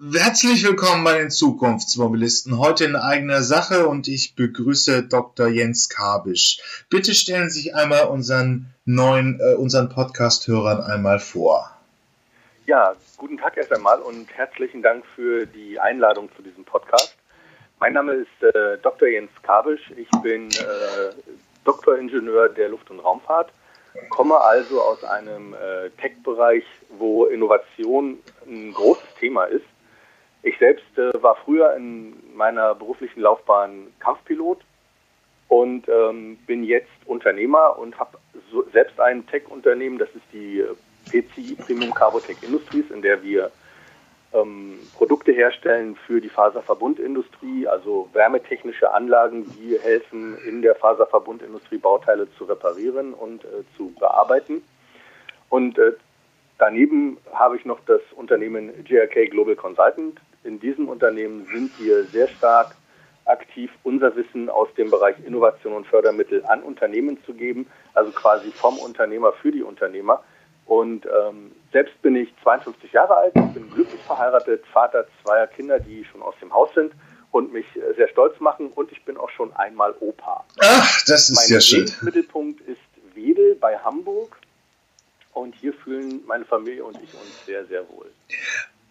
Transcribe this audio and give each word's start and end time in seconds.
Herzlich 0.00 0.64
willkommen 0.64 1.02
bei 1.02 1.18
den 1.18 1.28
Zukunftsmobilisten. 1.28 2.56
Heute 2.56 2.84
in 2.84 2.94
eigener 2.94 3.42
Sache 3.42 3.88
und 3.88 4.06
ich 4.06 4.36
begrüße 4.36 5.02
Dr. 5.02 5.48
Jens 5.48 5.88
Kabisch. 5.88 6.60
Bitte 6.88 7.14
stellen 7.14 7.50
Sie 7.50 7.62
sich 7.62 7.74
einmal 7.74 8.06
unseren 8.06 8.72
neuen, 8.84 9.40
äh, 9.40 9.54
unseren 9.54 9.88
Podcast-Hörern 9.88 10.82
einmal 10.82 11.18
vor. 11.18 11.76
Ja, 12.66 12.94
guten 13.16 13.38
Tag 13.38 13.56
erst 13.56 13.72
einmal 13.72 13.98
und 13.98 14.32
herzlichen 14.36 14.82
Dank 14.82 15.04
für 15.16 15.46
die 15.46 15.80
Einladung 15.80 16.28
zu 16.36 16.42
diesem 16.42 16.64
Podcast. 16.64 17.16
Mein 17.80 17.94
Name 17.94 18.12
ist 18.12 18.54
äh, 18.54 18.78
Dr. 18.80 19.08
Jens 19.08 19.32
Kabisch. 19.42 19.90
Ich 19.96 20.10
bin 20.22 20.48
äh, 20.48 21.12
Doktoringenieur 21.64 22.50
der 22.50 22.68
Luft- 22.68 22.88
und 22.92 23.00
Raumfahrt, 23.00 23.50
komme 24.10 24.40
also 24.40 24.80
aus 24.80 25.02
einem 25.02 25.54
äh, 25.54 25.90
Tech-Bereich, 26.00 26.62
wo 26.98 27.24
Innovation 27.24 28.20
ein 28.46 28.72
großes 28.72 29.16
Thema 29.18 29.46
ist 29.46 29.64
ich 30.42 30.58
selbst 30.58 30.98
äh, 30.98 31.22
war 31.22 31.36
früher 31.44 31.74
in 31.74 32.14
meiner 32.34 32.74
beruflichen 32.74 33.20
Laufbahn 33.20 33.88
Kampfpilot 33.98 34.60
und 35.48 35.88
ähm, 35.88 36.38
bin 36.46 36.62
jetzt 36.64 36.90
Unternehmer 37.06 37.78
und 37.78 37.98
habe 37.98 38.18
so 38.50 38.64
selbst 38.72 39.00
ein 39.00 39.26
Tech-Unternehmen, 39.26 39.98
das 39.98 40.08
ist 40.10 40.24
die 40.32 40.60
äh, 40.60 40.74
PCI 41.06 41.56
Premium 41.56 41.92
Carbotech 41.92 42.42
Industries, 42.42 42.90
in 42.90 43.02
der 43.02 43.22
wir 43.22 43.50
ähm, 44.32 44.78
Produkte 44.94 45.32
herstellen 45.32 45.96
für 46.06 46.20
die 46.20 46.28
Faserverbundindustrie, 46.28 47.66
also 47.66 48.08
wärmetechnische 48.12 48.92
Anlagen, 48.92 49.46
die 49.56 49.78
helfen, 49.78 50.36
in 50.46 50.62
der 50.62 50.74
Faserverbundindustrie 50.74 51.78
Bauteile 51.78 52.30
zu 52.36 52.44
reparieren 52.44 53.14
und 53.14 53.44
äh, 53.44 53.64
zu 53.76 53.92
bearbeiten. 53.98 54.62
Und 55.48 55.78
äh, 55.78 55.92
daneben 56.58 57.16
habe 57.32 57.56
ich 57.56 57.64
noch 57.64 57.80
das 57.86 58.02
Unternehmen 58.14 58.84
GRK 58.84 59.30
Global 59.30 59.56
Consultant, 59.56 60.20
in 60.48 60.58
diesem 60.58 60.88
Unternehmen 60.88 61.46
sind 61.52 61.70
wir 61.78 62.04
sehr 62.04 62.26
stark 62.26 62.74
aktiv, 63.26 63.70
unser 63.84 64.16
Wissen 64.16 64.48
aus 64.48 64.68
dem 64.76 64.90
Bereich 64.90 65.16
Innovation 65.24 65.74
und 65.74 65.86
Fördermittel 65.86 66.44
an 66.46 66.62
Unternehmen 66.62 67.22
zu 67.24 67.34
geben, 67.34 67.66
also 67.94 68.10
quasi 68.10 68.50
vom 68.50 68.78
Unternehmer 68.78 69.32
für 69.32 69.52
die 69.52 69.62
Unternehmer. 69.62 70.24
Und 70.64 71.06
ähm, 71.06 71.52
selbst 71.72 72.00
bin 72.02 72.16
ich 72.16 72.32
52 72.42 72.92
Jahre 72.92 73.16
alt, 73.16 73.34
bin 73.34 73.70
glücklich 73.72 74.00
verheiratet, 74.02 74.64
Vater 74.72 75.06
zweier 75.22 75.46
Kinder, 75.46 75.78
die 75.78 76.04
schon 76.06 76.22
aus 76.22 76.34
dem 76.40 76.52
Haus 76.52 76.70
sind 76.74 76.92
und 77.30 77.52
mich 77.52 77.66
sehr 77.96 78.08
stolz 78.08 78.40
machen. 78.40 78.68
Und 78.74 78.90
ich 78.90 79.04
bin 79.04 79.16
auch 79.18 79.30
schon 79.30 79.54
einmal 79.54 79.94
Opa. 80.00 80.44
Ach, 80.60 81.04
das 81.06 81.30
ist 81.30 81.36
mein 81.36 81.54
ja 81.54 81.60
schön. 81.60 81.84
Mein 81.84 82.06
Mittelpunkt 82.06 82.60
ist 82.62 82.80
Wedel 83.14 83.54
bei 83.54 83.78
Hamburg. 83.78 84.36
Und 85.32 85.54
hier 85.54 85.72
fühlen 85.72 86.22
meine 86.26 86.44
Familie 86.44 86.84
und 86.84 86.96
ich 86.96 87.14
uns 87.14 87.46
sehr, 87.46 87.64
sehr 87.66 87.88
wohl. 87.90 88.10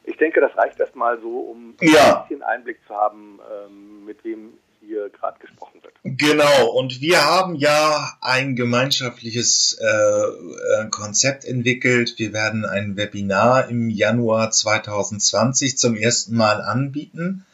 Ich 0.08 0.16
denke, 0.16 0.40
das 0.40 0.56
reicht 0.58 0.80
erstmal 0.80 1.20
so, 1.20 1.40
um 1.40 1.76
ja. 1.82 2.22
ein 2.22 2.28
bisschen 2.28 2.44
Einblick 2.44 2.80
zu 2.88 2.96
haben, 2.96 3.40
ähm, 3.52 4.06
mit 4.06 4.24
wem 4.24 4.54
hier 4.80 5.10
gerade 5.10 5.38
gesprochen 5.40 5.84
wird. 5.84 5.94
Genau, 6.04 6.70
und 6.72 7.02
wir 7.02 7.26
haben 7.26 7.56
ja 7.56 8.14
ein 8.22 8.56
gemeinschaftliches 8.56 9.78
äh, 9.82 9.86
äh 9.86 10.90
Konzept 10.90 11.44
entwickelt. 11.44 12.14
Wir 12.18 12.32
werden 12.32 12.64
ein 12.64 12.96
Webinar 12.96 13.68
im 13.70 13.90
Januar 13.90 14.52
2020 14.52 15.78
zum 15.78 15.98
ersten 15.98 16.38
Mal 16.38 16.62
anbieten. 16.62 17.46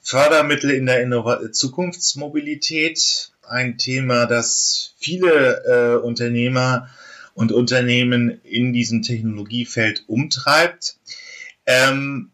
Fördermittel 0.00 0.70
in 0.70 0.86
der 0.86 1.02
Innova 1.02 1.50
Zukunftsmobilität, 1.50 3.32
ein 3.48 3.76
Thema, 3.76 4.26
das 4.26 4.94
viele 4.98 5.64
äh, 5.64 6.04
Unternehmer 6.04 6.88
und 7.34 7.50
Unternehmen 7.50 8.40
in 8.44 8.72
diesem 8.72 9.02
Technologiefeld 9.02 10.04
umtreibt. 10.06 10.96
Ähm, 11.66 12.30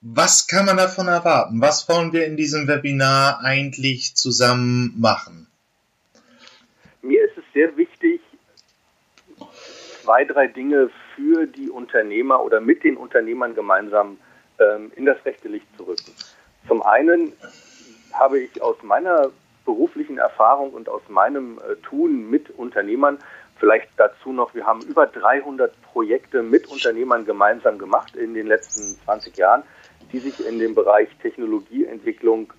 was 0.00 0.46
kann 0.46 0.66
man 0.66 0.76
davon 0.76 1.08
erwarten? 1.08 1.60
Was 1.60 1.88
wollen 1.88 2.12
wir 2.12 2.26
in 2.26 2.36
diesem 2.36 2.68
Webinar 2.68 3.40
eigentlich 3.42 4.14
zusammen 4.14 4.94
machen? 4.98 5.48
Mir 7.02 7.24
ist 7.24 7.36
es 7.38 7.44
sehr 7.52 7.76
wichtig, 7.76 8.20
zwei, 10.02 10.24
drei 10.24 10.46
Dinge 10.46 10.90
für 11.14 11.46
die 11.46 11.68
Unternehmer 11.68 12.42
oder 12.42 12.60
mit 12.60 12.84
den 12.84 12.96
Unternehmern 12.96 13.54
gemeinsam 13.54 14.18
ähm, 14.58 14.92
in 14.96 15.04
das 15.04 15.24
rechte 15.24 15.48
Licht 15.48 15.66
zu 15.76 15.84
rücken. 15.84 16.12
Zum 16.66 16.82
einen 16.82 17.32
habe 18.12 18.40
ich 18.40 18.62
aus 18.62 18.76
meiner 18.82 19.30
beruflichen 19.64 20.18
Erfahrung 20.18 20.70
und 20.70 20.88
aus 20.88 21.02
meinem 21.08 21.58
äh, 21.58 21.76
Tun 21.82 22.30
mit 22.30 22.50
Unternehmern 22.50 23.18
Vielleicht 23.58 23.88
dazu 23.96 24.32
noch, 24.32 24.54
wir 24.54 24.66
haben 24.66 24.82
über 24.82 25.06
300 25.06 25.72
Projekte 25.82 26.42
mit 26.42 26.68
Unternehmern 26.68 27.24
gemeinsam 27.24 27.78
gemacht 27.78 28.14
in 28.14 28.34
den 28.34 28.46
letzten 28.46 28.96
20 29.04 29.36
Jahren, 29.36 29.64
die 30.12 30.20
sich 30.20 30.46
in 30.46 30.58
dem 30.58 30.74
Bereich 30.74 31.08
Technologieentwicklung 31.20 32.52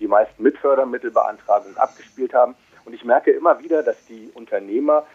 die 0.00 0.08
meisten 0.08 0.42
mit 0.42 0.58
Fördermittelbeantragung 0.58 1.76
abgespielt 1.76 2.34
haben. 2.34 2.56
Und 2.84 2.94
ich 2.94 3.04
merke 3.04 3.30
immer 3.30 3.60
wieder, 3.62 3.82
dass 3.82 4.04
die 4.06 4.30
Unternehmer 4.34 5.06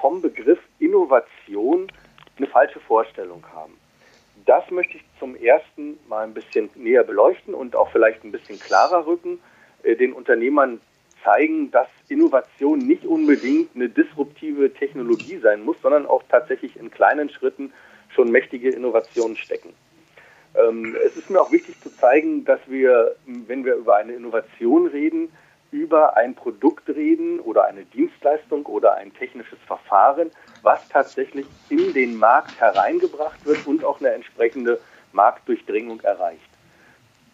vom 0.00 0.22
Begriff 0.22 0.60
Innovation 0.78 1.90
eine 2.36 2.46
falsche 2.46 2.78
Vorstellung 2.80 3.44
haben. 3.52 3.76
Das 4.46 4.70
möchte 4.70 4.98
ich 4.98 5.04
zum 5.18 5.34
ersten 5.34 5.98
mal 6.08 6.24
ein 6.24 6.34
bisschen 6.34 6.70
näher 6.74 7.02
beleuchten 7.02 7.54
und 7.54 7.74
auch 7.74 7.90
vielleicht 7.90 8.22
ein 8.24 8.32
bisschen 8.32 8.60
klarer 8.60 9.06
rücken, 9.06 9.40
äh, 9.82 9.96
den 9.96 10.12
Unternehmern 10.12 10.80
zeigen, 11.24 11.70
dass 11.70 11.88
Innovation 12.08 12.78
nicht 12.78 13.04
unbedingt 13.04 13.74
eine 13.74 13.88
disruptive 13.88 14.72
Technologie 14.72 15.38
sein 15.38 15.64
muss, 15.64 15.76
sondern 15.82 16.06
auch 16.06 16.22
tatsächlich 16.28 16.76
in 16.76 16.90
kleinen 16.90 17.30
Schritten 17.30 17.72
schon 18.10 18.30
mächtige 18.30 18.70
Innovationen 18.70 19.36
stecken. 19.36 19.72
Ähm, 20.54 20.96
es 21.04 21.16
ist 21.16 21.30
mir 21.30 21.40
auch 21.40 21.50
wichtig 21.50 21.80
zu 21.80 21.94
zeigen, 21.96 22.44
dass 22.44 22.60
wir, 22.66 23.16
wenn 23.26 23.64
wir 23.64 23.74
über 23.74 23.96
eine 23.96 24.12
Innovation 24.12 24.86
reden, 24.86 25.32
über 25.72 26.16
ein 26.16 26.36
Produkt 26.36 26.88
reden 26.88 27.40
oder 27.40 27.64
eine 27.64 27.84
Dienstleistung 27.84 28.64
oder 28.66 28.94
ein 28.94 29.12
technisches 29.12 29.58
Verfahren, 29.66 30.30
was 30.62 30.88
tatsächlich 30.88 31.46
in 31.68 31.92
den 31.92 32.16
Markt 32.16 32.60
hereingebracht 32.60 33.44
wird 33.44 33.66
und 33.66 33.84
auch 33.84 33.98
eine 33.98 34.10
entsprechende 34.10 34.78
Marktdurchdringung 35.12 36.00
erreicht. 36.02 36.40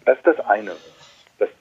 Das 0.06 0.16
ist 0.16 0.26
das 0.26 0.40
eine. 0.40 0.72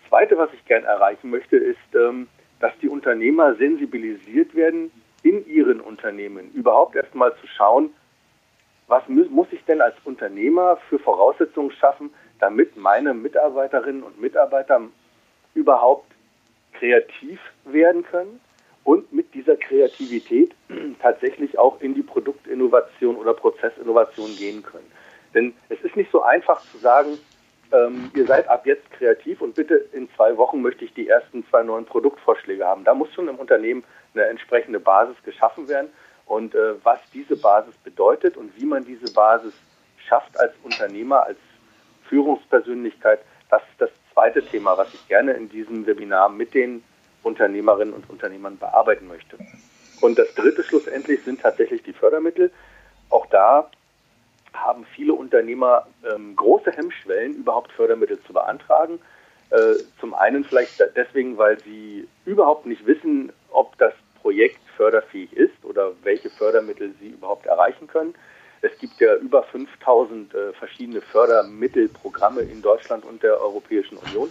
Das 0.09 0.17
Zweite, 0.17 0.39
was 0.39 0.49
ich 0.53 0.65
gerne 0.65 0.87
erreichen 0.87 1.29
möchte, 1.29 1.55
ist, 1.55 1.77
ähm, 1.93 2.29
dass 2.59 2.71
die 2.81 2.89
Unternehmer 2.89 3.53
sensibilisiert 3.53 4.55
werden, 4.55 4.91
in 5.21 5.45
ihren 5.47 5.79
Unternehmen 5.79 6.51
überhaupt 6.53 6.95
erstmal 6.95 7.35
zu 7.35 7.45
schauen, 7.45 7.91
was 8.87 9.03
muss 9.07 9.45
ich 9.51 9.63
denn 9.65 9.81
als 9.81 9.93
Unternehmer 10.05 10.77
für 10.89 10.97
Voraussetzungen 10.97 11.69
schaffen, 11.73 12.09
damit 12.39 12.75
meine 12.75 13.13
Mitarbeiterinnen 13.13 14.01
und 14.01 14.19
Mitarbeiter 14.19 14.81
überhaupt 15.53 16.11
kreativ 16.73 17.39
werden 17.65 18.01
können 18.01 18.39
und 18.83 19.13
mit 19.13 19.31
dieser 19.35 19.57
Kreativität 19.57 20.55
tatsächlich 21.03 21.59
auch 21.59 21.81
in 21.81 21.93
die 21.93 22.01
Produktinnovation 22.01 23.15
oder 23.15 23.35
Prozessinnovation 23.35 24.35
gehen 24.37 24.63
können. 24.63 24.91
Denn 25.35 25.53
es 25.69 25.79
ist 25.81 25.95
nicht 25.95 26.11
so 26.11 26.23
einfach 26.23 26.61
zu 26.61 26.79
sagen, 26.79 27.19
ähm, 27.72 28.12
ihr 28.16 28.25
seid 28.25 28.47
ab 28.47 28.66
jetzt 28.66 28.90
kreativ 28.91 29.41
und 29.41 29.56
bitte 29.56 29.75
in 29.94 30.09
zwei 30.16 30.38
Wochen 30.38 30.62
möchte 30.62 30.85
ich 30.85 30.94
die 30.94 31.07
ersten 31.07 31.46
zwei 31.50 31.63
neuen 31.63 31.85
Produktvorschläge 31.85 32.66
haben. 32.66 32.84
Da 32.84 32.94
muss 32.94 33.13
schon 33.13 33.28
im 33.28 33.35
Unternehmen 33.35 33.84
eine 34.13 34.25
entsprechende 34.25 34.80
Basis 34.80 35.16
geschaffen 35.24 35.68
werden. 35.68 35.90
Und 36.25 36.53
äh, 36.53 36.75
was 36.84 37.00
diese 37.13 37.35
Basis 37.35 37.75
bedeutet 37.78 38.38
und 38.38 38.56
wie 38.56 38.66
man 38.66 38.85
diese 38.85 39.12
Basis 39.13 39.53
schafft 40.07 40.40
als 40.40 40.53
Unternehmer, 40.63 41.24
als 41.24 41.38
Führungspersönlichkeit, 42.07 43.19
das 43.50 43.62
ist 43.63 43.81
das 43.81 43.90
zweite 44.13 44.44
Thema, 44.44 44.78
was 44.78 44.94
ich 44.94 45.07
gerne 45.07 45.34
in 45.34 45.50
diesem 45.50 45.86
Webinar 45.86 46.30
mit 46.30 46.53
den 46.53 46.84
Unternehmerinnen 47.24 47.94
und 47.94 48.09
Unternehmern 48.09 48.57
bearbeiten 48.57 49.07
möchte. 49.07 49.38
Und 50.01 50.18
das 50.18 50.34
dritte 50.36 50.63
schlussendlich 50.63 51.24
sind 51.24 51.41
tatsächlich 51.41 51.84
die 51.84 51.94
Fördermittel. 51.94 52.51
Auch 53.09 53.25
da 53.25 53.69
haben 54.53 54.85
viele 54.95 55.13
Unternehmer 55.13 55.87
ähm, 56.09 56.35
große 56.35 56.71
Hemmschwellen, 56.71 57.35
überhaupt 57.35 57.71
Fördermittel 57.71 58.19
zu 58.24 58.33
beantragen. 58.33 59.00
Äh, 59.51 59.75
zum 60.00 60.13
einen 60.13 60.44
vielleicht 60.44 60.81
deswegen, 60.95 61.38
weil 61.38 61.59
sie 61.62 62.07
überhaupt 62.25 62.65
nicht 62.65 62.85
wissen, 62.85 63.31
ob 63.51 63.77
das 63.77 63.94
Projekt 64.21 64.59
förderfähig 64.77 65.33
ist 65.33 65.63
oder 65.63 65.91
welche 66.03 66.29
Fördermittel 66.29 66.94
sie 67.00 67.09
überhaupt 67.09 67.45
erreichen 67.45 67.88
können. 67.88 68.13
Es 68.62 68.77
gibt 68.77 69.00
ja 69.00 69.15
über 69.15 69.44
5000 69.44 70.33
äh, 70.33 70.53
verschiedene 70.53 71.01
Fördermittelprogramme 71.01 72.41
in 72.41 72.62
Deutschland 72.62 73.06
und 73.06 73.24
der 73.24 73.39
Europäischen 73.41 73.97
Union. 73.97 74.29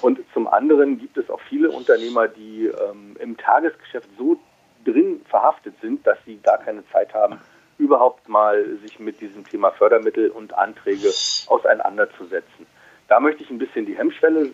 Und 0.00 0.20
zum 0.32 0.46
anderen 0.46 0.98
gibt 0.98 1.16
es 1.16 1.28
auch 1.28 1.40
viele 1.48 1.70
Unternehmer, 1.70 2.28
die 2.28 2.66
ähm, 2.66 3.16
im 3.18 3.36
Tagesgeschäft 3.36 4.08
so 4.16 4.38
drin 4.84 5.20
verhaftet 5.28 5.74
sind, 5.82 6.06
dass 6.06 6.18
sie 6.24 6.38
gar 6.38 6.58
keine 6.58 6.86
Zeit 6.90 7.12
haben, 7.14 7.40
überhaupt 7.78 8.28
mal 8.28 8.78
sich 8.82 8.98
mit 8.98 9.20
diesem 9.20 9.46
Thema 9.46 9.70
Fördermittel 9.70 10.30
und 10.30 10.52
Anträge 10.54 11.10
auseinanderzusetzen. 11.46 12.66
Da 13.08 13.20
möchte 13.20 13.42
ich 13.42 13.50
ein 13.50 13.58
bisschen 13.58 13.86
die 13.86 13.96
Hemmschwelle 13.96 14.50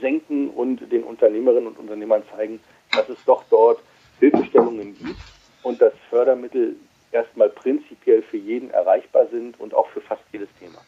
senken 0.00 0.48
und 0.50 0.90
den 0.90 1.02
Unternehmerinnen 1.02 1.66
und 1.66 1.78
Unternehmern 1.78 2.22
zeigen, 2.34 2.60
dass 2.92 3.08
es 3.08 3.18
doch 3.24 3.44
dort 3.50 3.80
Hilfestellungen 4.20 4.96
gibt 4.96 5.20
und 5.62 5.82
dass 5.82 5.92
Fördermittel 6.08 6.76
erstmal 7.10 7.48
prinzipiell 7.48 8.22
für 8.22 8.36
jeden 8.36 8.70
erreichbar 8.70 9.28
sind 9.30 9.58
und 9.58 9.74
auch 9.74 9.88
für 9.90 10.00
fast 10.00 10.22
jedes 10.32 10.48
Thema. 10.58 10.78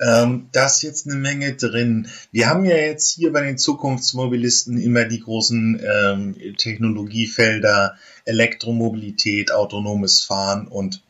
Ähm, 0.00 0.48
da 0.52 0.66
ist 0.66 0.82
jetzt 0.82 1.08
eine 1.08 1.18
Menge 1.18 1.54
drin. 1.54 2.08
Wir 2.30 2.48
haben 2.48 2.64
ja 2.64 2.76
jetzt 2.76 3.14
hier 3.14 3.32
bei 3.32 3.42
den 3.42 3.58
Zukunftsmobilisten 3.58 4.78
immer 4.78 5.04
die 5.04 5.20
großen 5.20 5.80
ähm, 5.82 6.56
Technologiefelder 6.56 7.96
Elektromobilität, 8.24 9.52
autonomes 9.52 10.22
Fahren 10.22 10.68
und 10.68 11.02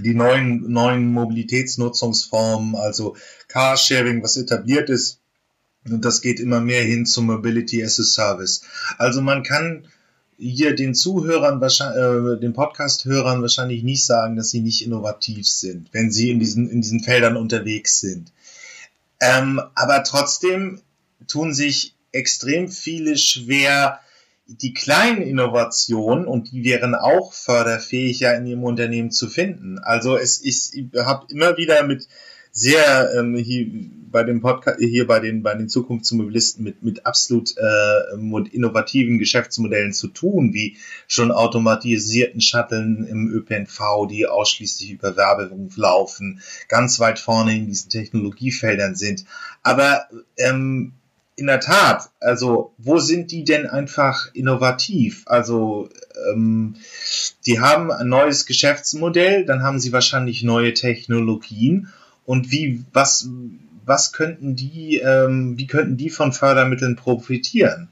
die 0.00 0.14
neuen, 0.14 0.70
neuen 0.70 1.12
Mobilitätsnutzungsformen, 1.12 2.74
also 2.74 3.16
Carsharing, 3.48 4.22
was 4.22 4.36
etabliert 4.36 4.90
ist. 4.90 5.18
Und 5.84 6.04
das 6.04 6.20
geht 6.20 6.38
immer 6.38 6.60
mehr 6.60 6.82
hin 6.82 7.06
zu 7.06 7.22
Mobility 7.22 7.84
as 7.84 7.98
a 7.98 8.04
Service. 8.04 8.62
Also 8.98 9.20
man 9.20 9.42
kann 9.42 9.86
hier 10.38 10.74
den 10.74 10.94
Zuhörern, 10.94 11.62
äh, 11.62 12.40
den 12.40 12.52
Podcast-Hörern 12.52 13.42
wahrscheinlich 13.42 13.82
nicht 13.82 14.04
sagen, 14.04 14.36
dass 14.36 14.50
sie 14.50 14.60
nicht 14.60 14.84
innovativ 14.84 15.46
sind, 15.46 15.88
wenn 15.92 16.10
sie 16.10 16.30
in 16.30 16.40
diesen, 16.40 16.68
in 16.70 16.80
diesen 16.80 17.02
Feldern 17.02 17.36
unterwegs 17.36 18.00
sind. 18.00 18.32
Ähm, 19.20 19.60
aber 19.74 20.02
trotzdem 20.02 20.80
tun 21.28 21.54
sich 21.54 21.94
extrem 22.10 22.68
viele 22.68 23.16
schwer, 23.16 24.00
die 24.46 24.74
kleinen 24.74 25.22
Innovationen 25.22 26.26
und 26.26 26.50
die 26.52 26.64
wären 26.64 26.94
auch 26.94 27.32
förderfähig 27.32 28.20
ja 28.20 28.32
in 28.32 28.46
ihrem 28.46 28.64
Unternehmen 28.64 29.10
zu 29.10 29.28
finden. 29.28 29.78
Also 29.78 30.16
es 30.16 30.38
ist, 30.38 30.74
ich 30.74 30.86
habe 30.96 31.26
immer 31.30 31.56
wieder 31.56 31.84
mit 31.84 32.08
sehr 32.54 33.12
ähm, 33.16 33.34
hier 33.36 33.66
bei 34.10 34.24
dem 34.24 34.42
Podcast 34.42 34.78
hier 34.78 35.06
bei 35.06 35.20
den 35.20 35.42
bei 35.42 35.54
den 35.54 35.70
Zukunftsmobilisten 35.70 36.62
mit 36.62 36.82
mit 36.82 37.06
absolut 37.06 37.54
äh, 37.56 38.46
innovativen 38.50 39.18
Geschäftsmodellen 39.18 39.94
zu 39.94 40.08
tun, 40.08 40.52
wie 40.52 40.76
schon 41.06 41.32
automatisierten 41.32 42.42
Shuttlen 42.42 43.06
im 43.06 43.32
ÖPNV, 43.32 44.06
die 44.10 44.26
ausschließlich 44.26 44.90
über 44.90 45.16
Werbung 45.16 45.70
laufen, 45.76 46.42
ganz 46.68 47.00
weit 47.00 47.18
vorne 47.18 47.56
in 47.56 47.68
diesen 47.68 47.88
Technologiefeldern 47.88 48.96
sind. 48.96 49.24
Aber 49.62 50.04
ähm, 50.36 50.92
in 51.42 51.48
der 51.48 51.60
Tat, 51.60 52.08
also 52.20 52.72
wo 52.78 52.98
sind 52.98 53.32
die 53.32 53.42
denn 53.42 53.66
einfach 53.66 54.32
innovativ? 54.32 55.24
Also 55.26 55.88
ähm, 56.30 56.76
die 57.46 57.58
haben 57.58 57.90
ein 57.90 58.08
neues 58.08 58.46
Geschäftsmodell, 58.46 59.44
dann 59.44 59.64
haben 59.64 59.80
sie 59.80 59.92
wahrscheinlich 59.92 60.44
neue 60.44 60.72
Technologien 60.72 61.92
und 62.24 62.52
wie, 62.52 62.84
was, 62.92 63.28
was 63.84 64.12
könnten 64.12 64.54
die, 64.54 64.98
ähm, 64.98 65.58
wie 65.58 65.66
könnten 65.66 65.96
die 65.96 66.10
von 66.10 66.32
Fördermitteln 66.32 66.94
profitieren? 66.94 67.88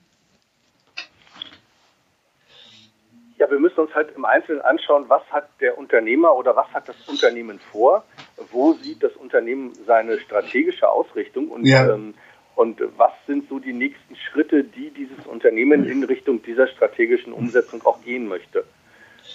Ja, 3.37 3.50
wir 3.50 3.58
müssen 3.58 3.81
uns 3.81 3.93
halt 3.94 4.14
im 4.14 4.25
Einzelnen 4.25 4.61
anschauen, 4.61 5.06
was 5.08 5.23
hat 5.32 5.49
der 5.61 5.76
Unternehmer 5.76 6.37
oder 6.37 6.55
was 6.55 6.69
hat 6.73 6.88
das 6.88 6.96
Unternehmen 7.08 7.58
vor, 7.73 8.05
wo 8.53 8.75
sieht 8.75 9.03
das 9.03 9.12
Unternehmen 9.17 9.73
seine 9.87 10.20
strategische 10.20 10.88
Ausrichtung 10.88 11.49
und, 11.49 11.67
ja. 11.67 11.93
ähm, 11.93 12.14
und 12.56 12.81
was 12.97 13.12
sind 13.26 13.49
so 13.49 13.58
die 13.58 13.73
nächsten 13.73 14.17
Schritte, 14.17 14.64
die 14.64 14.91
dieses 14.91 15.26
Unternehmen 15.26 15.85
in 15.85 16.05
Richtung 16.05 16.43
dieser 16.43 16.67
strategischen 16.67 17.32
Umsetzung 17.32 17.82
auch 17.85 18.02
gehen 18.02 18.29
möchte. 18.29 18.64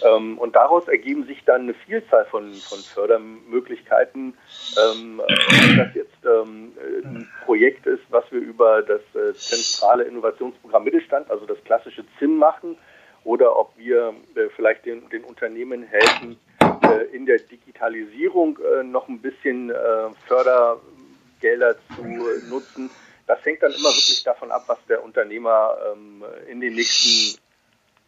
Ähm, 0.04 0.38
und 0.38 0.56
daraus 0.56 0.88
ergeben 0.88 1.26
sich 1.26 1.44
dann 1.46 1.62
eine 1.62 1.74
Vielzahl 1.74 2.26
von, 2.26 2.54
von 2.54 2.80
Fördermöglichkeiten. 2.80 4.34
Ähm, 4.78 5.22
ob 5.22 5.78
das 5.78 5.96
jetzt 5.96 6.26
ähm, 6.26 6.74
ein 7.04 7.30
Projekt 7.46 7.86
ist, 7.86 8.04
was 8.10 8.30
wir 8.32 8.40
über 8.40 8.82
das 8.82 9.02
äh, 9.16 9.34
zentrale 9.34 10.04
Innovationsprogramm 10.04 10.84
Mittelstand, 10.84 11.30
also 11.30 11.46
das 11.46 11.64
klassische 11.64 12.04
ZIM 12.20 12.38
machen, 12.38 12.78
oder 13.24 13.58
ob 13.58 13.76
wir 13.78 14.14
äh, 14.36 14.50
vielleicht 14.56 14.86
den, 14.86 15.10
den 15.10 15.24
Unternehmen 15.24 15.84
helfen, 15.84 16.38
äh, 16.62 17.16
in 17.16 17.26
der 17.26 17.40
Digitalisierung 17.40 18.60
äh, 18.60 18.84
noch 18.84 19.08
ein 19.08 19.20
bisschen 19.20 19.70
äh, 19.70 19.74
Fördergelder 20.28 21.76
zu 21.96 22.04
nutzen. 22.50 22.90
Das 23.28 23.44
hängt 23.44 23.64
dann 23.64 23.72
immer 23.72 23.90
wirklich 23.90 24.24
davon 24.24 24.52
ab, 24.52 24.64
was 24.68 24.78
der 24.88 25.04
Unternehmer 25.04 25.78
ähm, 25.92 26.24
in 26.48 26.62
den 26.62 26.76
nächsten 26.76 27.40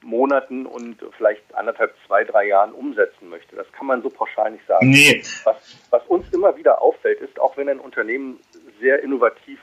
Monaten 0.02 0.66
und 0.66 1.04
vielleicht 1.18 1.44
anderthalb, 1.56 1.94
zwei, 2.06 2.24
drei 2.24 2.48
Jahren 2.48 2.72
umsetzen 2.72 3.30
möchte. 3.30 3.56
Das 3.56 3.72
kann 3.72 3.88
man 3.88 4.02
so 4.02 4.10
pauschal 4.10 4.52
nicht 4.52 4.66
sagen. 4.68 4.90
Nee. 4.90 5.24
Was, 5.44 5.58
was 5.90 6.06
uns 6.08 6.32
immer 6.34 6.56
wieder 6.56 6.82
auffällt, 6.82 7.20
ist, 7.22 7.40
auch 7.40 7.58
wenn 7.58 7.68
ein 7.68 7.80
Unternehmen 7.80 8.40
sehr 8.80 9.02
innovativ 9.02 9.60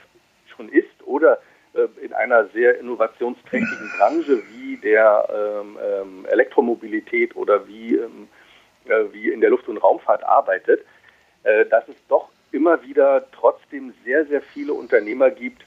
schon 0.55 0.69
ist 0.69 0.89
oder 1.05 1.39
äh, 1.73 1.87
in 2.03 2.13
einer 2.13 2.47
sehr 2.49 2.79
innovationsträchtigen 2.79 3.91
Branche 3.97 4.43
wie 4.51 4.77
der 4.77 5.27
ähm, 5.33 5.77
ähm, 5.81 6.25
Elektromobilität 6.25 7.35
oder 7.35 7.67
wie, 7.67 7.95
ähm, 7.95 8.27
äh, 8.85 9.05
wie 9.13 9.29
in 9.31 9.41
der 9.41 9.49
Luft- 9.49 9.67
und 9.67 9.77
Raumfahrt 9.77 10.23
arbeitet, 10.23 10.85
äh, 11.43 11.65
dass 11.65 11.87
es 11.87 11.95
doch 12.07 12.29
immer 12.55 12.81
wieder 12.83 13.25
trotzdem 13.31 13.93
sehr, 14.03 14.25
sehr 14.25 14.41
viele 14.41 14.73
Unternehmer 14.73 15.29
gibt, 15.29 15.63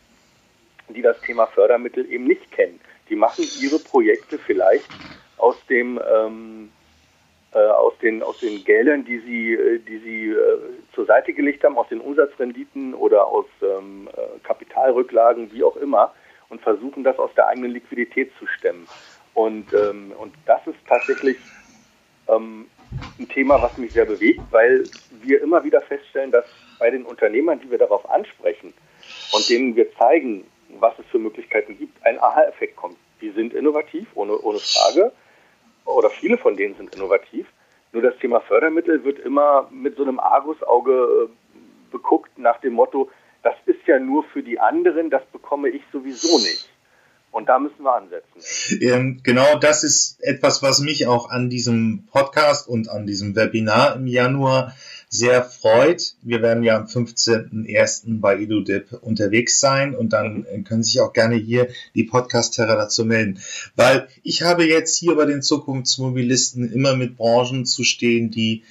die 0.88 1.02
das 1.02 1.20
Thema 1.20 1.46
Fördermittel 1.46 2.10
eben 2.10 2.24
nicht 2.24 2.50
kennen 2.50 2.80
die 3.08 3.16
machen 3.16 3.44
ihre 3.60 3.78
Projekte 3.78 4.38
vielleicht 4.38 4.88
aus 5.36 5.56
dem 5.66 6.00
ähm, 6.10 6.70
äh, 7.52 7.58
aus 7.58 7.94
den 7.98 8.22
aus 8.22 8.38
den 8.40 8.64
Geldern, 8.64 9.04
die 9.04 9.18
sie 9.18 9.54
äh, 9.54 9.78
die 9.78 9.98
sie 9.98 10.30
äh, 10.30 10.58
zur 10.94 11.06
Seite 11.06 11.32
gelegt 11.32 11.64
haben, 11.64 11.78
aus 11.78 11.88
den 11.88 12.00
Umsatzrenditen 12.00 12.94
oder 12.94 13.26
aus 13.26 13.46
ähm, 13.62 14.08
äh, 14.12 14.38
Kapitalrücklagen, 14.44 15.52
wie 15.52 15.62
auch 15.62 15.76
immer, 15.76 16.12
und 16.48 16.60
versuchen 16.60 17.04
das 17.04 17.18
aus 17.18 17.30
der 17.36 17.48
eigenen 17.48 17.72
Liquidität 17.72 18.30
zu 18.38 18.46
stemmen. 18.46 18.86
Und 19.34 19.72
ähm, 19.72 20.12
und 20.18 20.34
das 20.46 20.66
ist 20.66 20.78
tatsächlich 20.86 21.36
ähm, 22.28 22.66
ein 23.18 23.28
Thema, 23.28 23.62
was 23.62 23.76
mich 23.78 23.92
sehr 23.92 24.06
bewegt, 24.06 24.40
weil 24.50 24.84
wir 25.22 25.42
immer 25.42 25.62
wieder 25.64 25.80
feststellen, 25.82 26.30
dass 26.30 26.46
bei 26.78 26.90
den 26.90 27.04
Unternehmern, 27.04 27.60
die 27.60 27.70
wir 27.70 27.78
darauf 27.78 28.08
ansprechen 28.08 28.72
und 29.32 29.48
denen 29.48 29.76
wir 29.76 29.92
zeigen, 29.96 30.44
was 30.78 30.98
es 30.98 31.06
für 31.06 31.18
Möglichkeiten 31.18 31.78
gibt, 31.78 32.04
ein 32.04 32.18
Aha-Effekt 32.18 32.76
kommt. 32.76 32.96
Die 33.20 33.30
sind 33.30 33.54
innovativ, 33.54 34.06
ohne, 34.14 34.38
ohne 34.38 34.58
Frage, 34.58 35.12
oder 35.84 36.10
viele 36.10 36.38
von 36.38 36.56
denen 36.56 36.76
sind 36.76 36.94
innovativ. 36.94 37.46
Nur 37.92 38.02
das 38.02 38.16
Thema 38.18 38.40
Fördermittel 38.40 39.02
wird 39.04 39.18
immer 39.18 39.68
mit 39.70 39.96
so 39.96 40.02
einem 40.02 40.20
Argusauge 40.20 41.28
äh, 41.28 41.58
beguckt 41.90 42.38
nach 42.38 42.60
dem 42.60 42.74
Motto, 42.74 43.10
das 43.42 43.54
ist 43.66 43.86
ja 43.86 43.98
nur 43.98 44.24
für 44.24 44.42
die 44.42 44.60
anderen, 44.60 45.10
das 45.10 45.22
bekomme 45.32 45.68
ich 45.70 45.82
sowieso 45.92 46.38
nicht. 46.38 46.68
Und 47.30 47.48
da 47.48 47.58
müssen 47.58 47.82
wir 47.82 47.94
ansetzen. 47.94 48.82
Ähm, 48.82 49.20
genau 49.22 49.58
das 49.58 49.84
ist 49.84 50.18
etwas, 50.22 50.62
was 50.62 50.80
mich 50.80 51.06
auch 51.06 51.30
an 51.30 51.50
diesem 51.50 52.08
Podcast 52.10 52.68
und 52.68 52.88
an 52.88 53.06
diesem 53.06 53.36
Webinar 53.36 53.96
im 53.96 54.06
Januar 54.06 54.74
sehr 55.08 55.42
freut. 55.42 56.14
Wir 56.22 56.42
werden 56.42 56.62
ja 56.62 56.76
am 56.76 56.84
15.01. 56.86 58.20
bei 58.20 58.38
EduDip 58.40 58.92
unterwegs 59.00 59.58
sein 59.58 59.94
und 59.94 60.12
dann 60.12 60.46
können 60.64 60.82
sich 60.82 61.00
auch 61.00 61.12
gerne 61.12 61.36
hier 61.36 61.68
die 61.94 62.04
Podcast-Terra 62.04 62.76
dazu 62.76 63.04
melden. 63.04 63.40
Weil 63.74 64.08
ich 64.22 64.42
habe 64.42 64.64
jetzt 64.66 64.96
hier 64.98 65.14
bei 65.14 65.24
den 65.24 65.42
Zukunftsmobilisten 65.42 66.70
immer 66.72 66.94
mit 66.94 67.16
Branchen 67.16 67.64
zu 67.64 67.84
stehen, 67.84 68.30
die 68.30 68.64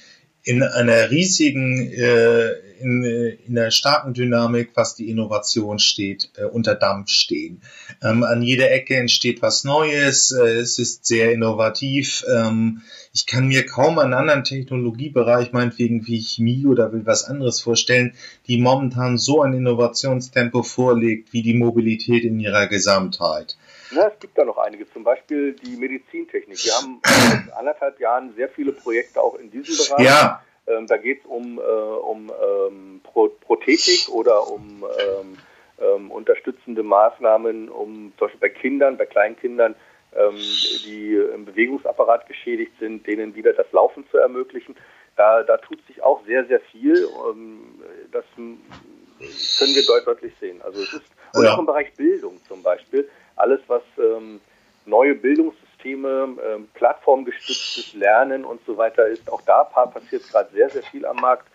in 0.48 0.62
einer 0.62 1.10
riesigen, 1.10 1.92
äh, 1.92 2.52
in, 2.80 3.04
in 3.04 3.58
einer 3.58 3.70
starken 3.70 4.14
Dynamik, 4.14 4.70
was 4.72 4.94
die 4.94 5.10
Innovation 5.10 5.78
steht, 5.78 6.30
äh, 6.38 6.44
unter 6.44 6.74
Dampf 6.74 7.10
stehen. 7.10 7.60
Ähm, 8.02 8.22
an 8.22 8.40
jeder 8.40 8.70
Ecke 8.70 8.96
entsteht 8.96 9.42
was 9.42 9.64
Neues, 9.64 10.30
äh, 10.30 10.60
es 10.60 10.78
ist 10.78 11.04
sehr 11.04 11.32
innovativ. 11.32 12.24
Ähm, 12.34 12.80
ich 13.12 13.26
kann 13.26 13.48
mir 13.48 13.66
kaum 13.66 13.98
einen 13.98 14.14
anderen 14.14 14.42
Technologiebereich, 14.42 15.52
meinetwegen 15.52 16.06
wie 16.06 16.22
Chemie 16.22 16.64
oder 16.64 16.94
will 16.94 17.04
was 17.04 17.24
anderes 17.24 17.60
vorstellen, 17.60 18.14
die 18.46 18.58
momentan 18.58 19.18
so 19.18 19.42
ein 19.42 19.52
Innovationstempo 19.52 20.62
vorlegt 20.62 21.34
wie 21.34 21.42
die 21.42 21.54
Mobilität 21.54 22.24
in 22.24 22.40
ihrer 22.40 22.68
Gesamtheit. 22.68 23.58
Na, 23.90 24.08
es 24.08 24.18
gibt 24.20 24.36
da 24.36 24.44
noch 24.44 24.58
einige, 24.58 24.90
zum 24.90 25.04
Beispiel 25.04 25.54
die 25.54 25.76
Medizintechnik. 25.76 26.58
Wir 26.64 26.72
haben 26.72 27.00
seit 27.04 27.56
anderthalb 27.56 27.98
Jahren 28.00 28.34
sehr 28.34 28.48
viele 28.48 28.72
Projekte 28.72 29.20
auch 29.20 29.34
in 29.36 29.50
diesem 29.50 29.76
Bereich. 29.76 30.06
Ja. 30.06 30.42
Ähm, 30.66 30.86
da 30.86 30.96
geht 30.98 31.20
es 31.20 31.26
um, 31.26 31.58
äh, 31.58 31.62
um 31.62 32.30
ähm, 32.30 33.00
Pro 33.02 33.28
Prothetik 33.28 34.08
oder 34.10 34.50
um 34.50 34.84
ähm, 34.84 35.38
ähm, 35.80 36.10
unterstützende 36.10 36.82
Maßnahmen, 36.82 37.68
um 37.70 38.12
zum 38.18 38.26
Beispiel 38.26 38.40
bei 38.40 38.48
Kindern, 38.50 38.96
bei 38.98 39.06
Kleinkindern, 39.06 39.74
ähm, 40.14 40.36
die 40.36 41.14
im 41.34 41.46
Bewegungsapparat 41.46 42.26
geschädigt 42.26 42.72
sind, 42.78 43.06
denen 43.06 43.34
wieder 43.34 43.54
das 43.54 43.70
Laufen 43.72 44.04
zu 44.10 44.18
ermöglichen. 44.18 44.76
Da, 45.16 45.42
da 45.42 45.56
tut 45.56 45.84
sich 45.86 46.02
auch 46.02 46.24
sehr, 46.26 46.44
sehr 46.46 46.60
viel. 46.60 47.08
Ähm, 47.30 47.82
das 48.12 48.24
können 48.36 49.74
wir 49.74 50.04
deutlich 50.04 50.32
sehen. 50.40 50.60
Also 50.62 50.82
es 50.82 50.92
ist 50.92 51.18
und 51.34 51.44
ja. 51.44 51.54
auch 51.54 51.58
im 51.58 51.66
Bereich 51.66 51.92
Bildung 51.94 52.40
zum 52.46 52.62
Beispiel 52.62 53.08
alles, 53.40 53.60
was 53.68 53.82
ähm, 53.98 54.40
neue 54.86 55.14
Bildungssysteme, 55.14 56.36
ähm, 56.46 56.68
plattformgestütztes 56.74 57.94
Lernen 57.94 58.44
und 58.44 58.60
so 58.66 58.76
weiter 58.76 59.06
ist. 59.06 59.30
Auch 59.30 59.42
da 59.42 59.64
passiert 59.64 60.28
gerade 60.28 60.50
sehr, 60.52 60.70
sehr 60.70 60.82
viel 60.82 61.06
am 61.06 61.16
Markt. 61.16 61.46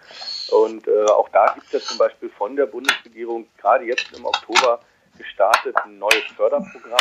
Und 0.51 0.87
äh, 0.87 1.05
auch 1.05 1.29
da 1.29 1.53
gibt 1.53 1.67
es 1.67 1.73
ja 1.73 1.79
zum 1.79 1.97
Beispiel 1.97 2.29
von 2.29 2.55
der 2.55 2.67
Bundesregierung 2.67 3.47
gerade 3.57 3.85
jetzt 3.85 4.15
im 4.15 4.25
Oktober 4.25 4.79
gestartet 5.17 5.75
ein 5.83 5.97
neues 5.99 6.23
Förderprogramm 6.35 6.99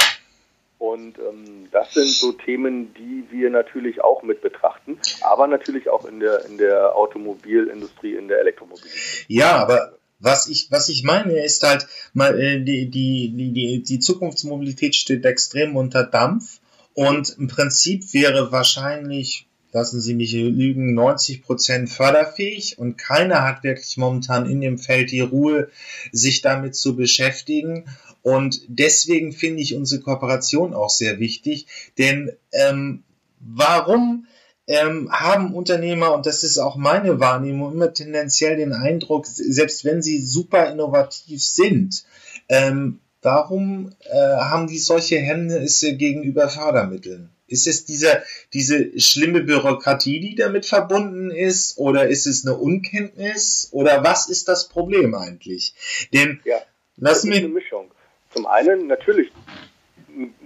Und 0.78 1.18
ähm, 1.18 1.68
das 1.70 1.94
sind 1.94 2.08
so 2.08 2.32
Themen, 2.32 2.92
die 2.94 3.24
wir 3.30 3.50
natürlich 3.50 4.02
auch 4.02 4.22
mit 4.22 4.40
betrachten, 4.42 4.98
aber 5.20 5.46
natürlich 5.46 5.88
auch 5.88 6.04
in 6.04 6.18
der, 6.20 6.44
in 6.46 6.58
der 6.58 6.96
Automobilindustrie, 6.96 8.14
in 8.14 8.28
der 8.28 8.40
Elektromobilität. 8.40 9.26
Ja, 9.28 9.56
aber 9.56 9.92
was 10.22 10.48
ich, 10.48 10.70
was 10.70 10.88
ich 10.88 11.02
meine, 11.02 11.44
ist 11.44 11.62
halt, 11.62 11.86
mal, 12.14 12.40
äh, 12.40 12.64
die, 12.64 12.88
die, 12.88 13.32
die, 13.34 13.82
die 13.82 13.98
Zukunftsmobilität 13.98 14.94
steht 14.94 15.24
extrem 15.26 15.76
unter 15.76 16.04
Dampf. 16.04 16.60
Und 16.94 17.36
im 17.38 17.48
Prinzip 17.48 18.12
wäre 18.14 18.52
wahrscheinlich 18.52 19.46
lassen 19.72 20.00
Sie 20.00 20.14
mich 20.14 20.32
lügen, 20.32 20.94
90 20.94 21.42
Prozent 21.42 21.88
förderfähig. 21.88 22.78
Und 22.78 22.98
keiner 22.98 23.42
hat 23.42 23.64
wirklich 23.64 23.96
momentan 23.96 24.48
in 24.48 24.60
dem 24.60 24.78
Feld 24.78 25.10
die 25.10 25.20
Ruhe, 25.20 25.70
sich 26.12 26.42
damit 26.42 26.76
zu 26.76 26.94
beschäftigen. 26.94 27.86
Und 28.22 28.60
deswegen 28.68 29.32
finde 29.32 29.62
ich 29.62 29.74
unsere 29.74 30.02
Kooperation 30.02 30.74
auch 30.74 30.90
sehr 30.90 31.18
wichtig, 31.18 31.66
denn 31.98 32.30
ähm, 32.52 33.02
warum 33.40 34.26
ähm, 34.66 35.10
haben 35.10 35.54
Unternehmer, 35.54 36.14
und 36.14 36.26
das 36.26 36.44
ist 36.44 36.58
auch 36.58 36.76
meine 36.76 37.20
Wahrnehmung, 37.20 37.72
immer 37.72 37.92
tendenziell 37.92 38.56
den 38.56 38.72
Eindruck, 38.72 39.26
selbst 39.26 39.84
wenn 39.84 40.02
sie 40.02 40.20
super 40.22 40.70
innovativ 40.70 41.42
sind, 41.42 42.04
ähm, 42.48 43.00
warum 43.22 43.92
äh, 44.00 44.14
haben 44.14 44.66
die 44.66 44.78
solche 44.78 45.18
Hemmnisse 45.18 45.96
gegenüber 45.96 46.48
Fördermitteln? 46.48 47.30
Ist 47.46 47.66
es 47.66 47.84
diese, 47.84 48.22
diese 48.54 48.98
schlimme 48.98 49.42
Bürokratie, 49.42 50.20
die 50.20 50.34
damit 50.34 50.64
verbunden 50.64 51.30
ist? 51.30 51.76
Oder 51.76 52.08
ist 52.08 52.26
es 52.26 52.46
eine 52.46 52.56
Unkenntnis? 52.56 53.68
Oder 53.72 54.02
was 54.02 54.28
ist 54.28 54.48
das 54.48 54.68
Problem 54.68 55.14
eigentlich? 55.14 55.74
Denn, 56.14 56.40
ja, 56.44 56.62
das 56.96 57.24
ist 57.24 57.30
eine 57.30 57.48
Mischung. 57.48 57.90
Zum 58.32 58.46
einen 58.46 58.86
natürlich 58.86 59.30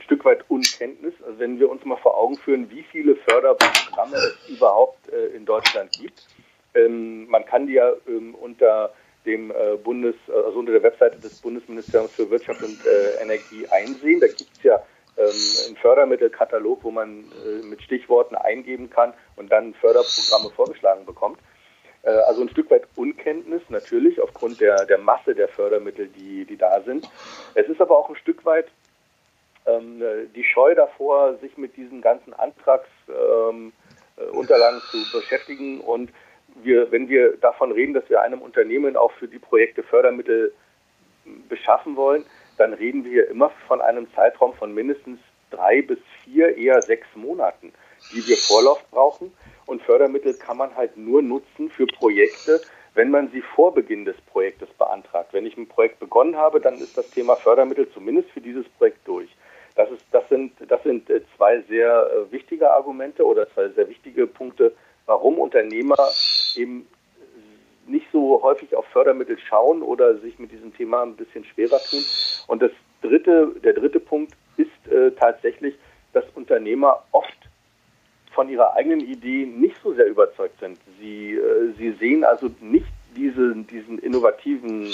Stück 0.06 0.24
weit 0.24 0.44
Unkenntnis. 0.48 1.14
Also 1.24 1.38
wenn 1.38 1.58
wir 1.58 1.70
uns 1.70 1.84
mal 1.84 1.96
vor 1.96 2.16
Augen 2.16 2.36
führen, 2.38 2.70
wie 2.70 2.82
viele 2.90 3.16
Förderprogramme 3.16 4.16
es 4.16 4.48
überhaupt 4.48 5.08
äh, 5.12 5.36
in 5.36 5.44
Deutschland 5.44 5.92
gibt. 5.92 6.26
Ähm, 6.74 7.26
man 7.28 7.44
kann 7.44 7.66
die 7.66 7.74
ja 7.74 7.92
ähm, 8.08 8.34
unter 8.34 8.92
dem 9.24 9.50
äh, 9.50 9.76
Bundes, 9.82 10.14
also 10.28 10.58
unter 10.58 10.72
der 10.72 10.82
Webseite 10.82 11.18
des 11.18 11.40
Bundesministeriums 11.40 12.12
für 12.12 12.30
Wirtschaft 12.30 12.62
und 12.62 12.78
äh, 12.86 13.22
Energie 13.22 13.66
einsehen. 13.68 14.20
Da 14.20 14.28
gibt 14.28 14.50
es 14.56 14.62
ja 14.62 14.82
ähm, 15.16 15.26
einen 15.66 15.76
Fördermittelkatalog, 15.76 16.84
wo 16.84 16.90
man 16.90 17.24
äh, 17.44 17.66
mit 17.66 17.82
Stichworten 17.82 18.36
eingeben 18.36 18.88
kann 18.88 19.12
und 19.36 19.50
dann 19.50 19.74
Förderprogramme 19.74 20.50
vorgeschlagen 20.54 21.04
bekommt. 21.04 21.40
Äh, 22.02 22.10
also 22.10 22.42
ein 22.42 22.48
Stück 22.48 22.70
weit 22.70 22.86
Unkenntnis 22.94 23.62
natürlich 23.68 24.20
aufgrund 24.20 24.60
der, 24.60 24.86
der 24.86 24.98
Masse 24.98 25.34
der 25.34 25.48
Fördermittel, 25.48 26.08
die, 26.08 26.44
die 26.44 26.56
da 26.56 26.80
sind. 26.82 27.08
Es 27.54 27.68
ist 27.68 27.80
aber 27.80 27.98
auch 27.98 28.08
ein 28.08 28.16
Stück 28.16 28.44
weit 28.44 28.68
ähm, 29.66 30.02
die 30.34 30.44
Scheu 30.44 30.74
davor, 30.74 31.36
sich 31.38 31.56
mit 31.56 31.76
diesen 31.76 32.00
ganzen 32.00 32.32
Antragsunterlagen 32.34 33.72
ähm, 34.26 34.82
äh, 34.82 34.90
zu 34.90 35.18
beschäftigen. 35.18 35.80
Und 35.80 36.10
wir, 36.62 36.90
wenn 36.90 37.08
wir 37.08 37.36
davon 37.36 37.72
reden, 37.72 37.94
dass 37.94 38.08
wir 38.08 38.22
einem 38.22 38.42
Unternehmen 38.42 38.96
auch 38.96 39.12
für 39.12 39.28
die 39.28 39.38
Projekte 39.38 39.82
Fördermittel 39.82 40.52
beschaffen 41.48 41.96
wollen, 41.96 42.24
dann 42.56 42.72
reden 42.72 43.04
wir 43.04 43.28
immer 43.28 43.50
von 43.66 43.80
einem 43.80 44.06
Zeitraum 44.14 44.54
von 44.54 44.72
mindestens 44.72 45.18
drei 45.50 45.82
bis 45.82 45.98
vier, 46.24 46.56
eher 46.56 46.80
sechs 46.82 47.06
Monaten, 47.14 47.72
die 48.12 48.26
wir 48.26 48.36
Vorlauf 48.36 48.82
brauchen. 48.90 49.32
Und 49.66 49.82
Fördermittel 49.82 50.34
kann 50.34 50.56
man 50.56 50.74
halt 50.76 50.96
nur 50.96 51.22
nutzen 51.22 51.70
für 51.70 51.86
Projekte, 51.86 52.60
wenn 52.94 53.10
man 53.10 53.30
sie 53.30 53.42
vor 53.42 53.74
Beginn 53.74 54.04
des 54.04 54.16
Projektes 54.32 54.68
beantragt. 54.70 55.32
Wenn 55.32 55.44
ich 55.44 55.56
ein 55.56 55.68
Projekt 55.68 55.98
begonnen 55.98 56.36
habe, 56.36 56.60
dann 56.60 56.74
ist 56.74 56.96
das 56.96 57.10
Thema 57.10 57.36
Fördermittel 57.36 57.90
zumindest 57.92 58.30
für 58.30 58.40
dieses 58.40 58.66
Projekt 58.70 59.06
durch. 59.06 59.28
Das, 59.76 59.90
ist, 59.90 60.04
das, 60.10 60.28
sind, 60.28 60.52
das 60.68 60.82
sind 60.82 61.08
äh, 61.10 61.20
zwei 61.36 61.60
sehr 61.68 62.10
äh, 62.10 62.32
wichtige 62.32 62.70
Argumente 62.70 63.24
oder 63.24 63.48
zwei 63.52 63.68
sehr 63.68 63.88
wichtige 63.88 64.26
Punkte, 64.26 64.72
warum 65.06 65.38
Unternehmer 65.38 65.96
eben 66.56 66.86
nicht 67.86 68.06
so 68.12 68.42
häufig 68.42 68.74
auf 68.74 68.86
Fördermittel 68.86 69.38
schauen 69.38 69.82
oder 69.82 70.16
sich 70.18 70.38
mit 70.38 70.50
diesem 70.50 70.74
Thema 70.74 71.02
ein 71.02 71.14
bisschen 71.14 71.44
schwerer 71.44 71.78
tun. 71.78 72.02
Und 72.48 72.62
das 72.62 72.72
dritte, 73.02 73.54
der 73.62 73.74
dritte 73.74 74.00
Punkt 74.00 74.34
ist 74.56 74.92
äh, 74.92 75.12
tatsächlich, 75.12 75.74
dass 76.12 76.24
Unternehmer 76.34 77.04
oft 77.12 77.36
von 78.34 78.48
ihrer 78.48 78.74
eigenen 78.74 79.00
Idee 79.00 79.46
nicht 79.46 79.76
so 79.82 79.94
sehr 79.94 80.06
überzeugt 80.06 80.58
sind. 80.60 80.78
Sie, 81.00 81.34
äh, 81.34 81.72
sie 81.76 81.92
sehen 81.92 82.24
also 82.24 82.50
nicht 82.60 82.86
diese, 83.16 83.54
diesen 83.54 83.98
innovativen 83.98 84.90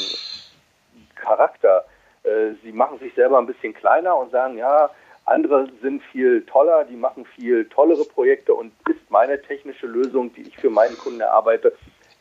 Charakter. 1.14 1.84
Äh, 2.24 2.54
sie 2.62 2.72
machen 2.72 2.98
sich 2.98 3.14
selber 3.14 3.38
ein 3.38 3.46
bisschen 3.46 3.74
kleiner 3.74 4.16
und 4.16 4.30
sagen, 4.30 4.58
ja, 4.58 4.90
andere 5.24 5.68
sind 5.80 6.02
viel 6.10 6.44
toller, 6.46 6.84
die 6.84 6.96
machen 6.96 7.24
viel 7.24 7.68
tollere 7.68 8.04
Projekte 8.04 8.54
und 8.54 8.72
ist 8.88 9.10
meine 9.10 9.40
technische 9.40 9.86
Lösung, 9.86 10.32
die 10.34 10.42
ich 10.42 10.56
für 10.56 10.70
meinen 10.70 10.98
Kunden 10.98 11.20
erarbeite, 11.20 11.72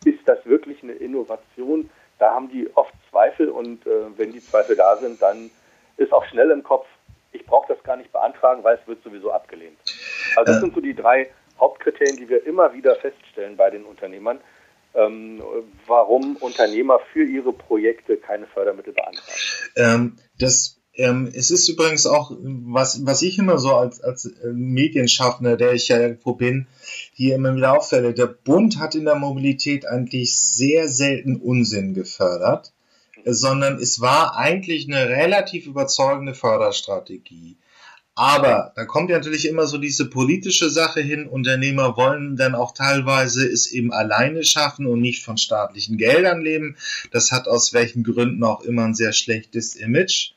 ist 0.06 0.20
das 0.26 0.46
wirklich 0.46 0.84
eine 0.84 0.94
Innovation? 0.94 1.90
Da 2.20 2.34
haben 2.34 2.50
die 2.50 2.70
oft 2.76 2.94
Zweifel 3.10 3.50
und 3.50 3.86
äh, 3.88 4.18
wenn 4.18 4.32
die 4.32 4.40
Zweifel 4.40 4.76
da 4.76 4.98
sind, 4.98 5.22
dann 5.22 5.50
ist 5.98 6.14
auch 6.14 6.26
schnell 6.26 6.52
im 6.52 6.64
Kopf, 6.64 6.86
ich 7.32 7.46
brauche 7.46 7.74
das 7.74 7.84
gar 7.84 7.96
nicht 7.96 8.12
beantragen, 8.12 8.64
weil 8.64 8.78
es 8.82 8.88
wird 8.88 9.04
sowieso 9.04 9.32
abgelehnt. 9.32 9.78
Also 10.36 10.52
das 10.52 10.58
äh. 10.58 10.60
sind 10.62 10.76
so 10.76 10.82
die 10.82 10.96
drei 10.96 11.32
Hauptkriterien, 11.60 12.18
die 12.18 12.30
wir 12.30 12.46
immer 12.46 12.74
wieder 12.74 12.96
feststellen 12.96 13.58
bei 13.58 13.70
den 13.70 13.84
Unternehmern, 13.86 14.40
ähm, 14.96 15.42
warum 15.88 16.36
Unternehmer 16.38 17.00
für 17.14 17.24
ihre 17.24 17.54
Projekte 17.54 18.18
keine 18.18 18.48
Fördermittel 18.48 18.94
beantragen. 18.94 19.40
Ähm, 19.76 20.16
das 20.38 20.82
ähm, 20.94 21.32
es 21.34 21.52
ist 21.52 21.70
übrigens 21.70 22.06
auch, 22.06 22.32
was, 22.42 23.06
was 23.06 23.22
ich 23.22 23.40
immer 23.40 23.58
so 23.58 23.74
als, 23.76 24.02
als 24.02 24.26
äh, 24.26 24.48
Medienschaffender, 24.52 25.56
der 25.56 25.74
ich 25.74 25.88
ja 25.88 26.00
irgendwo 26.00 26.34
bin, 26.34 26.68
hier 27.14 27.36
immer 27.36 27.56
wieder 27.56 27.78
auffälle, 27.78 28.14
der 28.14 28.28
Bund 28.28 28.78
hat 28.78 28.96
in 28.96 29.06
der 29.06 29.16
Mobilität 29.16 29.86
eigentlich 29.86 30.38
sehr 30.38 30.90
selten 30.90 31.38
Unsinn 31.38 31.94
gefördert, 31.94 32.74
sondern 33.24 33.78
es 33.78 34.02
war 34.02 34.36
eigentlich 34.36 34.88
eine 34.88 35.08
relativ 35.08 35.66
überzeugende 35.66 36.34
Förderstrategie. 36.34 37.56
Aber 38.14 38.74
da 38.76 38.86
kommt 38.86 39.10
ja 39.10 39.18
natürlich 39.18 39.48
immer 39.48 39.68
so 39.68 39.78
diese 39.78 40.10
politische 40.10 40.70
Sache 40.70 41.02
hin. 41.02 41.28
Unternehmer 41.28 41.96
wollen 41.96 42.36
dann 42.36 42.56
auch 42.56 42.74
teilweise 42.74 43.48
es 43.48 43.72
eben 43.72 43.94
alleine 43.94 44.44
schaffen 44.44 44.86
und 44.86 45.00
nicht 45.00 45.24
von 45.24 45.38
staatlichen 45.38 45.98
Geldern 45.98 46.42
leben. 46.42 46.76
Das 47.12 47.32
hat 47.32 47.48
aus 47.48 47.74
welchen 47.74 48.04
Gründen 48.04 48.44
auch 48.44 48.62
immer 48.62 48.84
ein 48.86 48.96
sehr 48.96 49.14
schlechtes 49.14 49.76
Image. 49.76 50.34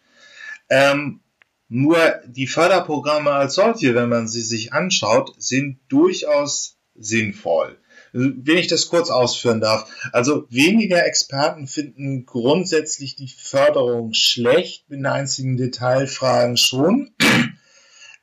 Ähm, 0.71 1.21
nur 1.69 2.21
die 2.27 2.47
Förderprogramme 2.47 3.33
als 3.33 3.55
solche, 3.55 3.95
wenn 3.95 4.09
man 4.09 4.29
sie 4.29 4.43
sich 4.43 4.73
anschaut, 4.73 5.35
sind 5.39 5.81
durchaus 5.89 6.77
sinnvoll. 6.95 7.79
Wenn 8.13 8.59
ich 8.59 8.69
das 8.69 8.89
kurz 8.89 9.11
ausführen 9.11 9.61
darf. 9.61 9.91
Also 10.13 10.47
weniger 10.49 11.05
Experten 11.05 11.67
finden 11.67 12.27
grundsätzlich 12.27 13.17
die 13.17 13.29
Förderung 13.29 14.13
schlecht, 14.15 14.85
in 14.89 15.05
einzigen 15.05 15.57
Detailfragen 15.57 16.57
schon. 16.57 17.11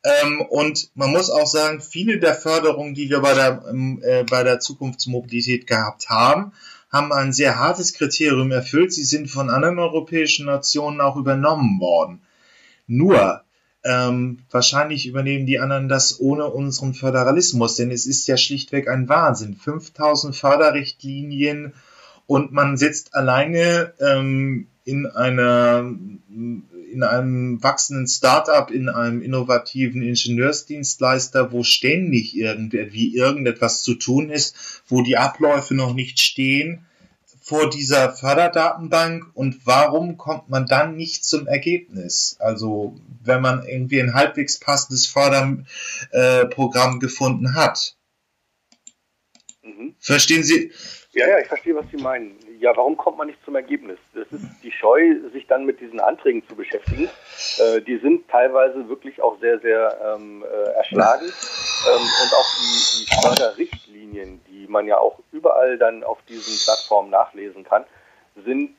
Ähm, 0.03 0.41
und 0.41 0.89
man 0.95 1.11
muss 1.11 1.29
auch 1.29 1.45
sagen, 1.45 1.81
viele 1.81 2.19
der 2.19 2.33
Förderungen, 2.33 2.95
die 2.95 3.09
wir 3.09 3.19
bei 3.19 3.33
der, 3.33 3.63
ähm, 3.69 4.01
äh, 4.03 4.23
bei 4.23 4.43
der 4.43 4.59
Zukunftsmobilität 4.59 5.67
gehabt 5.67 6.09
haben, 6.09 6.53
haben 6.91 7.13
ein 7.13 7.33
sehr 7.33 7.57
hartes 7.57 7.93
Kriterium 7.93 8.51
erfüllt. 8.51 8.93
Sie 8.93 9.03
sind 9.03 9.29
von 9.29 9.49
anderen 9.49 9.79
europäischen 9.79 10.45
Nationen 10.45 11.01
auch 11.01 11.15
übernommen 11.15 11.79
worden. 11.79 12.21
Nur, 12.87 13.43
ähm, 13.83 14.39
wahrscheinlich 14.51 15.07
übernehmen 15.07 15.45
die 15.45 15.59
anderen 15.59 15.87
das 15.87 16.19
ohne 16.19 16.47
unseren 16.47 16.93
Föderalismus, 16.93 17.75
denn 17.75 17.91
es 17.91 18.05
ist 18.05 18.27
ja 18.27 18.37
schlichtweg 18.37 18.87
ein 18.87 19.09
Wahnsinn. 19.09 19.55
5000 19.55 20.35
Förderrichtlinien 20.35 21.73
und 22.27 22.51
man 22.51 22.77
sitzt 22.77 23.15
alleine 23.15 23.93
ähm, 23.99 24.67
in 24.83 25.05
einer 25.07 25.83
in 26.91 27.03
einem 27.03 27.63
wachsenden 27.63 28.07
Startup, 28.07 28.69
in 28.69 28.89
einem 28.89 29.21
innovativen 29.21 30.01
Ingenieursdienstleister, 30.01 31.51
wo 31.51 31.63
ständig 31.63 32.35
irgendwie 32.35 33.15
irgendetwas 33.15 33.81
zu 33.83 33.95
tun 33.95 34.29
ist, 34.29 34.83
wo 34.87 35.01
die 35.01 35.17
Abläufe 35.17 35.73
noch 35.73 35.93
nicht 35.93 36.19
stehen 36.19 36.85
vor 37.51 37.69
dieser 37.69 38.13
Förderdatenbank 38.13 39.25
und 39.33 39.65
warum 39.65 40.17
kommt 40.17 40.49
man 40.49 40.67
dann 40.67 40.95
nicht 40.95 41.25
zum 41.25 41.47
Ergebnis? 41.47 42.37
Also 42.39 42.95
wenn 43.23 43.41
man 43.41 43.65
irgendwie 43.65 43.99
ein 44.01 44.13
halbwegs 44.13 44.59
passendes 44.59 45.07
Förderprogramm 45.07 46.95
äh, 46.95 46.99
gefunden 46.99 47.55
hat. 47.55 47.97
Mhm. 49.63 49.95
Verstehen 49.99 50.43
Sie? 50.43 50.71
Ja, 51.13 51.27
ja, 51.27 51.39
ich 51.39 51.47
verstehe, 51.47 51.75
was 51.75 51.85
Sie 51.91 52.01
meinen. 52.01 52.35
Ja, 52.61 52.77
warum 52.77 52.95
kommt 52.95 53.17
man 53.17 53.25
nicht 53.25 53.43
zum 53.43 53.55
Ergebnis? 53.55 53.97
Das 54.13 54.27
ist 54.31 54.45
die 54.61 54.71
Scheu, 54.71 55.15
sich 55.33 55.47
dann 55.47 55.65
mit 55.65 55.81
diesen 55.81 55.99
Anträgen 55.99 56.47
zu 56.47 56.55
beschäftigen. 56.55 57.09
Äh, 57.57 57.81
die 57.81 57.97
sind 57.97 58.29
teilweise 58.29 58.87
wirklich 58.87 59.19
auch 59.19 59.39
sehr, 59.39 59.57
sehr 59.61 59.97
ähm, 60.05 60.43
äh, 60.43 60.69
erschlagen. 60.73 61.25
Ähm, 61.25 62.01
und 62.01 62.33
auch 62.35 62.45
die, 62.59 62.99
die 62.99 63.19
Förderrichtlinien, 63.19 64.41
die 64.47 64.67
man 64.67 64.85
ja 64.85 64.99
auch 64.99 65.17
überall 65.31 65.79
dann 65.79 66.03
auf 66.03 66.19
diesen 66.29 66.55
Plattformen 66.63 67.09
nachlesen 67.09 67.63
kann, 67.63 67.83
sind 68.45 68.75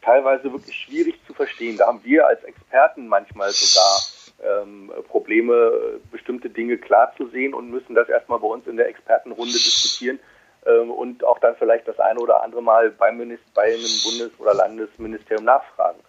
teilweise 0.00 0.50
wirklich 0.50 0.76
schwierig 0.76 1.20
zu 1.26 1.34
verstehen. 1.34 1.76
Da 1.76 1.88
haben 1.88 2.00
wir 2.04 2.26
als 2.26 2.42
Experten 2.44 3.06
manchmal 3.06 3.50
sogar 3.50 4.62
ähm, 4.62 4.90
Probleme, 5.08 6.00
bestimmte 6.10 6.48
Dinge 6.48 6.78
klar 6.78 7.12
zu 7.18 7.28
sehen 7.28 7.52
und 7.52 7.68
müssen 7.68 7.94
das 7.94 8.08
erstmal 8.08 8.38
bei 8.38 8.46
uns 8.46 8.66
in 8.66 8.78
der 8.78 8.88
Expertenrunde 8.88 9.52
diskutieren 9.52 10.18
und 10.64 11.24
auch 11.24 11.38
dann 11.38 11.56
vielleicht 11.56 11.88
das 11.88 11.98
eine 11.98 12.20
oder 12.20 12.42
andere 12.42 12.62
Mal 12.62 12.90
beim 12.90 13.16
Minister, 13.16 13.46
bei 13.54 13.64
einem 13.64 14.00
Bundes- 14.04 14.38
oder 14.38 14.54
Landesministerium 14.54 15.44
nachfragen. 15.44 16.00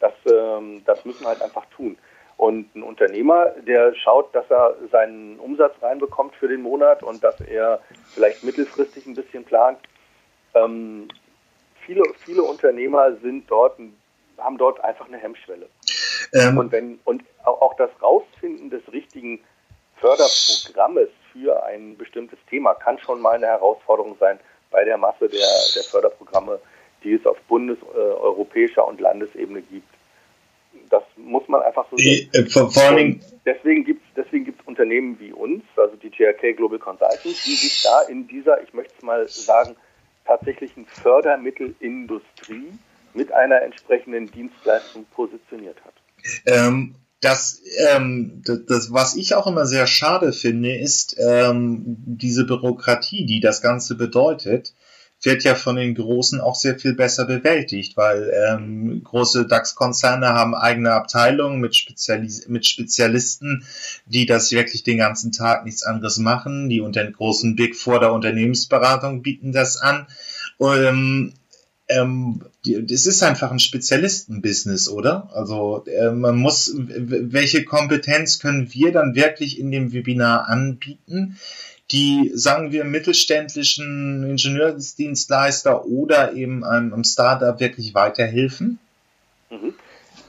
Das, 0.00 0.12
ähm, 0.30 0.82
das 0.84 1.04
müssen 1.04 1.22
wir 1.22 1.28
halt 1.28 1.42
einfach 1.42 1.64
tun. 1.66 1.96
Und 2.36 2.74
ein 2.74 2.82
Unternehmer, 2.82 3.50
der 3.66 3.94
schaut, 3.94 4.34
dass 4.34 4.50
er 4.50 4.74
seinen 4.90 5.38
Umsatz 5.38 5.74
reinbekommt 5.80 6.34
für 6.34 6.48
den 6.48 6.62
Monat 6.62 7.02
und 7.02 7.22
dass 7.22 7.40
er 7.40 7.80
vielleicht 8.12 8.42
mittelfristig 8.42 9.06
ein 9.06 9.14
bisschen 9.14 9.44
plant. 9.44 9.78
Ähm, 10.54 11.08
viele, 11.86 12.02
viele 12.24 12.42
Unternehmer 12.42 13.14
sind 13.22 13.48
dort, 13.50 13.78
haben 14.38 14.58
dort 14.58 14.82
einfach 14.82 15.06
eine 15.06 15.18
Hemmschwelle. 15.18 15.68
Ähm. 16.32 16.58
Und, 16.58 16.72
wenn, 16.72 16.98
und 17.04 17.22
auch 17.44 17.74
das 17.76 17.90
Rausfinden 18.02 18.70
des 18.70 18.82
richtigen 18.92 19.40
Förderprogrammes 20.00 21.10
für 21.34 21.62
ein 21.64 21.96
bestimmtes 21.96 22.38
Thema 22.48 22.74
kann 22.74 22.98
schon 22.98 23.20
mal 23.20 23.34
eine 23.34 23.46
Herausforderung 23.46 24.16
sein 24.18 24.38
bei 24.70 24.84
der 24.84 24.96
Masse 24.96 25.28
der, 25.28 25.46
der 25.74 25.82
Förderprogramme, 25.82 26.58
die 27.02 27.12
es 27.12 27.26
auf 27.26 27.36
bundes-, 27.48 27.78
äh, 27.94 27.98
europäischer 27.98 28.86
und 28.86 29.00
Landesebene 29.00 29.60
gibt. 29.62 29.88
Das 30.90 31.02
muss 31.16 31.46
man 31.48 31.62
einfach 31.62 31.86
so 31.90 31.96
sehen. 31.96 32.30
Äh, 32.32 32.44
vor, 32.46 32.70
vor 32.70 32.82
allen 32.84 33.20
deswegen 33.44 33.84
gibt 33.84 34.02
es 34.02 34.24
deswegen 34.24 34.44
gibt's 34.44 34.66
Unternehmen 34.66 35.18
wie 35.20 35.32
uns, 35.32 35.62
also 35.76 35.96
die 35.96 36.10
GRK 36.10 36.54
Global 36.54 36.78
Consultants, 36.78 37.22
die 37.22 37.54
sich 37.54 37.82
da 37.82 38.02
in 38.02 38.26
dieser, 38.26 38.62
ich 38.62 38.72
möchte 38.72 38.94
es 38.96 39.02
mal 39.02 39.28
sagen, 39.28 39.76
tatsächlichen 40.24 40.86
Fördermittelindustrie 40.86 42.72
mit 43.12 43.32
einer 43.32 43.62
entsprechenden 43.62 44.30
Dienstleistung 44.30 45.04
positioniert 45.14 45.76
hat. 45.84 45.94
Ähm, 46.46 46.94
das, 47.24 47.62
ähm, 47.78 48.42
das, 48.44 48.60
das, 48.66 48.92
was 48.92 49.16
ich 49.16 49.34
auch 49.34 49.46
immer 49.46 49.66
sehr 49.66 49.86
schade 49.86 50.32
finde, 50.32 50.76
ist 50.76 51.16
ähm, 51.18 51.82
diese 51.86 52.44
Bürokratie, 52.44 53.24
die 53.24 53.40
das 53.40 53.62
Ganze 53.62 53.94
bedeutet, 53.94 54.74
wird 55.22 55.42
ja 55.42 55.54
von 55.54 55.76
den 55.76 55.94
Großen 55.94 56.42
auch 56.42 56.54
sehr 56.54 56.78
viel 56.78 56.92
besser 56.92 57.24
bewältigt, 57.24 57.96
weil 57.96 58.30
ähm, 58.46 59.02
große 59.02 59.46
DAX-Konzerne 59.46 60.28
haben 60.28 60.54
eigene 60.54 60.92
Abteilungen 60.92 61.60
mit, 61.60 61.74
Spezialis 61.74 62.46
mit 62.48 62.66
Spezialisten, 62.66 63.64
die 64.04 64.26
das 64.26 64.52
wirklich 64.52 64.82
den 64.82 64.98
ganzen 64.98 65.32
Tag 65.32 65.64
nichts 65.64 65.82
anderes 65.82 66.18
machen. 66.18 66.68
Die 66.68 66.82
unter 66.82 67.02
den 67.02 67.14
großen 67.14 67.56
Big 67.56 67.74
Four 67.74 68.00
der 68.00 68.12
Unternehmensberatung 68.12 69.22
bieten 69.22 69.52
das 69.52 69.78
an. 69.78 70.06
Ähm, 70.60 71.32
ähm, 71.88 72.42
es 72.64 73.06
ist 73.06 73.22
einfach 73.22 73.50
ein 73.50 73.58
Spezialistenbusiness, 73.58 74.88
oder? 74.88 75.30
Also 75.34 75.84
äh, 75.86 76.10
man 76.10 76.36
muss, 76.36 76.74
welche 76.76 77.64
Kompetenz 77.64 78.38
können 78.38 78.72
wir 78.72 78.92
dann 78.92 79.14
wirklich 79.14 79.58
in 79.58 79.70
dem 79.70 79.92
Webinar 79.92 80.48
anbieten, 80.48 81.38
die, 81.90 82.30
sagen 82.34 82.72
wir, 82.72 82.84
mittelständischen 82.84 84.28
Ingenieursdienstleister 84.28 85.84
oder 85.84 86.32
eben 86.32 86.64
einem 86.64 87.04
Startup 87.04 87.60
wirklich 87.60 87.94
weiterhelfen? 87.94 88.78
Mhm. 89.50 89.74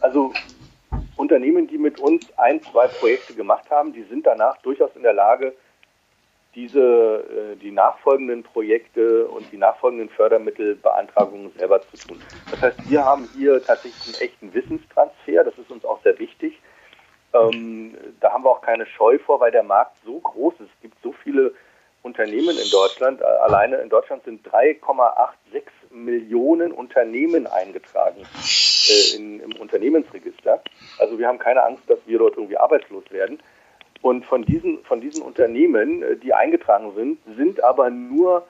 Also 0.01 0.33
Unternehmen, 1.15 1.67
die 1.67 1.77
mit 1.77 1.99
uns 1.99 2.25
ein, 2.37 2.61
zwei 2.61 2.87
Projekte 2.87 3.33
gemacht 3.33 3.69
haben, 3.69 3.93
die 3.93 4.03
sind 4.03 4.25
danach 4.25 4.57
durchaus 4.61 4.91
in 4.95 5.03
der 5.03 5.13
Lage, 5.13 5.53
diese, 6.55 6.79
äh, 6.79 7.55
die 7.57 7.71
nachfolgenden 7.71 8.43
Projekte 8.43 9.27
und 9.27 9.51
die 9.51 9.57
nachfolgenden 9.57 10.09
Fördermittelbeantragungen 10.09 11.51
selber 11.57 11.81
zu 11.81 11.97
tun. 11.97 12.21
Das 12.49 12.61
heißt, 12.61 12.89
wir 12.89 13.03
haben 13.03 13.29
hier 13.35 13.61
tatsächlich 13.63 14.15
einen 14.15 14.29
echten 14.29 14.53
Wissenstransfer, 14.53 15.43
das 15.43 15.57
ist 15.57 15.69
uns 15.69 15.83
auch 15.85 16.01
sehr 16.03 16.17
wichtig. 16.17 16.59
Ähm, 17.33 17.95
da 18.21 18.31
haben 18.31 18.45
wir 18.45 18.51
auch 18.51 18.61
keine 18.61 18.85
Scheu 18.85 19.19
vor, 19.19 19.39
weil 19.39 19.51
der 19.51 19.63
Markt 19.63 19.97
so 20.05 20.19
groß 20.19 20.53
ist. 20.55 20.69
Es 20.75 20.81
gibt 20.81 20.97
so 21.03 21.13
viele 21.23 21.53
Unternehmen 22.01 22.57
in 22.57 22.69
Deutschland. 22.71 23.21
Alleine 23.21 23.77
in 23.77 23.89
Deutschland 23.89 24.23
sind 24.23 24.47
3,86 24.47 25.63
Millionen 25.89 26.71
Unternehmen 26.71 27.47
eingetragen 27.47 28.21
äh, 28.21 29.15
in, 29.17 29.39
im 29.41 29.55
Unternehmensregister. 29.57 30.61
Also 30.99 31.17
wir 31.19 31.27
haben 31.27 31.39
keine 31.39 31.63
Angst, 31.63 31.83
dass 31.87 31.99
wir 32.05 32.19
dort 32.19 32.37
irgendwie 32.37 32.57
arbeitslos 32.57 33.03
werden. 33.11 33.39
Und 34.01 34.25
von 34.25 34.43
diesen, 34.43 34.83
von 34.83 35.01
diesen 35.01 35.23
Unternehmen, 35.23 36.03
äh, 36.03 36.17
die 36.17 36.33
eingetragen 36.33 36.93
sind, 36.95 37.19
sind 37.35 37.63
aber 37.63 37.89
nur, 37.89 38.45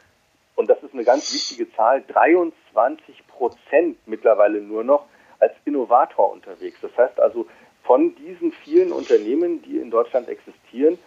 und 0.55 0.69
das 0.69 0.81
ist 0.84 0.93
eine 0.93 1.03
ganz 1.03 1.34
wichtige 1.34 1.71
Zahl, 1.73 2.03
23 2.08 3.27
Prozent 3.27 3.97
mittlerweile 4.05 4.62
nur 4.62 4.84
noch 4.84 5.05
als 5.39 5.53
Innovator 5.65 6.31
unterwegs. 6.31 6.79
Das 6.81 6.95
heißt 6.97 7.19
also, 7.19 7.45
von 7.84 8.15
diesen 8.15 8.51
vielen 8.51 8.91
Unternehmen, 8.91 9.62
die 9.62 9.77
in 9.77 9.91
Deutschland 9.91 10.27
existieren, 10.27 10.97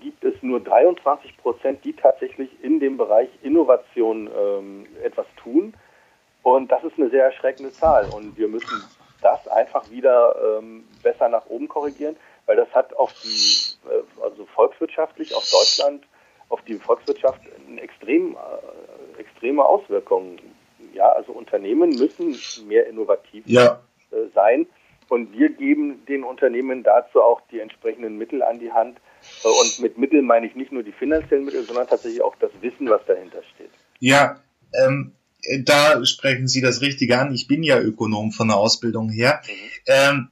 gibt 0.00 0.24
es 0.24 0.34
nur 0.42 0.60
23 0.60 1.36
Prozent, 1.36 1.84
die 1.84 1.92
tatsächlich 1.92 2.50
in 2.62 2.80
dem 2.80 2.96
Bereich 2.96 3.28
Innovation 3.42 4.28
ähm, 4.36 4.86
etwas 5.02 5.26
tun. 5.36 5.74
Und 6.42 6.72
das 6.72 6.82
ist 6.84 6.98
eine 6.98 7.10
sehr 7.10 7.24
erschreckende 7.24 7.72
Zahl. 7.72 8.08
Und 8.14 8.36
wir 8.36 8.48
müssen 8.48 8.82
das 9.22 9.46
einfach 9.48 9.90
wieder 9.90 10.34
ähm, 10.58 10.84
besser 11.02 11.28
nach 11.28 11.46
oben 11.46 11.68
korrigieren 11.68 12.16
weil 12.46 12.56
das 12.56 12.68
hat 12.72 12.94
auf 12.96 13.12
die, 13.22 13.88
äh, 13.88 14.22
also 14.22 14.46
volkswirtschaftlich, 14.54 15.34
auf 15.34 15.48
Deutschland, 15.50 16.04
auf 16.48 16.60
die 16.62 16.74
Volkswirtschaft 16.74 17.40
eine 17.68 17.80
extrem, 17.80 18.36
äh, 18.36 19.20
extreme 19.20 19.64
Auswirkungen. 19.64 20.40
Ja, 20.92 21.10
also 21.10 21.32
Unternehmen 21.32 21.90
müssen 21.90 22.38
mehr 22.68 22.86
innovativ 22.86 23.44
ja. 23.46 23.80
Äh, 24.10 24.28
sein 24.34 24.66
und 25.08 25.32
wir 25.32 25.50
geben 25.50 26.04
den 26.06 26.24
Unternehmen 26.24 26.82
dazu 26.82 27.20
auch 27.20 27.40
die 27.50 27.60
entsprechenden 27.60 28.16
Mittel 28.16 28.42
an 28.42 28.58
die 28.58 28.72
Hand. 28.72 28.98
Und 29.42 29.80
mit 29.80 29.98
Mitteln 29.98 30.26
meine 30.26 30.46
ich 30.46 30.54
nicht 30.54 30.72
nur 30.72 30.82
die 30.82 30.92
finanziellen 30.92 31.44
Mittel, 31.44 31.62
sondern 31.64 31.86
tatsächlich 31.86 32.22
auch 32.22 32.36
das 32.40 32.50
Wissen, 32.60 32.88
was 32.88 33.04
dahinter 33.06 33.42
steht. 33.54 33.70
Ja, 33.98 34.40
ähm, 34.72 35.12
da 35.64 36.04
sprechen 36.04 36.48
Sie 36.48 36.60
das 36.60 36.80
Richtige 36.80 37.18
an. 37.18 37.32
Ich 37.32 37.48
bin 37.48 37.62
ja 37.62 37.78
Ökonom 37.78 38.32
von 38.32 38.48
der 38.48 38.56
Ausbildung 38.56 39.10
her. 39.10 39.40
Mhm. 39.46 39.52
Ähm, 39.86 40.28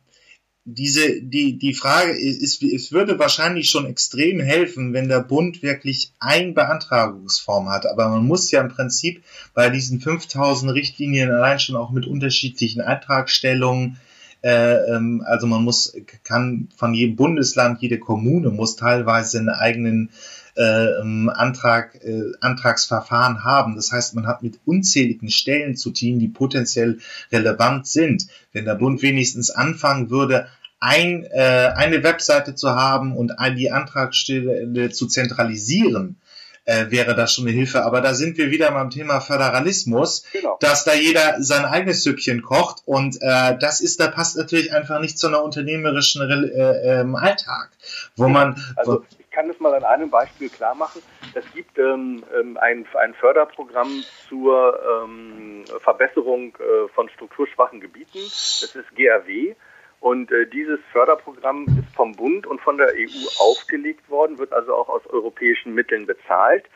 diese, 0.65 1.21
die, 1.21 1.59
die 1.59 1.75
Frage 1.75 2.13
ist, 2.13 2.63
es 2.63 2.93
würde 2.93 3.19
wahrscheinlich 3.19 3.69
schon 3.69 3.87
extrem 3.87 4.39
helfen, 4.39 4.93
wenn 4.93 5.09
der 5.09 5.21
Bund 5.21 5.63
wirklich 5.63 6.13
ein 6.21 6.55
Beantragungsform 6.55 7.69
hat. 7.69 7.87
Aber 7.87 8.09
man 8.09 8.25
muss 8.25 8.51
ja 8.51 8.61
im 8.61 8.69
Prinzip 8.69 9.25
bei 9.55 9.71
diesen 9.71 10.01
5000 10.01 10.73
Richtlinien 10.73 11.31
allein 11.31 11.59
schon 11.59 11.77
auch 11.77 11.91
mit 11.91 12.07
unterschiedlichen 12.07 12.81
Antragstellungen 12.81 13.99
äh, 14.43 14.75
ähm, 14.93 15.23
also 15.25 15.47
man 15.47 15.63
muss, 15.63 15.97
kann 16.25 16.69
von 16.77 16.95
jedem 16.95 17.17
Bundesland, 17.17 17.81
jede 17.81 17.99
Kommune 17.99 18.51
muss 18.51 18.77
teilweise 18.77 19.39
einen 19.39 19.49
eigenen 19.49 20.11
äh, 20.57 21.01
ähm, 21.01 21.31
Antrag, 21.35 21.95
äh, 22.05 22.33
Antragsverfahren 22.41 23.45
haben. 23.45 23.77
Das 23.77 23.93
heißt, 23.93 24.15
man 24.15 24.27
hat 24.27 24.43
mit 24.43 24.61
unzähligen 24.65 25.31
Stellen 25.31 25.77
zu 25.77 25.91
tun, 25.91 26.19
die 26.19 26.29
potenziell 26.29 26.99
relevant 27.31 27.87
sind. 27.87 28.27
Wenn 28.53 28.65
der 28.65 28.75
Bund 28.75 29.03
wenigstens 29.03 29.51
anfangen 29.51 30.11
würde, 30.11 30.49
ein, 30.81 31.25
äh, 31.31 31.73
eine 31.77 32.03
Webseite 32.03 32.55
zu 32.55 32.71
haben 32.71 33.17
und 33.17 33.33
die 33.57 33.71
Antragsstelle 33.71 34.91
zu 34.91 35.07
zentralisieren, 35.07 36.17
äh, 36.65 36.91
wäre 36.91 37.15
das 37.15 37.35
schon 37.35 37.47
eine 37.47 37.57
Hilfe. 37.57 37.85
Aber 37.85 38.01
da 38.01 38.15
sind 38.15 38.39
wir 38.39 38.51
wieder 38.51 38.71
beim 38.71 38.91
Thema 38.91 39.21
Föderalismus, 39.21 40.25
genau. 40.33 40.59
dass 40.61 40.85
da 40.85 40.95
jeder 40.95 41.43
sein 41.43 41.65
eigenes 41.65 42.03
Süppchen 42.03 42.43
kocht 42.43 42.83
und 42.85 43.17
äh, 43.21 43.57
das 43.59 43.81
ist, 43.81 44.01
da 44.01 44.09
passt 44.09 44.37
natürlich 44.37 44.73
einfach 44.73 45.01
nicht 45.01 45.19
zu 45.19 45.29
einer 45.29 45.43
unternehmerischen 45.43 46.23
äh, 46.23 47.01
ähm, 47.01 47.17
Alltag, 47.17 47.71
wo 48.17 48.29
man. 48.29 48.63
Also 48.77 49.05
ich 49.19 49.22
kann 49.33 49.49
das 49.49 49.59
mal 49.61 49.75
an 49.75 49.85
einem 49.85 50.11
Beispiel 50.11 50.49
klar 50.49 50.75
machen. 50.75 51.03
Es 51.35 51.45
gibt 51.53 51.79
ähm, 51.79 52.23
ähm, 52.39 52.57
ein, 52.59 52.87
ein 52.95 53.15
Förderprogramm 53.15 54.05
zur 54.29 54.79
ähm, 55.05 55.65
Verbesserung 55.81 56.57
äh, 56.57 56.89
von 56.95 57.09
strukturschwachen 57.09 57.81
Gebieten. 57.81 58.19
Das 58.19 58.75
ist 58.75 58.95
GRW. 58.95 59.55
Und 60.01 60.33
äh, 60.33 60.47
dieses 60.47 60.81
Förderprogramm 60.91 61.65
ist 61.79 61.95
vom 61.95 62.13
Bund 62.13 62.47
und 62.47 62.61
von 62.61 62.77
der 62.77 62.89
EU 62.89 63.29
aufgelegt 63.39 64.11
worden, 64.11 64.39
wird 64.39 64.53
also 64.53 64.75
auch 64.75 64.89
aus 64.89 65.07
europäischen 65.07 65.75
Mitteln 65.75 66.07
bezahlt 66.07 66.67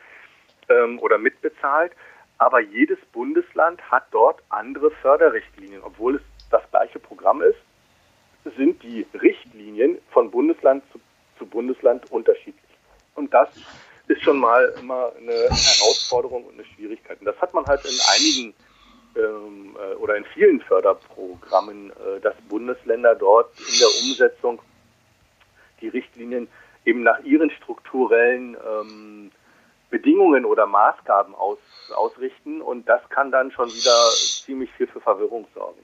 ähm, 0.69 0.97
oder 0.99 1.17
mitbezahlt. 1.17 1.91
Aber 2.37 2.59
jedes 2.61 2.99
Bundesland 3.11 3.81
hat 3.91 4.07
dort 4.11 4.41
andere 4.49 4.91
Förderrichtlinien. 4.91 5.81
Obwohl 5.83 6.15
es 6.15 6.21
das 6.49 6.61
gleiche 6.71 6.99
Programm 6.99 7.41
ist, 7.41 7.57
sind 8.55 8.81
die 8.83 9.05
Richtlinien 9.13 9.97
von 10.11 10.31
Bundesland 10.31 10.83
zu, 10.91 10.99
zu 11.37 11.45
Bundesland 11.45 12.11
unterschiedlich. 12.11 12.63
Und 13.15 13.33
das 13.33 13.49
ist 14.07 14.23
schon 14.23 14.39
mal 14.39 14.73
immer 14.79 15.11
eine 15.17 15.33
Herausforderung 15.33 16.45
und 16.45 16.53
eine 16.53 16.65
Schwierigkeit. 16.65 17.19
Und 17.19 17.25
das 17.25 17.39
hat 17.41 17.53
man 17.53 17.65
halt 17.65 17.83
in 17.83 17.99
einigen 18.15 18.53
ähm, 19.15 19.75
äh, 19.77 19.95
oder 19.95 20.15
in 20.15 20.25
vielen 20.33 20.61
Förderprogrammen, 20.61 21.91
äh, 21.91 22.19
dass 22.21 22.35
Bundesländer 22.47 23.15
dort 23.15 23.51
in 23.59 23.79
der 23.79 23.87
Umsetzung 24.03 24.61
die 25.81 25.89
Richtlinien 25.89 26.47
eben 26.85 27.03
nach 27.03 27.19
ihren 27.23 27.51
strukturellen 27.51 28.55
ähm, 28.55 29.31
Bedingungen 29.89 30.45
oder 30.45 30.65
Maßgaben 30.65 31.35
aus, 31.35 31.59
ausrichten 31.95 32.61
und 32.61 32.87
das 32.87 33.01
kann 33.09 33.31
dann 33.31 33.51
schon 33.51 33.69
wieder 33.69 34.09
ziemlich 34.45 34.71
viel 34.73 34.87
für 34.87 34.99
Verwirrung 34.99 35.47
sorgen. 35.53 35.79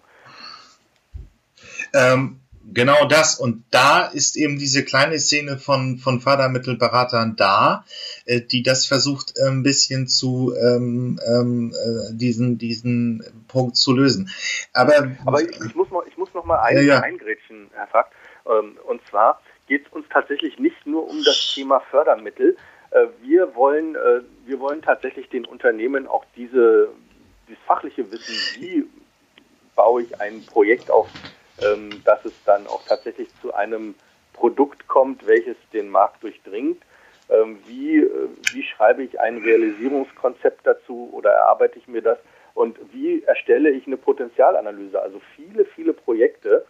Ähm, 1.94 2.39
Genau 2.71 3.06
das. 3.06 3.39
Und 3.39 3.65
da 3.71 4.06
ist 4.06 4.38
eben 4.38 4.58
diese 4.58 4.86
kleine 4.86 5.19
Szene 5.19 5.58
von, 5.58 5.97
von 5.97 6.21
Fördermittelberatern 6.21 7.36
da, 7.36 7.86
äh, 8.26 8.41
die 8.41 8.63
das 8.63 8.86
versucht, 8.86 9.34
äh, 9.38 9.49
ein 9.49 9.63
bisschen 9.63 10.08
zu 10.08 10.54
ähm, 10.56 11.19
ähm, 11.26 11.73
äh, 11.73 12.13
diesen, 12.13 12.58
diesen 12.58 13.23
Punkt 13.47 13.76
zu 13.76 13.93
lösen. 13.93 14.30
Aber, 14.71 15.12
Aber 15.26 15.41
ich, 15.41 15.49
ich 15.60 15.76
muss 15.76 15.89
noch, 15.91 16.06
ich 16.06 16.17
muss 16.17 16.34
noch 16.34 16.45
mal 16.45 16.60
ein, 16.60 16.86
ja, 16.86 16.99
eingrätschen, 16.99 17.69
Herr 17.73 17.88
Fakt. 17.88 18.13
Ähm, 18.45 18.78
und 18.88 19.02
zwar 19.10 19.41
geht 19.67 19.88
es 19.88 19.93
uns 19.93 20.06
tatsächlich 20.10 20.60
nicht 20.60 20.86
nur 20.86 21.10
um 21.10 21.23
das 21.23 21.54
Thema 21.54 21.82
Fördermittel. 21.91 22.58
Äh, 22.91 23.08
wir 23.21 23.56
wollen, 23.56 23.95
äh, 23.95 24.21
wir 24.45 24.60
wollen 24.60 24.82
tatsächlich 24.82 25.30
den 25.30 25.45
Unternehmen 25.45 26.08
auch 26.08 26.26
diese, 26.36 26.89
dieses 27.47 27.62
fachliche 27.65 28.10
Wissen, 28.12 28.36
wie 28.62 28.86
baue 29.76 30.04
ich 30.04 30.21
ein 30.21 30.45
Projekt 30.45 30.91
auf, 30.91 31.10
ähm, 31.62 31.89
dass 32.04 32.24
es 32.26 32.34
dann 32.46 32.68
auch 32.68 32.84
tatsächlich 32.88 33.30
zu 33.42 33.54
einem 33.54 33.96
Produkt 34.34 34.88
kommt, 34.88 35.26
welches 35.28 35.58
den 35.72 35.89
Markt 35.89 36.24
durchdringt. 36.24 36.82
Ähm, 37.30 37.60
wie, 37.68 37.98
äh, 37.98 38.30
wie 38.52 38.63
schreibe 38.63 39.04
ich 39.04 39.20
ein 39.20 39.38
Realisierungskonzept 39.38 40.66
dazu 40.66 41.10
oder 41.13 41.32
erarbeite 41.32 41.80
ich 41.80 41.88
mir 41.88 42.02
das? 42.02 42.18
Und 42.54 42.78
wie 42.92 43.24
erstelle 43.24 43.72
ich 43.72 43.88
eine 43.88 43.98
Potenzialanalyse? 43.98 45.02
Also 45.02 45.22
viele, 45.36 45.66
viele 45.66 45.94
Projekte 45.94 46.66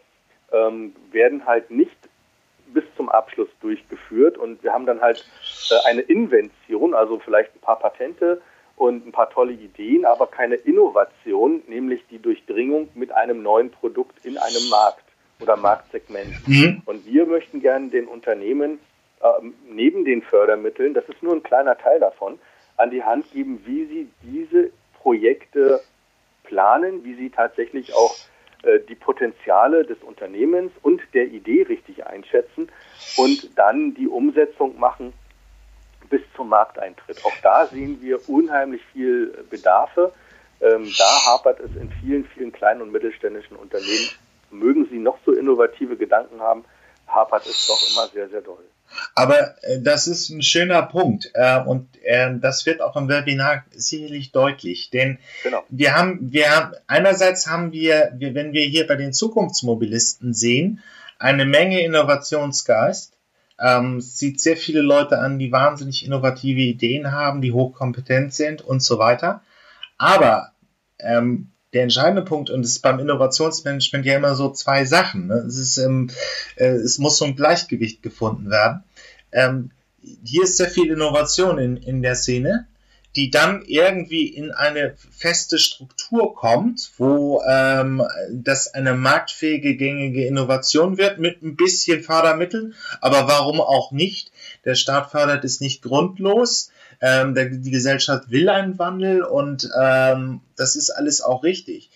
ähm, 0.51 0.95
werden 1.11 1.45
halt 1.45 1.71
nicht 1.71 1.97
bis 2.67 2.83
zum 2.95 3.09
Abschluss 3.09 3.49
durchgeführt 3.61 4.37
und 4.37 4.63
wir 4.63 4.73
haben 4.73 4.85
dann 4.85 5.01
halt 5.01 5.25
äh, 5.69 5.89
eine 5.89 6.01
Invention, 6.01 6.93
also 6.93 7.19
vielleicht 7.19 7.55
ein 7.55 7.59
paar 7.59 7.79
Patente 7.79 8.41
und 8.83 9.07
ein 9.07 9.13
paar 9.13 9.29
tolle 9.29 9.53
Ideen, 9.53 10.03
aber 10.03 10.27
keine 10.27 10.55
Innovation, 10.55 11.63
nämlich 11.67 12.03
die 12.11 12.19
Durchdringung 12.19 12.89
mit 12.95 13.13
einem 13.13 13.41
neuen 13.41 13.71
Produkt 13.71 14.25
in 14.25 14.37
einem 14.37 14.67
Markt 14.69 15.05
oder 15.39 15.55
Marktsegment. 15.55 16.45
Mhm. 16.45 16.81
Und 16.85 17.05
wir 17.05 17.25
möchten 17.25 17.61
gerne 17.61 17.87
den 17.87 18.07
Unternehmen 18.07 18.79
äh, 19.21 19.27
neben 19.69 20.03
den 20.03 20.21
Fördermitteln, 20.21 20.93
das 20.93 21.07
ist 21.07 21.23
nur 21.23 21.33
ein 21.33 21.43
kleiner 21.43 21.77
Teil 21.77 22.01
davon, 22.01 22.39
an 22.75 22.91
die 22.91 23.01
Hand 23.01 23.31
geben, 23.31 23.61
wie 23.65 23.85
sie 23.85 24.09
diese 24.21 24.71
Projekte 25.01 25.79
planen, 26.43 27.05
wie 27.05 27.13
sie 27.13 27.29
tatsächlich 27.29 27.93
auch 27.95 28.13
äh, 28.63 28.79
die 28.89 28.95
Potenziale 28.95 29.85
des 29.85 30.03
Unternehmens 30.03 30.73
und 30.81 31.01
der 31.13 31.27
Idee 31.27 31.61
richtig 31.61 32.05
einschätzen 32.05 32.67
und 33.15 33.57
dann 33.57 33.93
die 33.93 34.09
Umsetzung 34.09 34.77
machen 34.77 35.13
bis 36.09 36.21
zum 36.35 36.49
Markteintritt. 36.49 37.23
Auch 37.25 37.35
da 37.41 37.67
sehen 37.67 37.99
wir 38.01 38.27
unheimlich 38.29 38.81
viel 38.91 39.45
Bedarfe. 39.49 40.13
Ähm, 40.61 40.91
da 40.97 41.25
hapert 41.25 41.59
es 41.59 41.75
in 41.75 41.91
vielen, 42.01 42.25
vielen 42.25 42.51
kleinen 42.51 42.81
und 42.81 42.91
mittelständischen 42.91 43.57
Unternehmen. 43.57 44.09
Mögen 44.51 44.87
sie 44.89 44.99
noch 44.99 45.17
so 45.25 45.33
innovative 45.33 45.97
Gedanken 45.97 46.39
haben, 46.39 46.63
hapert 47.07 47.45
es 47.45 47.67
doch 47.67 47.81
immer 47.91 48.07
sehr, 48.11 48.29
sehr 48.29 48.41
doll. 48.41 48.63
Aber 49.15 49.55
äh, 49.63 49.81
das 49.81 50.07
ist 50.07 50.29
ein 50.29 50.41
schöner 50.41 50.83
Punkt 50.83 51.31
äh, 51.33 51.59
und 51.63 51.87
äh, 52.03 52.31
das 52.39 52.65
wird 52.65 52.81
auch 52.81 52.95
im 52.95 53.09
Webinar 53.09 53.65
sicherlich 53.71 54.31
deutlich, 54.31 54.89
denn 54.91 55.19
genau. 55.41 55.63
wir 55.69 55.95
haben, 55.95 56.31
wir 56.31 56.49
haben, 56.55 56.73
einerseits 56.87 57.47
haben 57.47 57.71
wir, 57.71 58.13
wir, 58.15 58.35
wenn 58.35 58.53
wir 58.53 58.63
hier 58.65 58.85
bei 58.87 58.95
den 58.95 59.13
Zukunftsmobilisten 59.13 60.33
sehen, 60.33 60.83
eine 61.19 61.45
Menge 61.45 61.81
Innovationsgeist. 61.81 63.12
Ähm, 63.59 64.01
sieht 64.01 64.41
sehr 64.41 64.57
viele 64.57 64.81
Leute 64.81 65.19
an, 65.19 65.39
die 65.39 65.51
wahnsinnig 65.51 66.05
innovative 66.05 66.61
Ideen 66.61 67.11
haben, 67.11 67.41
die 67.41 67.51
hochkompetent 67.51 68.33
sind 68.33 68.61
und 68.61 68.81
so 68.81 68.97
weiter. 68.97 69.41
Aber 69.97 70.51
ähm, 70.99 71.49
der 71.73 71.83
entscheidende 71.83 72.23
Punkt, 72.23 72.49
und 72.49 72.61
es 72.61 72.71
ist 72.71 72.81
beim 72.81 72.99
Innovationsmanagement 72.99 74.05
ja 74.05 74.15
immer 74.15 74.35
so 74.35 74.51
zwei 74.51 74.85
Sachen. 74.85 75.27
Ne? 75.27 75.35
Es, 75.47 75.57
ist, 75.57 75.77
ähm, 75.77 76.09
äh, 76.55 76.67
es 76.67 76.99
muss 76.99 77.17
so 77.17 77.25
ein 77.25 77.35
Gleichgewicht 77.35 78.01
gefunden 78.03 78.49
werden. 78.49 78.83
Ähm, 79.31 79.71
hier 80.23 80.43
ist 80.43 80.57
sehr 80.57 80.69
viel 80.69 80.91
Innovation 80.91 81.57
in, 81.57 81.77
in 81.77 82.01
der 82.01 82.15
Szene, 82.15 82.67
die 83.15 83.29
dann 83.29 83.63
irgendwie 83.65 84.27
in 84.27 84.51
eine 84.51 84.95
feste 85.11 85.59
Struktur 85.59 86.35
kommt, 86.35 86.91
wo 86.97 87.41
ähm, 87.47 88.03
das 88.31 88.73
eine 88.73 88.95
marktfähige, 88.95 89.75
gängige 89.75 90.25
Innovation 90.25 90.97
wird 90.97 91.19
mit 91.19 91.43
ein 91.43 91.55
bisschen 91.55 92.01
Fördermitteln. 92.01 92.73
Aber 93.01 93.27
warum 93.27 93.61
auch 93.61 93.91
nicht? 93.91 94.31
Der 94.65 94.75
Staat 94.75 95.11
fördert 95.11 95.43
es 95.43 95.59
nicht 95.59 95.83
grundlos. 95.83 96.71
Ähm, 97.01 97.35
der, 97.35 97.49
die 97.49 97.71
Gesellschaft 97.71 98.31
will 98.31 98.49
einen 98.49 98.79
Wandel 98.79 99.23
und 99.23 99.69
ähm, 99.79 100.41
das 100.55 100.75
ist 100.75 100.89
alles 100.89 101.21
auch 101.21 101.43
richtig. 101.43 101.91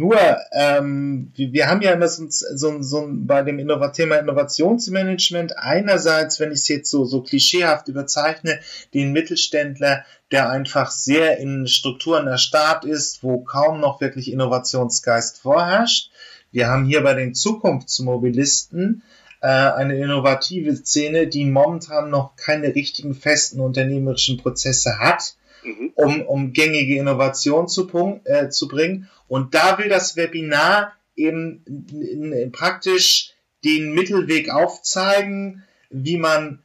Nur, 0.00 0.16
ähm, 0.52 1.32
wir, 1.34 1.52
wir 1.52 1.68
haben 1.68 1.82
ja 1.82 1.90
immer 1.90 2.06
so, 2.06 2.24
so, 2.28 2.82
so 2.82 3.08
bei 3.10 3.42
dem 3.42 3.58
Innov 3.58 3.90
Thema 3.90 4.14
Innovationsmanagement 4.16 5.58
einerseits, 5.58 6.38
wenn 6.38 6.52
ich 6.52 6.60
es 6.60 6.68
jetzt 6.68 6.90
so, 6.90 7.04
so 7.04 7.20
klischeehaft 7.20 7.88
überzeichne, 7.88 8.60
den 8.94 9.12
Mittelständler, 9.12 10.04
der 10.30 10.50
einfach 10.50 10.92
sehr 10.92 11.38
in 11.38 11.66
Strukturen 11.66 12.26
der 12.26 12.38
Staat 12.38 12.84
ist, 12.84 13.24
wo 13.24 13.40
kaum 13.40 13.80
noch 13.80 14.00
wirklich 14.00 14.30
Innovationsgeist 14.30 15.40
vorherrscht. 15.40 16.12
Wir 16.52 16.68
haben 16.68 16.86
hier 16.86 17.02
bei 17.02 17.14
den 17.14 17.34
Zukunftsmobilisten 17.34 19.02
äh, 19.40 19.48
eine 19.48 19.96
innovative 19.96 20.76
Szene, 20.76 21.26
die 21.26 21.44
momentan 21.44 22.08
noch 22.08 22.36
keine 22.36 22.72
richtigen 22.72 23.16
festen 23.16 23.58
unternehmerischen 23.58 24.36
Prozesse 24.36 25.00
hat, 25.00 25.34
mhm. 25.62 25.92
um, 25.94 26.22
um 26.22 26.52
gängige 26.52 26.96
Innovation 26.96 27.68
zu, 27.68 27.88
äh, 28.24 28.48
zu 28.48 28.68
bringen. 28.68 29.08
Und 29.28 29.54
da 29.54 29.78
will 29.78 29.88
das 29.88 30.16
Webinar 30.16 30.92
eben 31.16 32.50
praktisch 32.52 33.32
den 33.64 33.92
Mittelweg 33.92 34.50
aufzeigen, 34.50 35.64
wie 35.90 36.16
man 36.16 36.62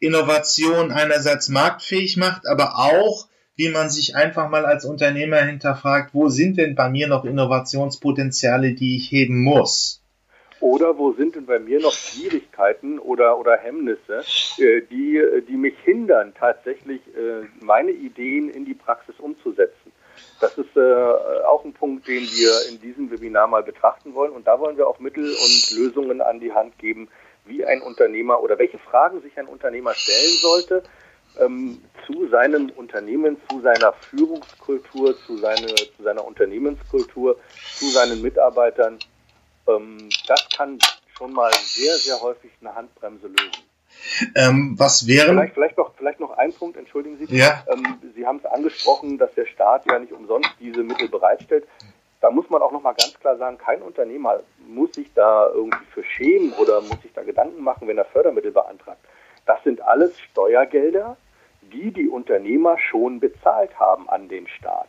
Innovation 0.00 0.90
einerseits 0.90 1.48
marktfähig 1.48 2.16
macht, 2.16 2.46
aber 2.46 2.78
auch, 2.78 3.28
wie 3.56 3.68
man 3.68 3.88
sich 3.88 4.16
einfach 4.16 4.50
mal 4.50 4.66
als 4.66 4.84
Unternehmer 4.84 5.38
hinterfragt, 5.38 6.12
wo 6.12 6.28
sind 6.28 6.58
denn 6.58 6.74
bei 6.74 6.90
mir 6.90 7.06
noch 7.06 7.24
Innovationspotenziale, 7.24 8.74
die 8.74 8.96
ich 8.96 9.10
heben 9.10 9.42
muss? 9.42 10.03
Oder 10.64 10.96
wo 10.96 11.12
sind 11.12 11.34
denn 11.34 11.44
bei 11.44 11.58
mir 11.58 11.78
noch 11.78 11.92
Schwierigkeiten 11.92 12.98
oder, 12.98 13.38
oder 13.38 13.54
Hemmnisse, 13.58 14.24
äh, 14.56 14.80
die, 14.90 15.22
die 15.46 15.58
mich 15.58 15.74
hindern, 15.84 16.32
tatsächlich 16.32 17.02
äh, 17.08 17.46
meine 17.60 17.90
Ideen 17.90 18.48
in 18.48 18.64
die 18.64 18.72
Praxis 18.72 19.14
umzusetzen? 19.18 19.92
Das 20.40 20.56
ist 20.56 20.74
äh, 20.74 20.80
auch 21.44 21.66
ein 21.66 21.74
Punkt, 21.74 22.08
den 22.08 22.22
wir 22.22 22.50
in 22.70 22.80
diesem 22.80 23.10
Webinar 23.10 23.46
mal 23.46 23.62
betrachten 23.62 24.14
wollen. 24.14 24.32
Und 24.32 24.46
da 24.46 24.58
wollen 24.58 24.78
wir 24.78 24.88
auch 24.88 24.98
Mittel 25.00 25.24
und 25.24 25.70
Lösungen 25.76 26.22
an 26.22 26.40
die 26.40 26.54
Hand 26.54 26.78
geben, 26.78 27.10
wie 27.44 27.62
ein 27.66 27.82
Unternehmer 27.82 28.40
oder 28.42 28.58
welche 28.58 28.78
Fragen 28.78 29.20
sich 29.20 29.38
ein 29.38 29.48
Unternehmer 29.48 29.92
stellen 29.92 30.38
sollte 30.40 30.82
ähm, 31.40 31.82
zu 32.06 32.26
seinem 32.28 32.70
Unternehmen, 32.70 33.36
zu 33.50 33.60
seiner 33.60 33.92
Führungskultur, 33.92 35.14
zu, 35.26 35.36
seine, 35.36 35.66
zu 35.66 36.02
seiner 36.02 36.26
Unternehmenskultur, 36.26 37.36
zu 37.76 37.84
seinen 37.90 38.22
Mitarbeitern 38.22 38.98
ähm, 39.68 40.08
das 40.26 40.48
kann 40.56 40.78
schon 41.16 41.32
mal 41.32 41.52
sehr, 41.52 41.94
sehr 41.96 42.20
häufig 42.20 42.50
eine 42.60 42.74
Handbremse 42.74 43.28
lösen. 43.28 43.64
Ähm, 44.34 44.74
was 44.76 45.06
wären? 45.06 45.36
Vielleicht, 45.36 45.54
vielleicht, 45.54 45.78
noch, 45.78 45.94
vielleicht 45.96 46.20
noch 46.20 46.32
ein 46.36 46.52
Punkt, 46.52 46.76
entschuldigen 46.76 47.16
Sie. 47.18 47.36
Ja. 47.36 47.64
Ähm, 47.68 47.98
Sie 48.14 48.26
haben 48.26 48.38
es 48.38 48.46
angesprochen, 48.46 49.18
dass 49.18 49.32
der 49.34 49.46
Staat 49.46 49.86
ja 49.90 49.98
nicht 49.98 50.12
umsonst 50.12 50.50
diese 50.60 50.82
Mittel 50.82 51.08
bereitstellt. 51.08 51.66
Da 52.20 52.30
muss 52.30 52.48
man 52.48 52.62
auch 52.62 52.72
noch 52.72 52.82
mal 52.82 52.94
ganz 52.94 53.14
klar 53.20 53.36
sagen, 53.36 53.58
kein 53.58 53.82
Unternehmer 53.82 54.40
muss 54.66 54.94
sich 54.94 55.12
da 55.14 55.46
irgendwie 55.48 55.84
für 55.92 56.04
schämen 56.04 56.52
oder 56.54 56.80
muss 56.80 57.00
sich 57.02 57.12
da 57.12 57.22
Gedanken 57.22 57.62
machen, 57.62 57.86
wenn 57.86 57.98
er 57.98 58.06
Fördermittel 58.06 58.50
beantragt. 58.50 59.00
Das 59.46 59.62
sind 59.62 59.82
alles 59.82 60.18
Steuergelder, 60.20 61.16
die 61.60 61.90
die 61.90 62.08
Unternehmer 62.08 62.78
schon 62.78 63.20
bezahlt 63.20 63.78
haben 63.78 64.08
an 64.08 64.28
den 64.28 64.48
Staat. 64.48 64.88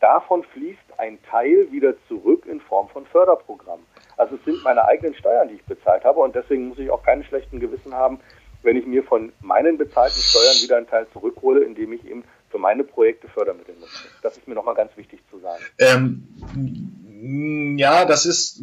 Davon 0.00 0.44
fließt 0.44 0.98
ein 0.98 1.18
Teil 1.24 1.72
wieder 1.72 1.94
zurück 2.08 2.46
in 2.46 2.60
Form 2.60 2.88
von 2.88 3.04
Förderprogrammen. 3.06 3.84
Also 4.16 4.36
es 4.36 4.44
sind 4.44 4.62
meine 4.62 4.84
eigenen 4.84 5.14
Steuern, 5.14 5.48
die 5.48 5.54
ich 5.54 5.64
bezahlt 5.64 6.04
habe 6.04 6.20
und 6.20 6.34
deswegen 6.34 6.68
muss 6.68 6.78
ich 6.78 6.90
auch 6.90 7.02
keinen 7.02 7.24
schlechten 7.24 7.60
Gewissen 7.60 7.94
haben, 7.94 8.20
wenn 8.62 8.76
ich 8.76 8.86
mir 8.86 9.02
von 9.02 9.32
meinen 9.40 9.78
bezahlten 9.78 10.20
Steuern 10.20 10.56
wieder 10.62 10.76
einen 10.76 10.86
Teil 10.86 11.06
zurückhole, 11.12 11.64
indem 11.64 11.92
ich 11.92 12.04
eben 12.06 12.24
für 12.50 12.58
meine 12.58 12.84
Projekte 12.84 13.28
Fördermittel 13.28 13.74
nutze. 13.76 14.08
Das 14.22 14.36
ist 14.36 14.46
mir 14.46 14.54
nochmal 14.54 14.74
ganz 14.74 14.96
wichtig 14.96 15.20
zu 15.30 15.38
sagen. 15.38 15.62
Ähm, 15.78 16.99
ja, 17.22 18.04
das 18.04 18.26
ist, 18.26 18.60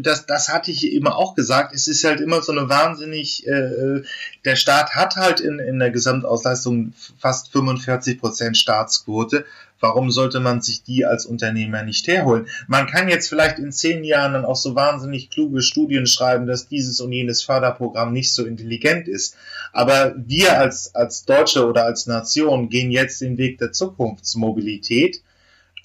das, 0.00 0.26
das 0.26 0.48
hatte 0.48 0.70
ich 0.70 0.86
eben 0.86 1.08
auch 1.08 1.34
gesagt. 1.34 1.74
Es 1.74 1.88
ist 1.88 2.04
halt 2.04 2.20
immer 2.20 2.42
so 2.42 2.52
eine 2.52 2.68
wahnsinnig, 2.68 3.46
äh, 3.46 4.02
der 4.44 4.56
Staat 4.56 4.94
hat 4.94 5.16
halt 5.16 5.40
in, 5.40 5.58
in 5.58 5.78
der 5.78 5.90
Gesamtausleistung 5.90 6.92
fast 7.18 7.52
45 7.52 8.18
Prozent 8.18 8.56
Staatsquote 8.56 9.44
Warum 9.80 10.10
sollte 10.10 10.40
man 10.40 10.60
sich 10.60 10.82
die 10.82 11.06
als 11.06 11.24
Unternehmer 11.24 11.82
nicht 11.82 12.06
herholen? 12.06 12.46
Man 12.68 12.86
kann 12.86 13.08
jetzt 13.08 13.28
vielleicht 13.28 13.58
in 13.58 13.72
zehn 13.72 14.04
Jahren 14.04 14.34
dann 14.34 14.44
auch 14.44 14.56
so 14.56 14.74
wahnsinnig 14.74 15.30
kluge 15.30 15.62
Studien 15.62 16.06
schreiben, 16.06 16.46
dass 16.46 16.68
dieses 16.68 17.00
und 17.00 17.12
jenes 17.12 17.42
Förderprogramm 17.42 18.12
nicht 18.12 18.32
so 18.32 18.44
intelligent 18.44 19.08
ist. 19.08 19.36
Aber 19.72 20.14
wir 20.16 20.58
als, 20.58 20.94
als 20.94 21.24
Deutsche 21.24 21.66
oder 21.66 21.84
als 21.84 22.06
Nation 22.06 22.68
gehen 22.68 22.90
jetzt 22.90 23.22
den 23.22 23.38
Weg 23.38 23.58
der 23.58 23.72
Zukunftsmobilität. 23.72 25.22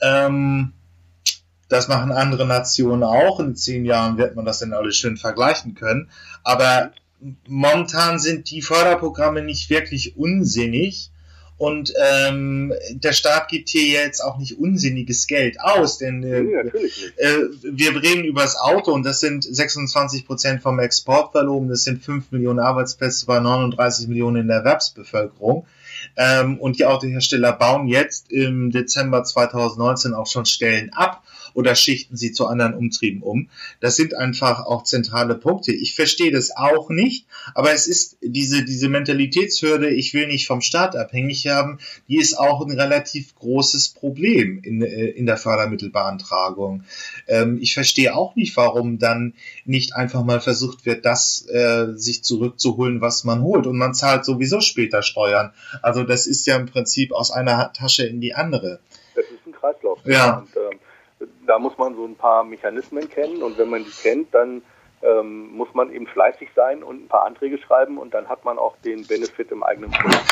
Ähm, 0.01 0.73
Das 1.67 1.87
machen 1.87 2.11
andere 2.11 2.45
Nationen 2.45 3.03
auch. 3.03 3.39
In 3.39 3.55
zehn 3.55 3.85
Jahren 3.85 4.17
wird 4.17 4.35
man 4.35 4.45
das 4.45 4.59
dann 4.59 4.73
alles 4.73 4.97
schön 4.97 5.17
vergleichen 5.17 5.75
können. 5.75 6.09
Aber 6.43 6.91
momentan 7.47 8.19
sind 8.19 8.51
die 8.51 8.61
Förderprogramme 8.61 9.41
nicht 9.41 9.69
wirklich 9.69 10.17
unsinnig. 10.17 11.11
Und 11.57 11.93
ähm, 11.97 12.73
der 12.89 13.13
Staat 13.13 13.47
gibt 13.47 13.69
hier 13.69 13.85
jetzt 13.85 14.19
auch 14.19 14.37
nicht 14.37 14.59
unsinniges 14.59 15.25
Geld 15.25 15.61
aus, 15.61 15.97
denn 15.97 16.21
äh, 16.21 16.41
äh, 16.41 17.49
wir 17.63 18.01
reden 18.01 18.25
über 18.25 18.41
das 18.41 18.57
Auto 18.57 18.91
und 18.91 19.03
das 19.03 19.21
sind 19.21 19.45
26 19.45 20.27
Prozent 20.27 20.61
vom 20.61 20.79
Exportvolumen, 20.79 21.69
das 21.69 21.83
sind 21.83 22.03
5 22.03 22.33
Millionen 22.33 22.59
Arbeitsplätze 22.59 23.25
bei 23.25 23.39
39 23.39 24.09
Millionen 24.09 24.41
in 24.41 24.47
der 24.49 24.57
Erwerbsbevölkerung. 24.57 25.65
Ähm, 26.17 26.59
und 26.59 26.77
die 26.77 26.85
Autohersteller 26.85 27.53
bauen 27.53 27.87
jetzt 27.87 28.33
im 28.33 28.71
Dezember 28.71 29.23
2019 29.23 30.13
auch 30.13 30.27
schon 30.27 30.45
Stellen 30.45 30.91
ab 30.91 31.23
oder 31.55 31.73
schichten 31.73 32.17
sie 32.17 32.33
zu 32.33 32.47
anderen 32.47 32.75
Umtrieben 32.75 33.23
um. 33.23 33.49
Das 33.79 33.95
sind 33.95 34.13
einfach 34.13 34.65
auch 34.65 34.83
zentrale 34.83 35.35
Punkte. 35.35 35.71
Ich 35.71 35.95
verstehe 35.95 36.31
das 36.31 36.55
auch 36.55 36.89
nicht, 36.89 37.25
aber 37.55 37.73
es 37.73 37.87
ist 37.87 38.17
diese, 38.21 38.63
diese 38.63 38.89
Mentalitätshürde, 38.89 39.89
ich 39.89 40.13
will 40.13 40.27
nicht 40.27 40.45
vom 40.45 40.61
Staat 40.61 40.95
abhängig 40.95 41.47
haben, 41.47 41.79
die 42.07 42.17
ist 42.17 42.37
auch 42.37 42.61
ein 42.61 42.77
relativ 42.77 43.33
großes 43.35 43.89
Problem 43.89 44.59
in, 44.63 44.81
äh, 44.81 45.05
in 45.05 45.25
der 45.25 45.37
Fördermittelbeantragung. 45.37 46.83
Ähm, 47.27 47.57
ich 47.61 47.73
verstehe 47.73 48.15
auch 48.15 48.35
nicht, 48.35 48.55
warum 48.57 48.99
dann 48.99 49.33
nicht 49.63 49.95
einfach 49.95 50.23
mal 50.23 50.41
versucht 50.41 50.85
wird, 50.85 51.05
das 51.05 51.47
äh, 51.47 51.93
sich 51.95 52.23
zurückzuholen, 52.23 52.99
was 52.99 53.23
man 53.23 53.41
holt. 53.41 53.65
Und 53.65 53.77
man 53.77 53.93
zahlt 53.93 54.25
sowieso 54.25 54.59
später 54.59 55.01
Steuern. 55.01 55.53
Also 55.81 56.03
das 56.03 56.27
ist 56.27 56.45
ja 56.47 56.57
im 56.57 56.65
Prinzip 56.65 57.13
aus 57.13 57.31
einer 57.31 57.71
Tasche 57.71 58.05
in 58.05 58.19
die 58.19 58.33
andere. 58.33 58.79
Das 59.15 59.23
ist 59.25 59.47
ein 59.47 59.53
Kreislauf. 59.53 59.99
Ja. 60.03 60.39
Und, 60.39 60.49
ähm, 60.57 60.79
da 61.45 61.59
muss 61.59 61.77
man 61.77 61.95
so 61.95 62.05
ein 62.05 62.15
paar 62.15 62.43
Mechanismen 62.43 63.09
kennen 63.09 63.43
und 63.43 63.57
wenn 63.57 63.69
man 63.69 63.83
die 63.83 63.91
kennt, 63.91 64.33
dann 64.33 64.61
ähm, 65.01 65.55
muss 65.55 65.73
man 65.73 65.91
eben 65.91 66.07
fleißig 66.07 66.49
sein 66.55 66.83
und 66.83 67.05
ein 67.05 67.07
paar 67.07 67.25
Anträge 67.25 67.57
schreiben 67.57 67.97
und 67.97 68.13
dann 68.13 68.27
hat 68.29 68.45
man 68.45 68.57
auch 68.57 68.75
den 68.83 69.05
Benefit 69.05 69.51
im 69.51 69.63
eigenen 69.63 69.91
Produkt. 69.91 70.25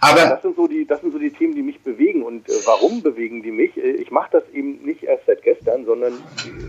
Aber 0.00 0.20
das 0.28 0.42
sind 0.42 0.56
so 0.56 0.66
die, 0.66 0.86
das 0.86 1.00
sind 1.00 1.12
so 1.12 1.18
die 1.18 1.30
Themen, 1.30 1.54
die 1.54 1.62
mich 1.62 1.80
bewegen. 1.82 2.22
Und 2.22 2.48
äh, 2.48 2.52
warum 2.66 3.02
bewegen 3.02 3.42
die 3.42 3.50
mich? 3.50 3.76
Äh, 3.76 3.92
ich 3.92 4.10
mache 4.10 4.30
das 4.32 4.48
eben 4.50 4.82
nicht 4.82 5.02
erst 5.02 5.26
seit 5.26 5.42
gestern, 5.42 5.84
sondern 5.84 6.12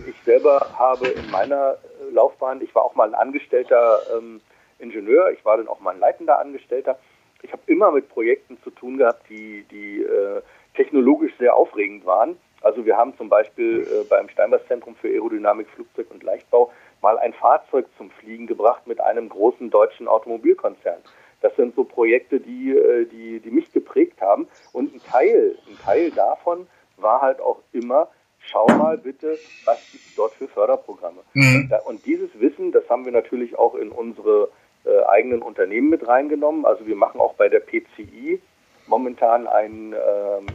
ich 0.07 0.15
selber 0.23 0.67
habe 0.77 1.07
in 1.07 1.29
meiner 1.31 1.73
äh, 1.73 2.13
Laufbahn, 2.13 2.61
ich 2.61 2.73
war 2.73 2.83
auch 2.83 2.95
mal 2.95 3.07
ein 3.07 3.15
angestellter 3.15 3.99
ähm, 4.17 4.41
Ingenieur, 4.79 5.31
ich 5.31 5.43
war 5.45 5.57
dann 5.57 5.67
auch 5.67 5.79
mal 5.79 5.93
ein 5.93 5.99
leitender 5.99 6.39
Angestellter. 6.39 6.97
Ich 7.41 7.51
habe 7.51 7.61
immer 7.67 7.91
mit 7.91 8.09
Projekten 8.09 8.57
zu 8.63 8.71
tun 8.71 8.97
gehabt, 8.97 9.29
die, 9.29 9.65
die 9.69 10.01
äh, 10.01 10.41
technologisch 10.75 11.33
sehr 11.37 11.55
aufregend 11.55 12.05
waren. 12.05 12.37
Also 12.65 12.83
wir 12.83 12.97
haben 12.97 13.15
zum 13.15 13.29
Beispiel 13.29 13.81
äh, 13.81 14.03
beim 14.09 14.27
Steinbach 14.27 14.61
Zentrum 14.67 14.95
für 14.95 15.07
Aerodynamik, 15.07 15.67
Flugzeug 15.69 16.07
und 16.09 16.23
Leichtbau 16.23 16.71
mal 16.99 17.19
ein 17.19 17.31
Fahrzeug 17.31 17.85
zum 17.95 18.09
Fliegen 18.09 18.47
gebracht 18.47 18.87
mit 18.87 18.99
einem 18.99 19.29
großen 19.29 19.69
deutschen 19.69 20.07
Automobilkonzern. 20.07 20.97
Das 21.41 21.55
sind 21.57 21.75
so 21.75 21.83
Projekte, 21.83 22.39
die, 22.39 22.71
äh, 22.71 23.05
die, 23.05 23.39
die 23.39 23.51
mich 23.51 23.71
geprägt 23.71 24.19
haben. 24.19 24.47
Und 24.73 24.95
ein 24.95 25.01
Teil, 25.03 25.55
ein 25.69 25.77
Teil 25.85 26.09
davon 26.09 26.65
war 26.97 27.21
halt 27.21 27.39
auch 27.39 27.59
immer, 27.71 28.07
schau 28.39 28.65
mal 28.65 28.97
bitte, 28.97 29.37
was 29.65 29.79
gibt 29.91 30.03
es 30.03 30.15
dort 30.15 30.33
für 30.33 30.47
Förderprogramme. 30.47 31.21
Mhm. 31.33 31.71
Und 31.85 32.03
dieses 32.07 32.31
Wissen, 32.39 32.71
das 32.71 32.89
haben 32.89 33.05
wir 33.05 33.11
natürlich 33.11 33.59
auch 33.59 33.75
in 33.75 33.89
unsere 33.89 34.49
äh, 34.85 35.03
eigenen 35.03 35.43
Unternehmen 35.43 35.89
mit 35.89 36.07
reingenommen. 36.07 36.65
Also 36.65 36.87
wir 36.87 36.95
machen 36.95 37.21
auch 37.21 37.35
bei 37.35 37.47
der 37.47 37.59
PCI 37.59 38.41
momentan 38.87 39.45
ein 39.45 39.93
ähm, 39.93 40.45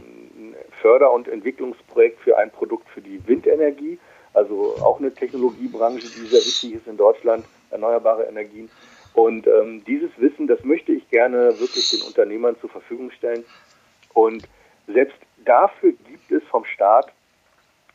Förder- 0.81 1.11
und 1.13 1.27
Entwicklungsprojekt 1.27 2.19
für 2.21 2.37
ein 2.37 2.51
Produkt 2.51 2.89
für 2.89 3.01
die 3.01 3.25
Windenergie, 3.27 3.99
also 4.33 4.75
auch 4.81 4.99
eine 4.99 5.13
Technologiebranche, 5.13 6.07
die 6.07 6.27
sehr 6.27 6.39
wichtig 6.39 6.75
ist 6.75 6.87
in 6.87 6.97
Deutschland, 6.97 7.45
erneuerbare 7.69 8.23
Energien. 8.23 8.69
Und 9.13 9.45
ähm, 9.47 9.83
dieses 9.85 10.09
Wissen, 10.17 10.47
das 10.47 10.63
möchte 10.63 10.91
ich 10.93 11.09
gerne 11.09 11.59
wirklich 11.59 11.89
den 11.89 12.01
Unternehmern 12.07 12.55
zur 12.61 12.69
Verfügung 12.69 13.11
stellen. 13.11 13.43
Und 14.13 14.47
selbst 14.87 15.17
dafür 15.45 15.91
gibt 15.91 16.31
es 16.31 16.43
vom 16.49 16.65
Staat, 16.65 17.11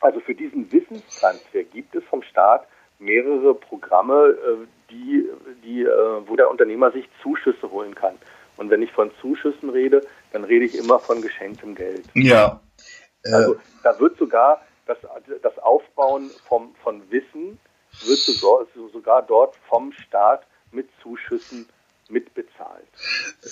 also 0.00 0.20
für 0.20 0.34
diesen 0.34 0.70
Wissenstransfer 0.70 1.62
gibt 1.64 1.94
es 1.94 2.04
vom 2.04 2.22
Staat 2.22 2.66
mehrere 2.98 3.54
Programme, 3.54 4.36
äh, 4.36 4.66
die, 4.90 5.28
die, 5.64 5.82
äh, 5.82 5.88
wo 6.26 6.36
der 6.36 6.50
Unternehmer 6.50 6.90
sich 6.92 7.08
Zuschüsse 7.22 7.70
holen 7.70 7.94
kann. 7.94 8.14
Und 8.56 8.70
wenn 8.70 8.82
ich 8.82 8.92
von 8.92 9.10
Zuschüssen 9.20 9.70
rede, 9.70 10.02
dann 10.32 10.44
rede 10.44 10.64
ich 10.64 10.78
immer 10.78 10.98
von 10.98 11.20
geschenktem 11.20 11.74
Geld. 11.74 12.04
Ja. 12.14 12.60
Also 13.32 13.54
äh. 13.54 13.58
da 13.82 13.98
wird 14.00 14.18
sogar 14.18 14.62
das, 14.86 14.98
das 15.42 15.58
Aufbauen 15.58 16.30
vom, 16.48 16.74
von 16.82 17.02
Wissen 17.10 17.58
wird 18.04 18.18
sogar, 18.18 18.66
sogar 18.92 19.22
dort 19.22 19.56
vom 19.68 19.92
Staat 19.92 20.46
mit 20.70 20.88
Zuschüssen 21.02 21.66
mitbezahlt. 22.08 22.86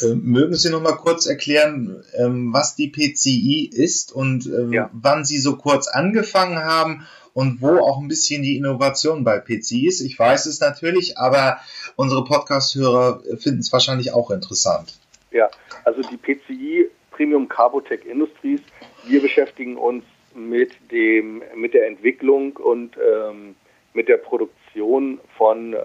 Äh, 0.01 0.15
mögen 0.15 0.55
Sie 0.55 0.71
noch 0.71 0.81
mal 0.81 0.97
kurz 0.97 1.27
erklären, 1.27 2.05
ähm, 2.17 2.53
was 2.53 2.77
die 2.77 2.89
PCI 2.89 3.69
ist 3.73 4.13
und 4.13 4.47
äh, 4.47 4.67
ja. 4.75 4.91
wann 4.93 5.25
Sie 5.25 5.39
so 5.39 5.57
kurz 5.57 5.89
angefangen 5.89 6.59
haben 6.59 7.07
und 7.33 7.61
wo 7.61 7.79
auch 7.79 8.01
ein 8.01 8.07
bisschen 8.07 8.43
die 8.43 8.57
Innovation 8.57 9.25
bei 9.25 9.41
PCI 9.41 9.89
ist? 9.89 10.01
Ich 10.01 10.19
weiß 10.19 10.47
es 10.47 10.61
natürlich, 10.61 11.19
aber 11.19 11.59
unsere 11.97 12.25
Podcast-Hörer 12.25 13.23
finden 13.39 13.61
es 13.61 13.73
wahrscheinlich 13.73 14.13
auch 14.13 14.31
interessant. 14.31 14.95
Ja, 15.33 15.51
also 15.85 16.03
die 16.03 16.17
PCI 16.17 16.91
Premium 17.15 17.49
Carbotech 17.49 18.05
Industries, 18.07 18.61
wir 19.07 19.23
beschäftigen 19.23 19.77
uns 19.77 20.05
mit 20.35 20.73
dem 20.91 21.43
mit 21.55 21.73
der 21.73 21.87
Entwicklung 21.87 22.57
und 22.57 22.97
ähm, 22.99 23.55
mit 23.93 24.09
der 24.09 24.17
Produktion 24.17 25.21
von 25.39 25.75
äh, 25.75 25.79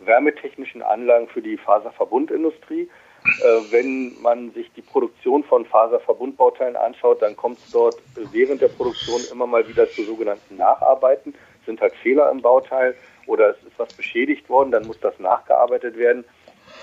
wärmetechnischen 0.00 0.82
Anlagen 0.82 1.28
für 1.28 1.40
die 1.40 1.56
Faserverbundindustrie. 1.56 2.82
Äh, 2.82 3.72
wenn 3.72 4.14
man 4.20 4.50
sich 4.52 4.70
die 4.76 4.82
Produktion 4.82 5.42
von 5.42 5.64
Faserverbundbauteilen 5.64 6.76
anschaut, 6.76 7.22
dann 7.22 7.34
kommt 7.34 7.58
es 7.58 7.70
dort 7.70 7.96
während 8.30 8.60
der 8.60 8.68
Produktion 8.68 9.22
immer 9.32 9.46
mal 9.46 9.66
wieder 9.66 9.88
zu 9.88 10.04
sogenannten 10.04 10.56
Nacharbeiten. 10.56 11.34
Es 11.60 11.66
sind 11.66 11.80
halt 11.80 11.94
Fehler 11.94 12.30
im 12.30 12.42
Bauteil 12.42 12.94
oder 13.26 13.50
es 13.50 13.56
ist 13.66 13.78
was 13.78 13.92
beschädigt 13.94 14.50
worden, 14.50 14.70
dann 14.70 14.86
muss 14.86 15.00
das 15.00 15.18
nachgearbeitet 15.18 15.96
werden. 15.96 16.26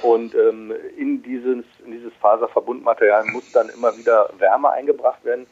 Und 0.04 0.36
ähm, 0.36 0.74
in, 0.98 1.24
dieses, 1.24 1.64
in 1.86 1.94
dieses 1.94 2.14
Faserverbundmaterial 2.20 3.24
muss 3.32 3.50
dann 3.54 3.70
immer 3.70 3.98
wieder 3.98 4.30
Wärme 4.38 4.70
eingebracht 4.70 5.24
werden. 5.24 5.48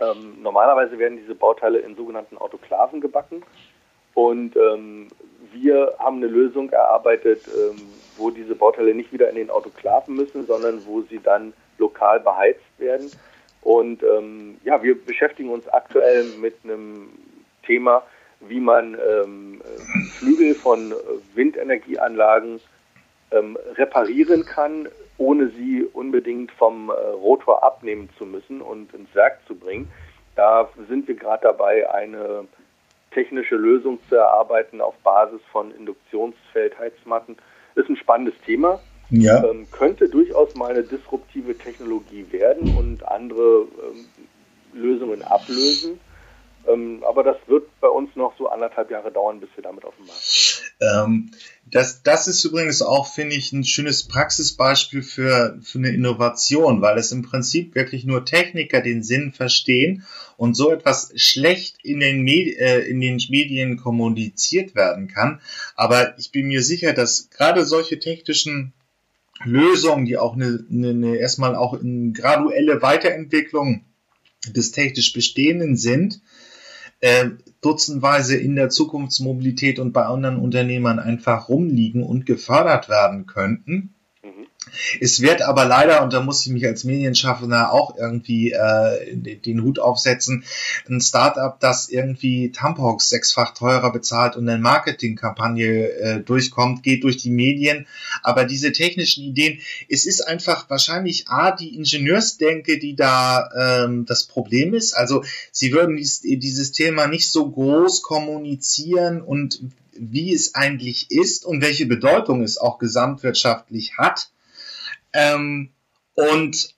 Ähm, 0.00 0.40
normalerweise 0.40 0.98
werden 0.98 1.18
diese 1.18 1.34
Bauteile 1.34 1.80
in 1.80 1.94
sogenannten 1.94 2.38
Autoklaven 2.38 3.02
gebacken. 3.02 3.42
Und 4.14 4.56
ähm, 4.56 5.08
wir 5.52 5.94
haben 5.98 6.16
eine 6.16 6.28
Lösung 6.28 6.70
erarbeitet, 6.70 7.42
ähm, 7.46 7.82
wo 8.16 8.30
diese 8.30 8.54
Bauteile 8.54 8.94
nicht 8.94 9.12
wieder 9.12 9.28
in 9.28 9.36
den 9.36 9.50
Autoklaven 9.50 10.16
müssen, 10.16 10.46
sondern 10.46 10.84
wo 10.86 11.02
sie 11.02 11.20
dann 11.22 11.52
lokal 11.76 12.20
beheizt 12.20 12.64
werden. 12.78 13.10
Und 13.60 14.02
ähm, 14.02 14.56
ja, 14.64 14.82
wir 14.82 14.98
beschäftigen 14.98 15.50
uns 15.50 15.68
aktuell 15.68 16.24
mit 16.40 16.54
einem 16.64 17.10
Thema, 17.66 18.02
wie 18.40 18.60
man 18.60 18.94
ähm, 18.94 19.60
Flügel 20.18 20.54
von 20.54 20.94
Windenergieanlagen 21.34 22.60
ähm, 23.32 23.56
reparieren 23.76 24.44
kann, 24.44 24.88
ohne 25.18 25.48
sie 25.50 25.84
unbedingt 25.92 26.50
vom 26.52 26.90
äh, 26.90 26.92
Rotor 26.92 27.62
abnehmen 27.62 28.08
zu 28.18 28.26
müssen 28.26 28.60
und 28.60 28.92
ins 28.94 29.14
Werk 29.14 29.38
zu 29.46 29.54
bringen. 29.54 29.90
Da 30.36 30.68
sind 30.88 31.06
wir 31.08 31.14
gerade 31.14 31.42
dabei, 31.42 31.90
eine 31.90 32.46
technische 33.10 33.56
Lösung 33.56 33.98
zu 34.08 34.14
erarbeiten 34.14 34.80
auf 34.80 34.94
Basis 35.02 35.40
von 35.52 35.74
Induktionsfeldheizmatten. 35.74 37.36
Ist 37.74 37.88
ein 37.88 37.96
spannendes 37.96 38.34
Thema. 38.46 38.80
Ja. 39.10 39.42
Ähm, 39.44 39.66
könnte 39.72 40.08
durchaus 40.08 40.54
mal 40.54 40.70
eine 40.70 40.84
disruptive 40.84 41.58
Technologie 41.58 42.26
werden 42.30 42.76
und 42.76 43.06
andere 43.08 43.62
ähm, 43.62 44.06
Lösungen 44.72 45.22
ablösen. 45.22 45.98
Ähm, 46.68 47.02
aber 47.06 47.22
das 47.22 47.36
wird 47.46 47.68
bei 47.80 47.88
uns 47.88 48.14
noch 48.16 48.36
so 48.38 48.48
anderthalb 48.48 48.90
Jahre 48.90 49.10
dauern, 49.10 49.40
bis 49.40 49.48
wir 49.56 49.62
damit 49.62 49.84
auf 49.84 49.94
dem 49.96 50.06
Markt 50.06 50.22
sind. 50.22 50.72
Ähm, 50.80 51.30
das, 51.66 52.02
das 52.02 52.26
ist 52.26 52.44
übrigens 52.44 52.82
auch, 52.82 53.06
finde 53.06 53.36
ich, 53.36 53.52
ein 53.52 53.64
schönes 53.64 54.06
Praxisbeispiel 54.06 55.02
für, 55.02 55.58
für 55.62 55.78
eine 55.78 55.90
Innovation, 55.90 56.82
weil 56.82 56.98
es 56.98 57.12
im 57.12 57.22
Prinzip 57.22 57.74
wirklich 57.74 58.04
nur 58.04 58.24
Techniker 58.24 58.80
den 58.80 59.02
Sinn 59.02 59.32
verstehen 59.32 60.04
und 60.36 60.54
so 60.54 60.70
etwas 60.70 61.12
schlecht 61.16 61.76
in 61.82 62.00
den, 62.00 62.22
Medi 62.22 62.54
äh, 62.54 62.80
in 62.88 63.00
den 63.00 63.20
Medien 63.28 63.76
kommuniziert 63.76 64.74
werden 64.74 65.08
kann. 65.08 65.40
Aber 65.76 66.18
ich 66.18 66.32
bin 66.32 66.46
mir 66.46 66.62
sicher, 66.62 66.92
dass 66.92 67.30
gerade 67.30 67.64
solche 67.64 67.98
technischen 67.98 68.72
Lösungen, 69.44 70.04
die 70.04 70.18
auch 70.18 70.34
eine, 70.34 70.64
eine, 70.70 70.90
eine 70.90 71.16
erstmal 71.16 71.54
auch 71.54 71.78
eine 71.78 72.12
graduelle 72.12 72.82
Weiterentwicklung 72.82 73.84
des 74.48 74.72
technisch 74.72 75.12
Bestehenden 75.12 75.76
sind, 75.76 76.20
äh, 77.00 77.30
dutzendweise 77.60 78.36
in 78.36 78.56
der 78.56 78.70
Zukunftsmobilität 78.70 79.78
und 79.78 79.92
bei 79.92 80.04
anderen 80.04 80.38
Unternehmern 80.38 80.98
einfach 80.98 81.48
rumliegen 81.48 82.02
und 82.02 82.26
gefördert 82.26 82.88
werden 82.88 83.26
könnten. 83.26 83.94
Es 85.00 85.20
wird 85.20 85.42
aber 85.42 85.64
leider, 85.64 86.02
und 86.02 86.12
da 86.12 86.20
muss 86.20 86.44
ich 86.44 86.52
mich 86.52 86.66
als 86.66 86.84
Medienschaffender 86.84 87.72
auch 87.72 87.96
irgendwie 87.96 88.52
äh, 88.52 89.16
den 89.16 89.62
Hut 89.62 89.78
aufsetzen, 89.78 90.44
ein 90.88 91.00
Startup, 91.00 91.58
das 91.60 91.88
irgendwie 91.88 92.52
Tampons 92.52 93.08
sechsfach 93.08 93.54
teurer 93.54 93.92
bezahlt 93.92 94.36
und 94.36 94.48
eine 94.48 94.60
Marketingkampagne 94.60 95.90
äh, 95.90 96.20
durchkommt, 96.20 96.82
geht 96.82 97.04
durch 97.04 97.16
die 97.16 97.30
Medien. 97.30 97.86
Aber 98.22 98.44
diese 98.44 98.72
technischen 98.72 99.24
Ideen, 99.24 99.60
es 99.88 100.06
ist 100.06 100.20
einfach 100.26 100.68
wahrscheinlich 100.68 101.28
A, 101.28 101.50
die 101.50 101.74
Ingenieursdenke, 101.74 102.78
die 102.78 102.96
da 102.96 103.48
ähm, 103.84 104.06
das 104.06 104.24
Problem 104.24 104.74
ist. 104.74 104.94
Also 104.94 105.24
sie 105.52 105.72
würden 105.72 105.96
dies, 105.96 106.20
dieses 106.22 106.72
Thema 106.72 107.06
nicht 107.06 107.30
so 107.30 107.50
groß 107.50 108.02
kommunizieren 108.02 109.20
und 109.20 109.60
wie 109.92 110.32
es 110.32 110.54
eigentlich 110.54 111.10
ist 111.10 111.44
und 111.44 111.60
welche 111.60 111.86
Bedeutung 111.86 112.42
es 112.42 112.58
auch 112.58 112.78
gesamtwirtschaftlich 112.78 113.98
hat 113.98 114.30
ähm, 115.12 115.72
und 116.14 116.74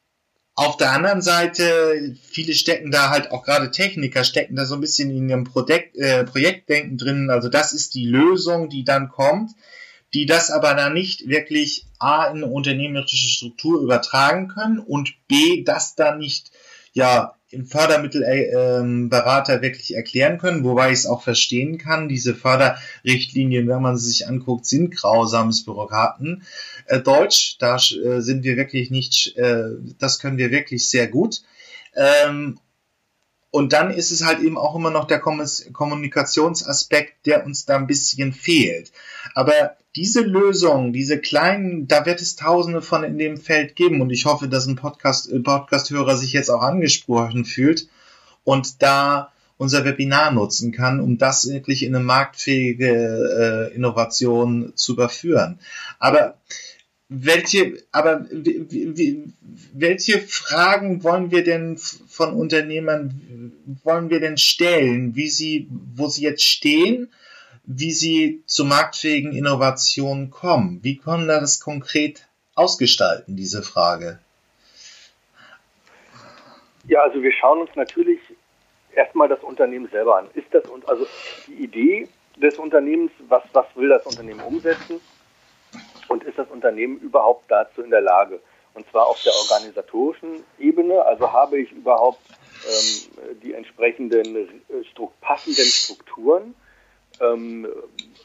auf 0.55 0.77
der 0.77 0.93
anderen 0.93 1.23
Seite, 1.23 2.15
viele 2.23 2.53
stecken 2.55 2.91
da 2.91 3.09
halt 3.09 3.31
auch 3.31 3.43
gerade 3.43 3.71
Techniker, 3.71 4.23
stecken 4.23 4.55
da 4.55 4.67
so 4.67 4.75
ein 4.75 4.83
bisschen 4.83 5.11
in 5.11 5.29
ihrem 5.29 5.45
Projekt, 5.45 5.97
äh, 5.97 6.25
Projektdenken 6.25 6.99
drin. 6.99 7.31
Also 7.31 7.49
das 7.49 7.73
ist 7.73 7.95
die 7.95 8.05
Lösung, 8.05 8.69
die 8.69 8.85
dann 8.85 9.09
kommt, 9.09 9.53
die 10.13 10.27
das 10.27 10.51
aber 10.51 10.75
dann 10.75 10.93
nicht 10.93 11.27
wirklich 11.27 11.87
A 11.99 12.27
in 12.27 12.39
eine 12.39 12.47
unternehmerische 12.47 13.29
Struktur 13.29 13.81
übertragen 13.81 14.49
können 14.49 14.79
und 14.79 15.15
B, 15.27 15.65
das 15.65 15.95
dann 15.95 16.19
nicht 16.19 16.51
ja 16.93 17.35
im 17.53 17.67
Fördermittelberater 17.67 19.55
äh, 19.55 19.63
wirklich 19.63 19.95
erklären 19.95 20.39
können, 20.39 20.65
wobei 20.65 20.89
ich 20.89 21.01
es 21.01 21.07
auch 21.07 21.23
verstehen 21.23 21.79
kann. 21.79 22.09
Diese 22.09 22.35
Förderrichtlinien, 22.35 23.69
wenn 23.69 23.83
man 23.83 23.99
sie 23.99 24.09
sich 24.09 24.27
anguckt, 24.27 24.67
sind 24.67 24.95
grausames 24.95 25.65
Bürokraten. 25.65 26.45
Äh, 26.93 27.01
Deutsch, 27.01 27.57
da 27.59 27.77
äh, 27.77 28.21
sind 28.21 28.45
wir 28.45 28.59
wirklich 28.59 28.91
nicht, 28.91 29.35
äh, 29.39 29.65
das 29.99 30.19
können 30.19 30.37
wir 30.37 30.51
wirklich 30.51 30.91
sehr 30.91 31.09
gut. 31.09 31.41
Ähm, 31.95 32.59
und 33.51 33.73
dann 33.73 33.91
ist 33.91 34.11
es 34.11 34.23
halt 34.23 34.41
eben 34.41 34.59
auch 34.59 34.75
immer 34.75 34.91
noch 34.91 35.07
der 35.07 35.19
Kommunikationsaspekt, 35.19 37.25
der 37.25 37.47
uns 37.47 37.65
da 37.65 37.77
ein 37.77 37.87
bisschen 37.87 38.35
fehlt. 38.35 38.93
Aber 39.35 39.79
diese 39.97 40.21
Lösung, 40.21 40.93
diese 40.93 41.19
kleinen, 41.19 41.89
da 41.89 42.05
wird 42.05 42.21
es 42.21 42.37
tausende 42.37 42.83
von 42.83 43.05
in 43.05 43.17
dem 43.17 43.39
Feld 43.39 43.75
geben 43.75 44.03
und 44.03 44.11
ich 44.11 44.27
hoffe, 44.27 44.49
dass 44.49 44.67
ein 44.67 44.77
Podcast, 44.77 45.33
äh, 45.33 45.41
Podcast-Hörer 45.41 46.19
sich 46.19 46.35
jetzt 46.35 46.51
auch 46.51 46.63
angesprochen 46.63 47.47
fühlt 47.47 47.89
und 48.45 48.83
da 48.83 49.33
unser 49.57 49.87
Webinar 49.87 50.31
nutzen 50.31 50.73
kann, 50.73 51.01
um 51.01 51.17
das 51.17 51.49
wirklich 51.49 51.85
in 51.85 51.95
eine 51.95 52.05
marktfähige 52.05 53.71
äh, 53.71 53.75
Innovation 53.75 54.73
zu 54.75 54.93
überführen. 54.93 55.59
Aber 55.99 56.37
welche, 57.15 57.83
aber 57.93 58.27
welche 59.75 60.19
Fragen 60.21 61.05
wollen 61.05 61.31
wir 61.31 61.45
denn 61.45 61.77
von 61.77 62.35
Unternehmern, 62.35 63.53
wollen 63.85 64.11
wir 64.11 64.21
denn 64.21 64.39
stellen, 64.39 65.15
wie 65.15 65.29
sie, 65.29 65.69
wo 65.95 66.07
sie 66.09 66.23
jetzt 66.23 66.45
stehen, 66.45 67.13
wie 67.65 67.93
sie 67.93 68.43
zu 68.47 68.65
marktfähigen 68.65 69.33
Innovationen 69.33 70.31
kommen? 70.31 70.81
Wie 70.83 70.97
können 70.97 71.27
wir 71.27 71.41
das 71.41 71.61
konkret 71.61 72.27
ausgestalten, 72.55 73.37
diese 73.37 73.63
Frage? 73.63 74.19
Ja, 76.89 77.03
also 77.03 77.23
wir 77.23 77.33
schauen 77.33 77.61
uns 77.61 77.71
natürlich 77.77 78.21
erstmal 78.95 79.29
das 79.29 79.41
Unternehmen 79.41 79.89
selber 79.91 80.19
an. 80.19 80.27
Ist 80.35 80.49
das, 80.51 80.65
also 80.87 81.07
die 81.47 81.65
Idee 81.65 82.09
des 82.37 82.59
Unternehmens, 82.59 83.13
was, 83.29 83.43
was 83.53 83.67
will 83.75 83.89
das 83.89 84.05
Unternehmen 84.07 84.41
umsetzen? 84.41 85.01
Und 86.13 86.25
ist 86.25 86.39
das 86.39 86.49
Unternehmen 86.51 86.99
überhaupt 86.99 87.51
dazu 87.51 87.83
in 87.83 87.91
der 87.91 88.03
Lage? 88.03 88.41
Und 88.75 88.89
zwar 88.91 89.07
auf 89.07 89.23
der 89.23 89.33
organisatorischen 89.35 90.45
Ebene, 90.59 91.05
also 91.05 91.33
habe 91.33 91.59
ich 91.59 91.73
überhaupt 91.73 92.21
ähm, 92.67 93.39
die 93.43 93.55
entsprechenden 93.55 94.37
äh, 94.37 95.09
passenden 95.21 95.65
Strukturen, 95.65 96.55
ähm, 97.21 97.67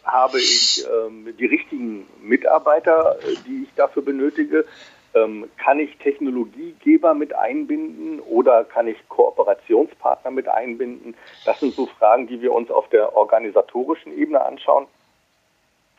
habe 0.03 0.39
ich 0.39 0.85
ähm, 0.85 1.33
die 1.37 1.45
richtigen 1.45 2.07
Mitarbeiter, 2.21 3.17
äh, 3.19 3.35
die 3.45 3.63
ich 3.63 3.73
dafür 3.75 4.03
benötige, 4.03 4.65
ähm, 5.13 5.49
kann 5.57 5.79
ich 5.79 5.97
Technologiegeber 5.97 7.13
mit 7.13 7.33
einbinden 7.33 8.19
oder 8.19 8.63
kann 8.63 8.87
ich 8.87 8.97
Kooperationspartner 9.09 10.31
mit 10.31 10.47
einbinden? 10.47 11.15
Das 11.45 11.59
sind 11.59 11.73
so 11.73 11.85
Fragen, 11.85 12.27
die 12.27 12.41
wir 12.41 12.53
uns 12.53 12.69
auf 12.69 12.89
der 12.89 13.15
organisatorischen 13.15 14.17
Ebene 14.17 14.43
anschauen. 14.43 14.87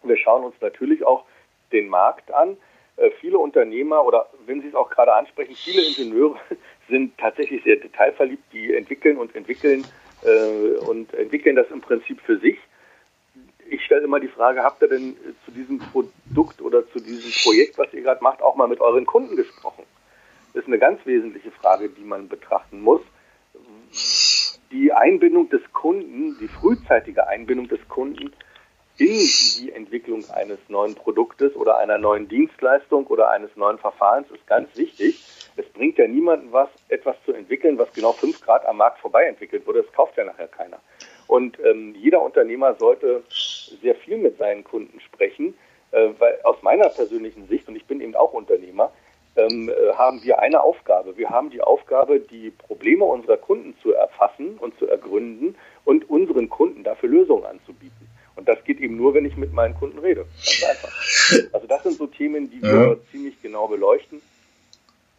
Wir 0.03 0.17
schauen 0.17 0.45
uns 0.45 0.55
natürlich 0.61 1.05
auch 1.05 1.25
den 1.73 1.89
Markt 1.89 2.33
an. 2.33 2.57
Äh, 2.97 3.11
viele 3.21 3.39
Unternehmer 3.39 4.05
oder 4.05 4.29
wenn 4.47 4.61
Sie 4.61 4.69
es 4.69 4.75
auch 4.75 4.91
gerade 4.91 5.15
ansprechen, 5.15 5.55
viele 5.55 5.83
Ingenieure 5.83 6.39
sind 6.89 7.17
tatsächlich 7.19 7.63
sehr 7.65 7.77
detailverliebt, 7.77 8.53
die 8.53 8.75
entwickeln 8.75 9.19
und 9.19 9.35
entwickeln 9.37 9.85
äh, 10.23 10.77
und 10.87 11.15
entwickeln 11.15 11.57
das 11.57 11.71
im 11.71 11.81
Prinzip 11.81 12.21
für 12.23 12.39
sich. 12.39 12.59
Ich 13.71 13.85
stelle 13.85 14.05
immer 14.05 14.19
die 14.19 14.29
Frage, 14.29 14.63
habt 14.63 14.83
ihr 14.83 14.89
denn 14.89 15.17
zu 15.45 15.51
diesem 15.51 15.79
Produkt 15.79 16.63
oder 16.63 16.89
zu 16.91 17.01
diesem 17.01 17.31
Projekt, 17.43 17.77
was 17.77 17.93
ihr 17.93 18.01
gerade 18.01 18.23
macht, 18.23 18.41
auch 18.41 18.57
mal 18.57 18.67
mit 18.67 18.81
euren 18.81 19.05
Kunden 19.05 19.37
gesprochen? 19.37 19.85
Das 20.55 20.63
ist 20.63 20.69
eine 20.69 20.79
ganz 20.79 21.05
wesentliche 21.05 21.51
Frage, 21.51 21.91
die 21.91 22.05
man 22.05 22.29
betrachten 22.29 22.81
muss. 22.81 23.03
Die 24.73 24.93
Einbindung 24.93 25.51
des 25.51 25.61
Kunden, 25.73 26.37
die 26.41 26.49
frühzeitige 26.49 27.27
Einbindung 27.27 27.69
des 27.69 27.87
Kunden 27.89 28.33
in 28.99 29.07
die 29.07 29.73
Entwicklung 29.73 30.25
eines 30.31 30.59
neuen 30.69 30.95
Produktes 30.95 31.55
oder 31.55 31.79
einer 31.79 31.99
neuen 31.99 32.29
Dienstleistung 32.29 33.07
oder 33.07 33.31
eines 33.31 33.55
neuen 33.57 33.79
Verfahrens 33.79 34.29
ist 34.31 34.47
ganz 34.47 34.69
wichtig. 34.77 35.25
Es 35.57 35.67
bringt 35.67 35.99
ja 35.99 36.09
niemandem 36.09 36.53
was, 36.53 36.69
etwas 36.89 37.17
zu 37.25 37.33
entwickeln, 37.33 37.79
was 37.79 37.93
genau 37.93 38.13
fünf 38.13 38.41
Grad 38.41 38.67
am 38.67 38.79
Markt 38.79 38.99
vorbei 39.01 39.25
entwickelt 39.25 39.67
wurde. 39.67 39.83
Das 39.83 39.93
kauft 39.93 40.17
ja 40.17 40.25
nachher 40.25 40.49
keiner. 40.49 40.79
Und 41.29 41.59
ähm, 41.65 41.95
jeder 41.97 42.23
Unternehmer 42.23 42.75
sollte 42.75 43.23
sehr 43.83 43.95
viel 43.95 44.19
mit 44.19 44.39
seinen 44.39 44.65
Kunden 44.65 44.99
sprechen, 45.01 45.55
äh, 45.93 46.09
weil 46.19 46.41
aus 46.43 46.63
meiner 46.63 46.89
persönlichen 46.89 47.47
Sicht, 47.49 47.69
und 47.69 47.77
ich 47.77 47.87
bin 47.87 48.01
eben 48.01 48.17
auch 48.17 48.33
Unternehmer, 48.33 48.91
ähm, 49.37 49.69
äh, 49.69 49.93
haben 49.95 50.23
wir 50.25 50.41
eine 50.41 50.61
Aufgabe. 50.61 51.17
Wir 51.17 51.31
haben 51.31 51.51
die 51.51 51.61
Aufgabe, 51.61 52.19
die 52.19 52.51
Probleme 52.51 53.05
unserer 53.05 53.37
Kunden 53.37 53.77
zu 53.83 53.93
erfassen 53.93 54.59
und 54.59 54.77
zu 54.79 54.89
ergründen 54.89 55.55
und 55.85 56.11
unseren 56.11 56.49
Kunden 56.49 56.83
dafür 56.83 57.09
Lösungen 57.09 57.45
anzubieten. 57.45 58.08
Und 58.39 58.49
das 58.49 58.63
geht 58.63 58.79
eben 58.79 58.97
nur, 58.97 59.15
wenn 59.15 59.25
ich 59.25 59.37
mit 59.37 59.53
meinen 59.53 59.75
Kunden 59.75 59.99
rede. 59.99 60.25
Ganz 60.25 60.65
einfach. 60.65 61.53
Also 61.53 61.67
das 61.67 61.83
sind 61.83 61.99
so 61.99 62.07
Themen, 62.07 62.49
die 62.49 62.63
wir 62.63 62.89
ja. 62.91 62.97
ziemlich 63.11 63.35
genau 63.43 63.67
beleuchten. 63.67 64.23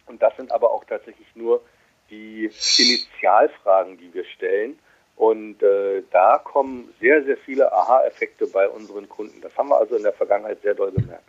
Und 0.06 0.22
das 0.22 0.34
sind 0.38 0.50
aber 0.50 0.70
auch 0.70 0.84
tatsächlich 0.84 1.26
nur 1.34 1.60
die 2.08 2.50
Initialfragen, 2.78 3.98
die 3.98 4.12
wir 4.14 4.24
stellen. 4.24 4.78
Und 5.16 5.62
äh, 5.62 6.02
da 6.10 6.38
kommen 6.38 6.88
sehr, 6.98 7.22
sehr 7.24 7.36
viele 7.36 7.70
Aha-Effekte 7.70 8.46
bei 8.46 8.66
unseren 8.66 9.06
Kunden. 9.06 9.42
Das 9.42 9.54
haben 9.54 9.68
wir 9.68 9.76
also 9.76 9.96
in 9.96 10.02
der 10.02 10.14
Vergangenheit 10.14 10.62
sehr 10.62 10.74
doll 10.74 10.90
gemerkt. 10.90 11.28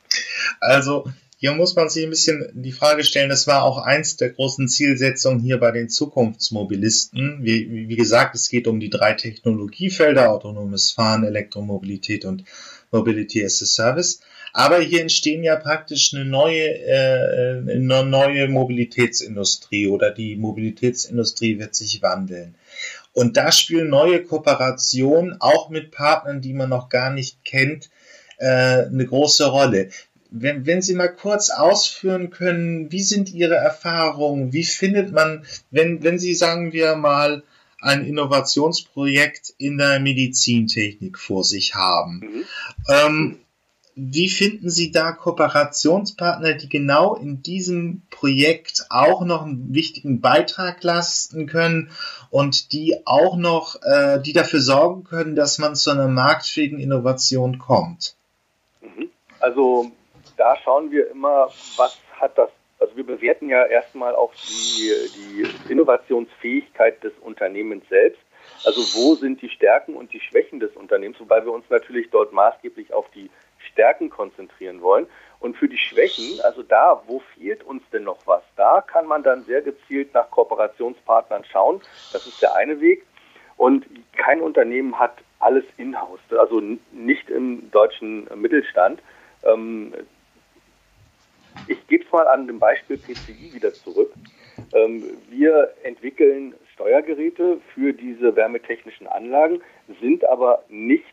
Also 0.62 1.04
hier 1.42 1.54
muss 1.54 1.76
man 1.76 1.90
sich 1.90 2.04
ein 2.04 2.12
bisschen 2.12 2.52
die 2.54 2.72
Frage 2.72 3.04
stellen, 3.04 3.30
das 3.30 3.48
war 3.48 3.64
auch 3.64 3.80
eins 3.80 4.16
der 4.16 4.30
großen 4.30 4.68
Zielsetzungen 4.68 5.40
hier 5.40 5.60
bei 5.60 5.72
den 5.72 5.90
Zukunftsmobilisten. 5.90 7.40
Wie, 7.42 7.88
wie 7.90 7.96
gesagt, 7.96 8.36
es 8.36 8.48
geht 8.48 8.68
um 8.68 8.80
die 8.80 8.92
drei 8.92 9.14
Technologiefelder, 9.14 10.30
autonomes 10.30 10.92
Fahren, 10.92 11.24
Elektromobilität 11.24 12.26
und 12.26 12.44
Mobility 12.92 13.44
as 13.44 13.60
a 13.64 13.66
Service. 13.66 14.22
Aber 14.54 14.82
hier 14.82 15.02
entstehen 15.02 15.44
ja 15.44 15.56
praktisch 15.56 16.14
eine 16.14 16.26
neue, 16.26 16.62
äh, 16.62 17.58
eine 17.72 18.06
neue 18.06 18.48
Mobilitätsindustrie 18.48 19.88
oder 19.88 20.12
die 20.12 20.36
Mobilitätsindustrie 20.36 21.58
wird 21.58 21.74
sich 21.74 22.04
wandeln. 22.04 22.54
Und 23.14 23.36
da 23.36 23.52
spielen 23.52 23.90
neue 23.90 24.22
Kooperationen 24.24 25.38
auch 25.42 25.70
mit 25.72 25.90
Partnern, 25.90 26.40
die 26.40 26.54
man 26.54 26.70
noch 26.70 26.90
gar 26.90 27.12
nicht 27.12 27.44
kennt, 27.44 27.90
äh, 28.38 28.86
eine 28.86 29.08
große 29.08 29.46
Rolle 29.48 29.90
wenn, 30.32 30.66
wenn 30.66 30.82
Sie 30.82 30.96
mal 30.96 31.14
kurz 31.14 31.50
ausführen 31.50 32.30
können, 32.30 32.92
wie 32.92 33.04
sind 33.04 33.34
Ihre 33.34 33.56
Erfahrungen? 33.56 34.54
Wie 34.54 34.64
findet 34.64 35.12
man, 35.12 35.46
wenn, 35.70 36.04
wenn 36.04 36.18
Sie, 36.18 36.34
sagen 36.34 36.72
wir 36.72 36.96
mal, 36.96 37.44
ein 37.82 38.06
Innovationsprojekt 38.06 39.54
in 39.58 39.78
der 39.78 40.00
Medizintechnik 40.00 41.18
vor 41.18 41.44
sich 41.44 41.76
haben, 41.76 42.20
mhm. 42.20 42.44
ähm, 42.88 43.40
wie 43.96 44.30
finden 44.30 44.70
Sie 44.70 44.92
da 44.92 45.12
Kooperationspartner, 45.12 46.54
die 46.54 46.70
genau 46.70 47.16
in 47.16 47.44
diesem 47.44 48.04
Projekt 48.10 48.86
auch 48.90 49.26
noch 49.26 49.44
einen 49.44 49.74
wichtigen 49.74 50.22
Beitrag 50.22 50.82
leisten 50.82 51.46
können 51.46 51.92
und 52.30 52.72
die 52.72 53.06
auch 53.06 53.36
noch, 53.36 53.82
äh, 53.84 54.22
die 54.22 54.32
dafür 54.32 54.62
sorgen 54.62 55.04
können, 55.04 55.36
dass 55.36 55.58
man 55.58 55.76
zu 55.76 55.92
einer 55.92 56.08
marktfähigen 56.08 56.80
Innovation 56.80 57.60
kommt? 57.60 58.16
Mhm. 58.82 59.10
Also 59.40 59.92
da 60.42 60.56
schauen 60.56 60.90
wir 60.90 61.12
immer, 61.12 61.50
was 61.78 62.02
hat 62.20 62.36
das, 62.36 62.50
also 62.80 62.98
wir 62.98 63.06
bewerten 63.06 63.48
ja 63.48 63.64
erstmal 63.64 64.16
auch 64.16 64.34
die, 64.34 64.92
die 65.16 65.72
Innovationsfähigkeit 65.72 67.04
des 67.04 67.14
Unternehmens 67.22 67.88
selbst. 67.90 68.20
Also 68.66 68.82
wo 68.96 69.14
sind 69.14 69.40
die 69.44 69.50
Stärken 69.50 69.94
und 69.94 70.12
die 70.12 70.20
Schwächen 70.20 70.60
des 70.60 70.76
Unternehmens, 70.76 71.20
wobei 71.20 71.46
wir 71.46 71.52
uns 71.52 71.70
natürlich 71.70 72.10
dort 72.10 72.34
maßgeblich 72.34 72.92
auf 72.92 73.06
die 73.12 73.30
Stärken 73.60 74.10
konzentrieren 74.10 74.82
wollen. 74.82 75.06
Und 75.40 75.58
für 75.58 75.70
die 75.70 75.78
Schwächen, 75.78 76.42
also 76.42 76.64
da, 76.64 77.04
wo 77.06 77.22
fehlt 77.36 77.64
uns 77.64 77.84
denn 77.94 78.06
noch 78.06 78.26
was, 78.26 78.42
da 78.56 78.82
kann 78.82 79.06
man 79.06 79.22
dann 79.22 79.44
sehr 79.44 79.62
gezielt 79.62 80.12
nach 80.16 80.32
Kooperationspartnern 80.32 81.46
schauen. 81.46 81.82
Das 82.14 82.26
ist 82.26 82.42
der 82.42 82.56
eine 82.56 82.82
Weg. 82.82 83.06
Und 83.58 83.86
kein 84.14 84.42
Unternehmen 84.42 84.98
hat 84.98 85.18
alles 85.38 85.66
in-house, 85.78 86.20
also 86.36 86.64
nicht 86.92 87.30
im 87.30 87.70
deutschen 87.70 88.28
Mittelstand. 88.42 89.04
Ich 91.68 91.86
gebe 91.88 92.04
es 92.04 92.12
mal 92.12 92.28
an 92.28 92.48
dem 92.48 92.60
Beispiel 92.60 92.98
PCI 92.98 93.54
wieder 93.54 93.74
zurück. 93.74 94.12
Ähm, 94.74 95.04
wir 95.30 95.74
entwickeln 95.84 96.56
Steuergeräte 96.74 97.60
für 97.74 97.94
diese 97.94 98.36
wärmetechnischen 98.36 99.08
Anlagen, 99.08 99.62
sind 100.00 100.28
aber 100.28 100.64
nicht 100.70 101.06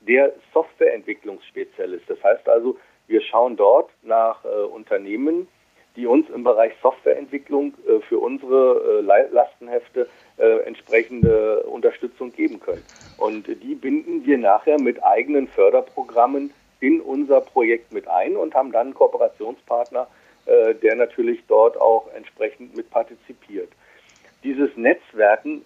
der 0.00 0.32
Softwareentwicklungsspezialist. 0.52 2.04
Das 2.08 2.22
heißt 2.22 2.48
also, 2.48 2.76
wir 3.06 3.20
schauen 3.22 3.56
dort 3.56 3.90
nach 4.02 4.44
äh, 4.44 4.48
Unternehmen, 4.48 5.48
die 5.96 6.06
uns 6.06 6.28
im 6.30 6.42
Bereich 6.42 6.72
Softwareentwicklung 6.82 7.74
äh, 7.86 8.00
für 8.08 8.18
unsere 8.18 9.02
äh, 9.06 9.28
Lastenhefte 9.32 10.08
äh, 10.38 10.58
entsprechende 10.64 11.62
Unterstützung 11.64 12.32
geben 12.32 12.60
können. 12.60 12.82
Und 13.18 13.46
die 13.46 13.74
binden 13.74 14.26
wir 14.26 14.38
nachher 14.38 14.80
mit 14.80 15.02
eigenen 15.04 15.48
Förderprogrammen 15.48 16.52
in 16.84 17.00
unser 17.00 17.40
Projekt 17.40 17.92
mit 17.92 18.06
ein 18.08 18.36
und 18.36 18.54
haben 18.54 18.70
dann 18.70 18.88
einen 18.88 18.94
Kooperationspartner, 18.94 20.06
äh, 20.44 20.74
der 20.74 20.96
natürlich 20.96 21.42
dort 21.48 21.80
auch 21.80 22.12
entsprechend 22.14 22.76
mit 22.76 22.90
partizipiert. 22.90 23.70
Dieses 24.42 24.76
Netzwerken 24.76 25.64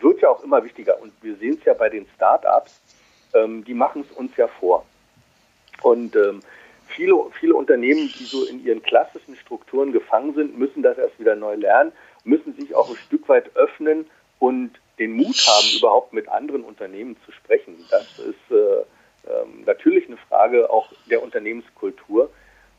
wird 0.00 0.20
ja 0.20 0.28
auch 0.28 0.44
immer 0.44 0.62
wichtiger 0.62 1.00
und 1.00 1.12
wir 1.22 1.36
sehen 1.36 1.56
es 1.58 1.64
ja 1.64 1.72
bei 1.72 1.88
den 1.88 2.06
Start-ups, 2.14 2.78
ähm, 3.34 3.64
die 3.64 3.72
machen 3.72 4.04
es 4.06 4.14
uns 4.14 4.36
ja 4.36 4.48
vor. 4.48 4.84
Und 5.82 6.14
ähm, 6.14 6.40
viele, 6.88 7.14
viele 7.38 7.54
Unternehmen, 7.54 8.12
die 8.18 8.24
so 8.24 8.44
in 8.44 8.62
ihren 8.62 8.82
klassischen 8.82 9.36
Strukturen 9.36 9.92
gefangen 9.92 10.34
sind, 10.34 10.58
müssen 10.58 10.82
das 10.82 10.98
erst 10.98 11.18
wieder 11.18 11.36
neu 11.36 11.54
lernen, 11.54 11.92
müssen 12.24 12.54
sich 12.54 12.74
auch 12.74 12.90
ein 12.90 12.96
Stück 12.96 13.26
weit 13.30 13.56
öffnen 13.56 14.04
und 14.38 14.78
den 14.98 15.12
Mut 15.12 15.36
haben, 15.46 15.78
überhaupt 15.78 16.12
mit 16.12 16.28
anderen 16.28 16.64
Unternehmen 16.64 17.16
zu 17.24 17.32
sprechen. 17.32 17.82
Das 17.90 18.18
ist 18.18 18.50
äh, 18.50 18.84
ähm, 19.26 19.64
natürlich 19.64 20.06
eine 20.06 20.16
Frage 20.16 20.70
auch 20.70 20.92
der 21.10 21.22
Unternehmenskultur. 21.22 22.30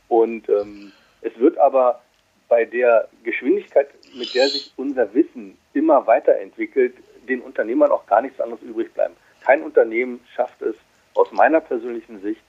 Und 0.08 0.50
ähm, 0.50 0.92
es 1.22 1.38
wird 1.38 1.58
aber 1.58 2.02
bei 2.50 2.66
der 2.66 3.08
Geschwindigkeit, 3.24 3.89
mit 4.14 4.34
der 4.36 4.48
sich 4.48 4.74
unser 4.76 5.14
Wissen 5.14 5.58
immer 5.74 6.06
weiterentwickelt, 6.08 6.96
den 7.28 7.42
Unternehmern 7.42 7.92
auch 7.92 8.06
gar 8.08 8.22
nichts 8.22 8.42
anderes 8.42 8.62
übrig 8.62 8.94
bleiben. 8.94 9.16
Kein 9.42 9.64
Unternehmen 9.64 10.20
schafft 10.36 10.62
es 10.62 10.76
aus 11.14 11.32
meiner 11.32 11.62
persönlichen 11.62 12.22
Sicht 12.22 12.42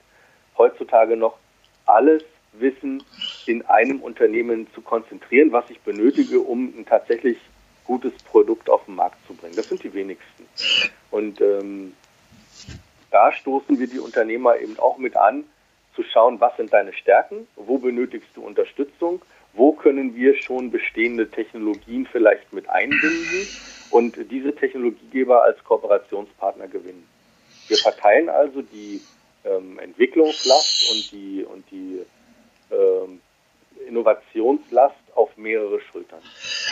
heutzutage 0.57 1.15
noch 1.15 1.37
alles 1.85 2.23
Wissen 2.53 3.03
in 3.45 3.65
einem 3.65 4.01
Unternehmen 4.01 4.67
zu 4.73 4.81
konzentrieren, 4.81 5.51
was 5.51 5.69
ich 5.69 5.79
benötige, 5.81 6.39
um 6.39 6.73
ein 6.77 6.85
tatsächlich 6.85 7.37
gutes 7.85 8.13
Produkt 8.23 8.69
auf 8.69 8.85
den 8.85 8.95
Markt 8.95 9.17
zu 9.27 9.33
bringen. 9.33 9.55
Das 9.55 9.69
sind 9.69 9.83
die 9.83 9.93
wenigsten. 9.93 10.47
Und 11.11 11.41
ähm, 11.41 11.93
da 13.13 13.31
stoßen 13.31 13.79
wir 13.79 13.87
die 13.87 13.99
Unternehmer 13.99 14.57
eben 14.59 14.77
auch 14.79 14.97
mit 14.97 15.15
an, 15.15 15.45
zu 15.95 16.03
schauen, 16.03 16.41
was 16.41 16.57
sind 16.57 16.73
deine 16.73 16.93
Stärken, 16.93 17.47
wo 17.55 17.77
benötigst 17.77 18.29
du 18.35 18.41
Unterstützung, 18.43 19.21
wo 19.53 19.73
können 19.73 20.15
wir 20.15 20.35
schon 20.41 20.71
bestehende 20.71 21.29
Technologien 21.29 22.07
vielleicht 22.11 22.51
mit 22.51 22.67
einbinden 22.67 23.47
und 23.91 24.17
diese 24.31 24.55
Technologiegeber 24.55 25.43
als 25.43 25.63
Kooperationspartner 25.63 26.67
gewinnen. 26.67 27.07
Wir 27.67 27.77
verteilen 27.77 28.29
also 28.29 28.63
die 28.63 29.01
ähm, 29.45 29.77
Entwicklungslast 29.77 30.91
und 30.91 31.11
die, 31.11 31.43
und 31.43 31.63
die 31.69 31.99
ähm, 32.71 33.21
Innovationslast 33.87 34.95
auf 35.13 35.37
mehrere 35.37 35.79
Schultern. 35.91 36.21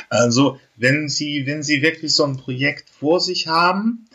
Also 0.09 0.59
wenn 0.75 1.07
Sie, 1.07 1.45
wenn 1.45 1.61
Sie 1.61 1.83
wirklich 1.83 2.15
so 2.15 2.23
ein 2.23 2.37
Projekt 2.37 2.89
vor 2.89 3.19
sich 3.19 3.47
haben, 3.47 4.07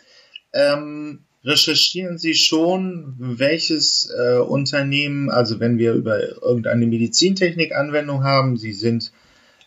ähm, 0.53 1.23
recherchieren 1.47 2.17
Sie 2.17 2.33
schon, 2.33 3.15
welches 3.17 4.11
äh, 4.15 4.37
Unternehmen, 4.37 5.29
also 5.29 5.61
wenn 5.61 5.77
wir 5.77 5.93
über 5.93 6.19
irgendeine 6.43 6.85
Medizintechnik-Anwendung 6.85 8.23
haben, 8.23 8.57
Sie 8.57 8.73
sind 8.73 9.13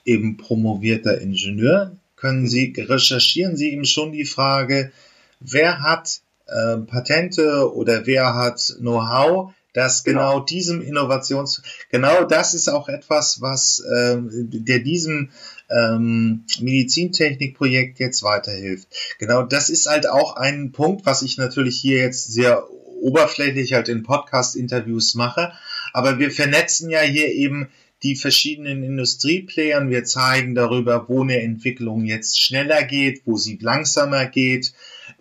eben 0.05 0.37
promovierter 0.37 1.21
Ingenieur, 1.21 1.97
können 2.17 2.47
Sie, 2.47 2.75
recherchieren 2.77 3.57
Sie 3.57 3.73
eben 3.73 3.87
schon 3.87 4.13
die 4.13 4.27
Frage, 4.27 4.93
wer 5.41 5.83
hat 5.83 6.21
äh, 6.47 6.77
Patente 6.77 7.75
oder 7.75 8.07
wer 8.07 8.35
hat 8.35 8.77
Know-how, 8.79 9.55
dass 9.73 10.05
genau, 10.05 10.33
genau 10.33 10.45
diesem 10.45 10.83
Innovations, 10.83 11.63
genau 11.91 12.25
das 12.25 12.53
ist 12.53 12.69
auch 12.69 12.89
etwas, 12.89 13.41
was 13.41 13.81
äh, 13.81 14.19
der 14.21 14.81
diesem 14.81 15.31
ähm, 15.71 16.45
Medizintechnikprojekt 16.61 17.99
jetzt 17.99 18.23
weiterhilft. 18.23 18.89
Genau, 19.19 19.43
das 19.43 19.71
ist 19.71 19.87
halt 19.87 20.09
auch 20.09 20.37
ein 20.37 20.73
Punkt, 20.73 21.07
was 21.07 21.23
ich 21.23 21.39
natürlich 21.39 21.79
hier 21.79 21.99
jetzt 21.99 22.33
sehr 22.33 22.65
oberflächlich 23.01 23.73
halt 23.73 23.89
in 23.89 24.03
Podcast-Interviews 24.03 25.15
mache. 25.15 25.53
Aber 25.93 26.19
wir 26.19 26.31
vernetzen 26.31 26.91
ja 26.91 27.01
hier 27.01 27.33
eben 27.33 27.69
die 28.03 28.17
verschiedenen 28.17 28.83
Industrieplayern. 28.83 29.91
Wir 29.91 30.05
zeigen 30.05 30.55
darüber, 30.55 31.09
wo 31.09 31.23
eine 31.23 31.41
Entwicklung 31.41 32.05
jetzt 32.05 32.41
schneller 32.41 32.83
geht, 32.85 33.23
wo 33.27 33.37
sie 33.37 33.59
langsamer 33.61 34.27
geht. 34.27 34.73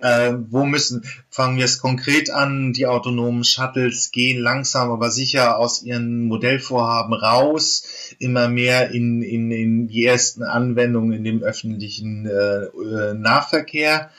Äh, 0.01 0.33
wo 0.49 0.65
müssen, 0.65 1.03
fangen 1.39 1.57
wir 1.57 1.63
es 1.63 1.79
konkret 1.79 2.29
an, 2.31 2.73
die 2.73 2.85
autonomen 2.85 3.45
Shuttles 3.45 4.11
gehen 4.11 4.41
langsam, 4.41 4.91
aber 4.91 5.09
sicher 5.09 5.57
aus 5.57 5.81
ihren 5.83 6.25
Modellvorhaben 6.25 7.13
raus, 7.13 7.87
immer 8.19 8.49
mehr 8.49 8.91
in, 8.91 9.21
in, 9.21 9.49
in 9.49 9.87
die 9.87 10.03
ersten 10.03 10.43
Anwendungen 10.43 11.13
in 11.13 11.23
dem 11.23 11.41
öffentlichen 11.41 12.25
äh, 12.25 12.65
äh 12.65 13.13
Nahverkehr. 13.13 14.09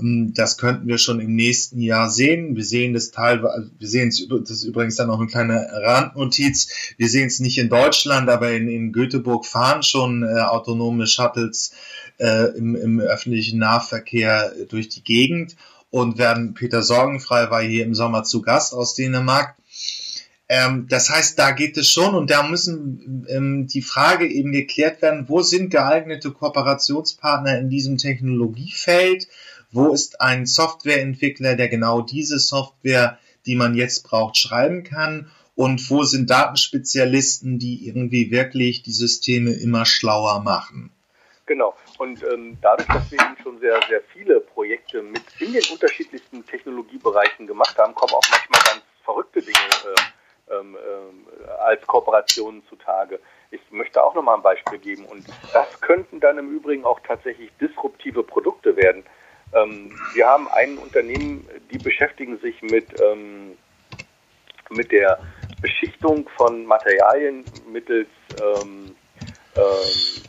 Ähm, 0.00 0.32
das 0.34 0.58
könnten 0.58 0.88
wir 0.88 0.98
schon 0.98 1.20
im 1.20 1.36
nächsten 1.36 1.80
Jahr 1.80 2.10
sehen. 2.10 2.56
Wir 2.56 2.64
sehen 2.64 2.94
das 2.94 3.12
teilweise, 3.12 3.70
wir 3.78 3.86
sehen 3.86 4.08
es, 4.08 4.26
das 4.28 4.50
ist 4.50 4.64
übrigens 4.64 4.96
dann 4.96 5.06
noch 5.06 5.20
eine 5.20 5.28
kleine 5.28 5.68
Randnotiz. 5.70 6.94
Wir 6.96 7.08
sehen 7.08 7.28
es 7.28 7.38
nicht 7.38 7.58
in 7.58 7.68
Deutschland, 7.68 8.28
aber 8.28 8.50
in, 8.50 8.68
in 8.68 8.90
Göteborg 8.90 9.46
fahren 9.46 9.84
schon 9.84 10.24
äh, 10.24 10.40
autonome 10.40 11.06
Shuttles 11.06 11.74
äh, 12.18 12.56
im, 12.58 12.74
im 12.74 12.98
öffentlichen 12.98 13.60
Nahverkehr 13.60 14.52
durch 14.68 14.88
die 14.88 15.04
Gegend 15.04 15.54
und 15.90 16.18
werden, 16.18 16.54
Peter 16.54 16.82
Sorgenfrei 16.82 17.50
war 17.50 17.62
hier 17.62 17.84
im 17.84 17.94
Sommer 17.94 18.24
zu 18.24 18.42
Gast 18.42 18.74
aus 18.74 18.94
Dänemark. 18.94 19.56
Ähm, 20.48 20.86
das 20.88 21.10
heißt, 21.10 21.38
da 21.38 21.50
geht 21.50 21.76
es 21.76 21.90
schon 21.90 22.14
und 22.14 22.30
da 22.30 22.46
müssen 22.46 23.26
ähm, 23.28 23.66
die 23.66 23.82
Frage 23.82 24.28
eben 24.28 24.52
geklärt 24.52 25.02
werden, 25.02 25.28
wo 25.28 25.42
sind 25.42 25.70
geeignete 25.70 26.30
Kooperationspartner 26.30 27.58
in 27.58 27.68
diesem 27.68 27.98
Technologiefeld? 27.98 29.26
Wo 29.72 29.92
ist 29.92 30.20
ein 30.20 30.46
Softwareentwickler, 30.46 31.56
der 31.56 31.68
genau 31.68 32.00
diese 32.00 32.38
Software, 32.38 33.18
die 33.44 33.56
man 33.56 33.74
jetzt 33.74 34.04
braucht, 34.04 34.36
schreiben 34.36 34.84
kann? 34.84 35.30
Und 35.56 35.90
wo 35.90 36.04
sind 36.04 36.30
Datenspezialisten, 36.30 37.58
die 37.58 37.86
irgendwie 37.86 38.30
wirklich 38.30 38.82
die 38.82 38.92
Systeme 38.92 39.52
immer 39.52 39.84
schlauer 39.86 40.42
machen? 40.42 40.90
Genau. 41.46 41.74
Und 41.98 42.22
ähm, 42.24 42.58
dadurch, 42.60 42.88
dass 42.88 43.10
wir 43.10 43.20
eben 43.20 43.36
schon 43.42 43.58
sehr, 43.60 43.80
sehr 43.88 44.02
viele 44.12 44.40
Projekte 44.40 45.00
mit 45.00 45.22
in 45.38 45.52
den 45.52 45.62
unterschiedlichsten 45.70 46.44
Technologiebereichen 46.44 47.46
gemacht 47.46 47.78
haben, 47.78 47.94
kommen 47.94 48.12
auch 48.12 48.28
manchmal 48.30 48.60
ganz 48.64 48.82
verrückte 49.04 49.40
Dinge 49.40 49.56
äh, 49.56 50.54
ähm, 50.58 50.76
äh, 50.76 51.50
als 51.60 51.86
Kooperationen 51.86 52.64
zutage. 52.68 53.20
Ich 53.52 53.60
möchte 53.70 54.02
auch 54.02 54.14
nochmal 54.14 54.36
ein 54.36 54.42
Beispiel 54.42 54.78
geben. 54.78 55.04
Und 55.06 55.24
das 55.52 55.80
könnten 55.80 56.18
dann 56.18 56.38
im 56.38 56.50
Übrigen 56.50 56.84
auch 56.84 56.98
tatsächlich 57.06 57.50
disruptive 57.60 58.24
Produkte 58.24 58.76
werden. 58.76 59.04
Ähm, 59.54 59.96
wir 60.14 60.26
haben 60.26 60.48
ein 60.48 60.78
Unternehmen, 60.78 61.48
die 61.70 61.78
beschäftigen 61.78 62.38
sich 62.40 62.60
mit, 62.62 63.00
ähm, 63.00 63.56
mit 64.70 64.90
der 64.90 65.20
Beschichtung 65.62 66.28
von 66.36 66.66
Materialien 66.66 67.44
mittels 67.70 68.08
ähm, 68.36 68.96
ähm 69.56 70.26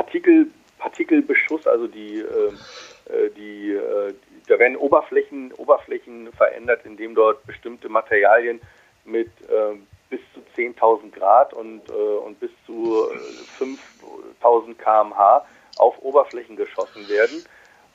Partikel, 0.00 0.46
Partikelbeschuss, 0.78 1.66
also 1.66 1.86
die, 1.86 2.20
ähm, 2.20 2.58
äh, 3.04 3.28
die, 3.36 3.72
äh, 3.72 4.14
da 4.48 4.58
werden 4.58 4.76
Oberflächen, 4.76 5.52
Oberflächen 5.52 6.32
verändert, 6.32 6.80
indem 6.86 7.14
dort 7.14 7.46
bestimmte 7.46 7.90
Materialien 7.90 8.62
mit 9.04 9.28
äh, 9.42 9.76
bis 10.08 10.20
zu 10.32 10.40
10.000 10.56 11.12
Grad 11.12 11.52
und, 11.52 11.86
äh, 11.90 11.92
und 11.92 12.40
bis 12.40 12.50
zu 12.64 13.10
5.000 13.58 14.74
kmh 14.78 15.44
auf 15.76 15.98
Oberflächen 16.02 16.56
geschossen 16.56 17.06
werden. 17.10 17.44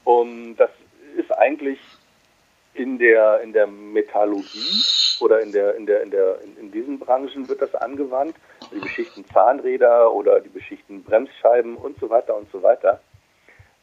Und 0.04 0.58
das 0.58 0.70
ist 1.18 1.32
eigentlich 1.32 1.80
in 2.76 3.00
der, 3.00 3.42
in 3.42 3.52
der 3.52 3.66
Metallurgie 3.66 4.84
oder 5.22 5.42
in, 5.42 5.52
der, 5.52 5.76
in, 5.76 5.88
der, 5.88 6.04
in, 6.04 6.12
der, 6.12 6.38
in 6.60 6.72
diesen 6.72 7.00
Branchen 7.00 7.50
wird 7.50 7.64
das 7.64 7.74
angewandt. 7.74 8.36
Die 8.74 8.80
beschichten 8.80 9.26
Zahnräder 9.34 10.12
oder 10.14 10.40
die 10.40 10.50
beschichten 10.50 11.04
Bremsscheiben 11.04 11.76
und 11.76 12.00
so 12.00 12.10
weiter 12.10 12.36
und 12.36 12.52
so 12.52 12.62
weiter. 12.64 13.00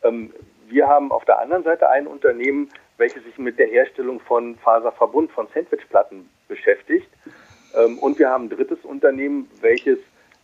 Ähm, 0.02 0.32
wir 0.68 0.88
haben 0.88 1.12
auf 1.12 1.24
der 1.24 1.40
anderen 1.40 1.64
Seite 1.64 1.88
ein 1.88 2.06
Unternehmen, 2.06 2.70
welches 2.96 3.24
sich 3.24 3.38
mit 3.38 3.58
der 3.58 3.68
Herstellung 3.68 4.20
von 4.20 4.56
Faserverbund, 4.56 5.30
von 5.32 5.46
Sandwichplatten 5.54 6.28
beschäftigt. 6.48 7.08
Ähm, 7.74 7.98
und 7.98 8.18
wir 8.18 8.30
haben 8.30 8.44
ein 8.44 8.50
drittes 8.50 8.84
Unternehmen, 8.84 9.50
welches 9.60 9.98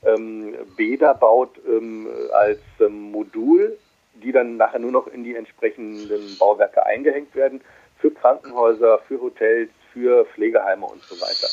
ähm, 0.04 0.54
Bäder 0.76 1.14
baut 1.14 1.50
ähm, 1.66 2.08
als 2.32 2.60
ähm, 2.80 3.10
Modul, 3.10 3.76
die 4.14 4.32
dann 4.32 4.56
nachher 4.56 4.78
nur 4.78 4.92
noch 4.92 5.06
in 5.08 5.24
die 5.24 5.34
entsprechenden 5.34 6.36
Bauwerke 6.38 6.84
eingehängt 6.84 7.34
werden, 7.34 7.60
für 7.98 8.10
Krankenhäuser, 8.10 9.00
für 9.08 9.20
Hotels, 9.20 9.70
für 9.92 10.24
Pflegeheime 10.26 10.86
und 10.86 11.02
so 11.02 11.14
weiter. 11.20 11.48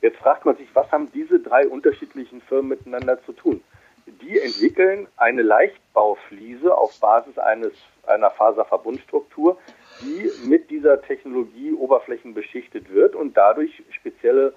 Jetzt 0.00 0.18
fragt 0.18 0.44
man 0.44 0.56
sich, 0.56 0.68
was 0.74 0.90
haben 0.90 1.10
diese 1.12 1.40
drei 1.40 1.68
unterschiedlichen 1.68 2.40
Firmen 2.42 2.68
miteinander 2.68 3.22
zu 3.24 3.32
tun? 3.32 3.62
Die 4.06 4.38
entwickeln 4.40 5.06
eine 5.16 5.42
Leichtbaufliese 5.42 6.76
auf 6.76 6.98
Basis 7.00 7.38
eines, 7.38 7.72
einer 8.06 8.30
Faserverbundstruktur, 8.30 9.58
die 10.00 10.30
mit 10.48 10.70
dieser 10.70 11.02
Technologie 11.02 11.72
oberflächenbeschichtet 11.72 12.90
wird 12.92 13.14
und 13.14 13.36
dadurch 13.36 13.82
spezielle 13.90 14.54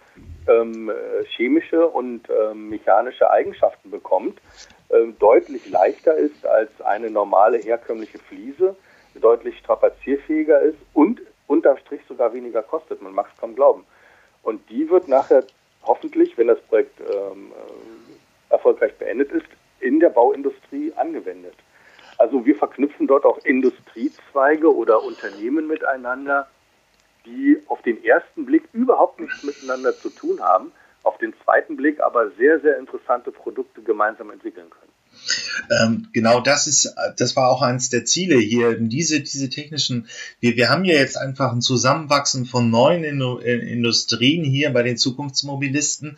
ähm, 0.47 0.91
chemische 1.35 1.87
und 1.87 2.29
ähm, 2.29 2.69
mechanische 2.69 3.29
Eigenschaften 3.29 3.91
bekommt, 3.91 4.39
ähm, 4.89 5.17
deutlich 5.19 5.69
leichter 5.69 6.15
ist 6.15 6.45
als 6.45 6.69
eine 6.81 7.09
normale 7.09 7.57
herkömmliche 7.57 8.19
Fliese, 8.19 8.75
deutlich 9.15 9.57
strapazierfähiger 9.59 10.61
ist 10.61 10.77
und 10.93 11.21
unterm 11.47 11.77
Strich 11.77 12.01
sogar 12.07 12.33
weniger 12.33 12.63
kostet. 12.63 13.01
Man 13.01 13.13
mag 13.13 13.27
es 13.33 13.39
kaum 13.39 13.55
glauben. 13.55 13.85
Und 14.41 14.69
die 14.69 14.89
wird 14.89 15.07
nachher 15.07 15.43
hoffentlich, 15.83 16.37
wenn 16.37 16.47
das 16.47 16.59
Projekt 16.61 16.99
ähm, 16.99 17.51
äh, 17.51 18.53
erfolgreich 18.53 18.93
beendet 18.97 19.31
ist, 19.31 19.47
in 19.79 19.99
der 19.99 20.09
Bauindustrie 20.09 20.93
angewendet. 20.95 21.55
Also 22.17 22.45
wir 22.45 22.55
verknüpfen 22.55 23.07
dort 23.07 23.25
auch 23.25 23.37
Industriezweige 23.39 24.73
oder 24.73 25.03
Unternehmen 25.03 25.67
miteinander, 25.67 26.47
die 27.25 27.61
auf 27.67 27.81
den 27.81 28.03
ersten 28.03 28.45
Blick 28.45 28.63
überhaupt 28.73 29.19
nichts 29.19 29.43
miteinander 29.43 29.93
zu 29.93 30.09
tun 30.09 30.41
haben, 30.41 30.71
auf 31.03 31.17
den 31.17 31.33
zweiten 31.43 31.75
Blick 31.75 31.99
aber 32.01 32.29
sehr, 32.31 32.59
sehr 32.59 32.77
interessante 32.77 33.31
Produkte 33.31 33.81
gemeinsam 33.81 34.31
entwickeln 34.31 34.69
können. 34.69 34.92
Ähm, 35.81 36.07
genau 36.13 36.41
das 36.41 36.67
ist, 36.67 36.93
das 37.17 37.35
war 37.35 37.49
auch 37.49 37.61
eines 37.61 37.89
der 37.89 38.05
Ziele 38.05 38.37
hier, 38.37 38.77
diese, 38.79 39.21
diese 39.21 39.49
technischen, 39.49 40.07
wir, 40.39 40.55
wir 40.55 40.69
haben 40.69 40.85
ja 40.85 40.95
jetzt 40.95 41.17
einfach 41.17 41.51
ein 41.51 41.61
Zusammenwachsen 41.61 42.45
von 42.45 42.69
neuen 42.69 43.03
Industrien 43.03 44.43
hier 44.43 44.71
bei 44.71 44.83
den 44.83 44.97
Zukunftsmobilisten 44.97 46.17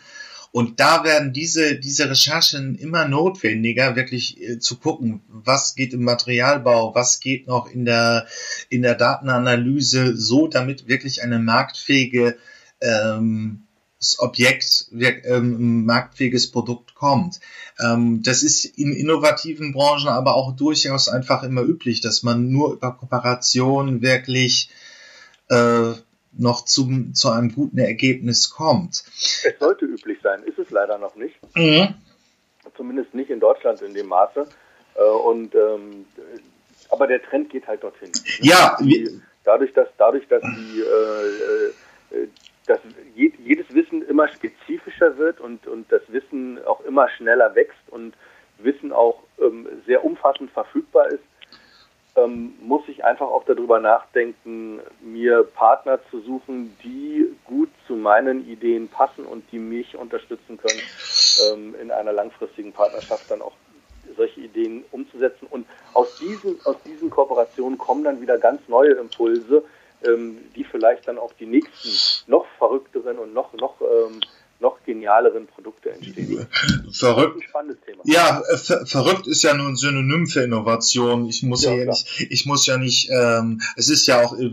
und 0.56 0.80
da 0.80 1.04
werden 1.04 1.34
diese, 1.34 1.76
diese 1.76 2.10
Recherchen 2.10 2.76
immer 2.76 3.10
notwendiger, 3.10 3.98
wirklich 3.98 4.42
äh, 4.42 4.58
zu 4.58 4.78
gucken, 4.78 5.22
was 5.28 5.76
geht 5.76 5.94
im 5.94 6.06
Materialbau, 6.06 6.96
was 6.96 7.20
geht 7.20 7.46
noch 7.46 7.70
in 7.70 7.84
der, 7.84 8.26
in 8.70 8.82
der 8.82 8.96
Datenanalyse, 8.96 10.16
so 10.16 10.48
damit 10.48 10.88
wirklich 10.88 11.24
eine 11.24 11.40
marktfähige 11.40 12.38
ähm, 12.80 13.64
Objekt, 14.20 14.88
ähm, 14.94 15.84
marktfähiges 15.84 16.50
Produkt 16.52 16.96
kommt. 16.96 17.42
Ähm, 17.80 18.22
das 18.24 18.44
ist 18.44 18.66
in 18.66 18.94
innovativen 18.94 19.74
Branchen 19.74 20.08
aber 20.08 20.36
auch 20.36 20.56
durchaus 20.56 21.10
einfach 21.10 21.44
immer 21.44 21.62
üblich, 21.62 22.02
dass 22.02 22.24
man 22.24 22.50
nur 22.50 22.74
über 22.74 22.92
Kooperation 22.94 24.02
wirklich 24.02 24.70
äh, 25.50 25.94
noch 26.38 26.66
zum, 26.66 27.14
zu 27.14 27.30
einem 27.30 27.54
guten 27.54 27.78
Ergebnis 27.78 28.50
kommt. 28.50 29.04
Es 29.44 29.60
sollte 29.60 29.86
üblich 29.86 30.20
sein, 30.22 30.44
ist 30.44 30.60
es 30.60 30.70
leider 30.70 30.98
noch 30.98 31.16
nicht. 31.16 31.36
Mhm. 31.56 31.96
Zumindest 32.76 33.14
nicht 33.14 33.30
in 33.30 33.40
Deutschland 33.40 33.82
in 33.82 33.94
dem 33.94 34.08
Maße. 34.08 34.48
Äh, 34.96 35.02
und, 35.02 35.54
ähm, 35.56 36.06
aber 36.90 37.08
der 37.08 37.22
Trend 37.24 37.50
geht 37.50 37.68
halt 37.68 37.84
dorthin. 37.84 38.12
Ja. 38.42 38.78
Dadurch, 39.44 39.74
dass, 39.74 39.88
dadurch, 39.98 40.28
dass, 40.28 40.42
die, 40.42 40.82
äh, 40.82 42.18
äh, 42.18 42.28
dass 42.66 42.80
jedes 43.16 43.74
Wissen 43.74 44.02
immer 44.08 44.28
spezifischer 44.28 45.18
wird 45.18 45.40
und, 45.40 45.68
und 45.68 45.92
das 45.92 46.02
Wissen 46.08 46.60
auch 46.66 46.82
immer 46.82 47.10
schneller 47.10 47.54
wächst 47.56 47.90
und 47.90 48.16
Wissen 48.58 48.92
auch 48.92 49.24
ähm, 49.40 49.68
sehr 49.86 50.04
umfassend 50.04 50.52
verfügbar 50.52 51.08
ist, 51.08 51.24
ähm, 52.16 52.54
muss 52.62 52.84
ich 52.88 53.04
einfach 53.04 53.28
auch 53.28 53.44
darüber 53.44 53.80
nachdenken, 53.80 54.80
mir 55.02 55.44
Partner 55.44 56.00
zu 56.10 56.22
suchen, 56.22 56.76
die 56.84 57.36
gut 57.44 57.70
zu 57.88 57.96
meinen 57.96 58.48
Ideen 58.50 58.88
passen 58.88 59.26
und 59.26 59.44
die 59.52 59.60
mich 59.60 59.96
unterstützen 59.98 60.58
können, 60.58 60.82
ähm, 61.52 61.76
in 61.82 61.92
einer 61.92 62.14
langfristigen 62.14 62.72
Partnerschaft 62.72 63.30
dann 63.30 63.42
auch 63.42 63.54
solche 64.16 64.42
Ideen 64.42 64.86
umzusetzen. 64.92 65.48
Und 65.50 65.68
aus 65.94 66.18
diesen, 66.18 66.58
aus 66.66 66.78
diesen 66.84 67.10
Kooperationen 67.10 67.78
kommen 67.78 68.04
dann 68.04 68.22
wieder 68.22 68.38
ganz 68.38 68.62
neue 68.70 68.94
Impulse, 68.94 69.64
ähm, 70.04 70.38
die 70.56 70.64
vielleicht 70.64 71.08
dann 71.08 71.18
auch 71.18 71.34
die 71.34 71.46
nächsten 71.46 72.30
noch 72.30 72.46
verrückteren 72.58 73.18
und 73.18 73.34
noch, 73.34 73.54
noch 73.54 73.82
ähm, 73.82 74.22
noch 74.60 74.82
genialeren 74.86 75.48
Produkte 75.48 75.92
entstehen. 75.92 76.48
Verrückt. 76.92 77.44
Ja, 78.06 78.42
ver 78.56 78.86
verrückt 78.86 79.28
ist 79.28 79.44
ja 79.44 79.54
nur 79.54 79.68
ein 79.68 79.76
Synonym 79.76 80.28
für 80.28 80.44
Innovation. 80.44 81.28
Ich 81.28 81.44
muss 81.44 81.64
ja, 81.66 81.74
ja 81.74 81.86
nicht, 81.86 82.28
ich 82.30 82.46
muss 82.46 82.66
ja 82.66 82.78
nicht, 82.78 83.10
ähm, 83.12 83.62
es 83.76 83.90
ist 83.90 84.08
ja 84.08 84.24
auch, 84.24 84.38
äh, 84.38 84.46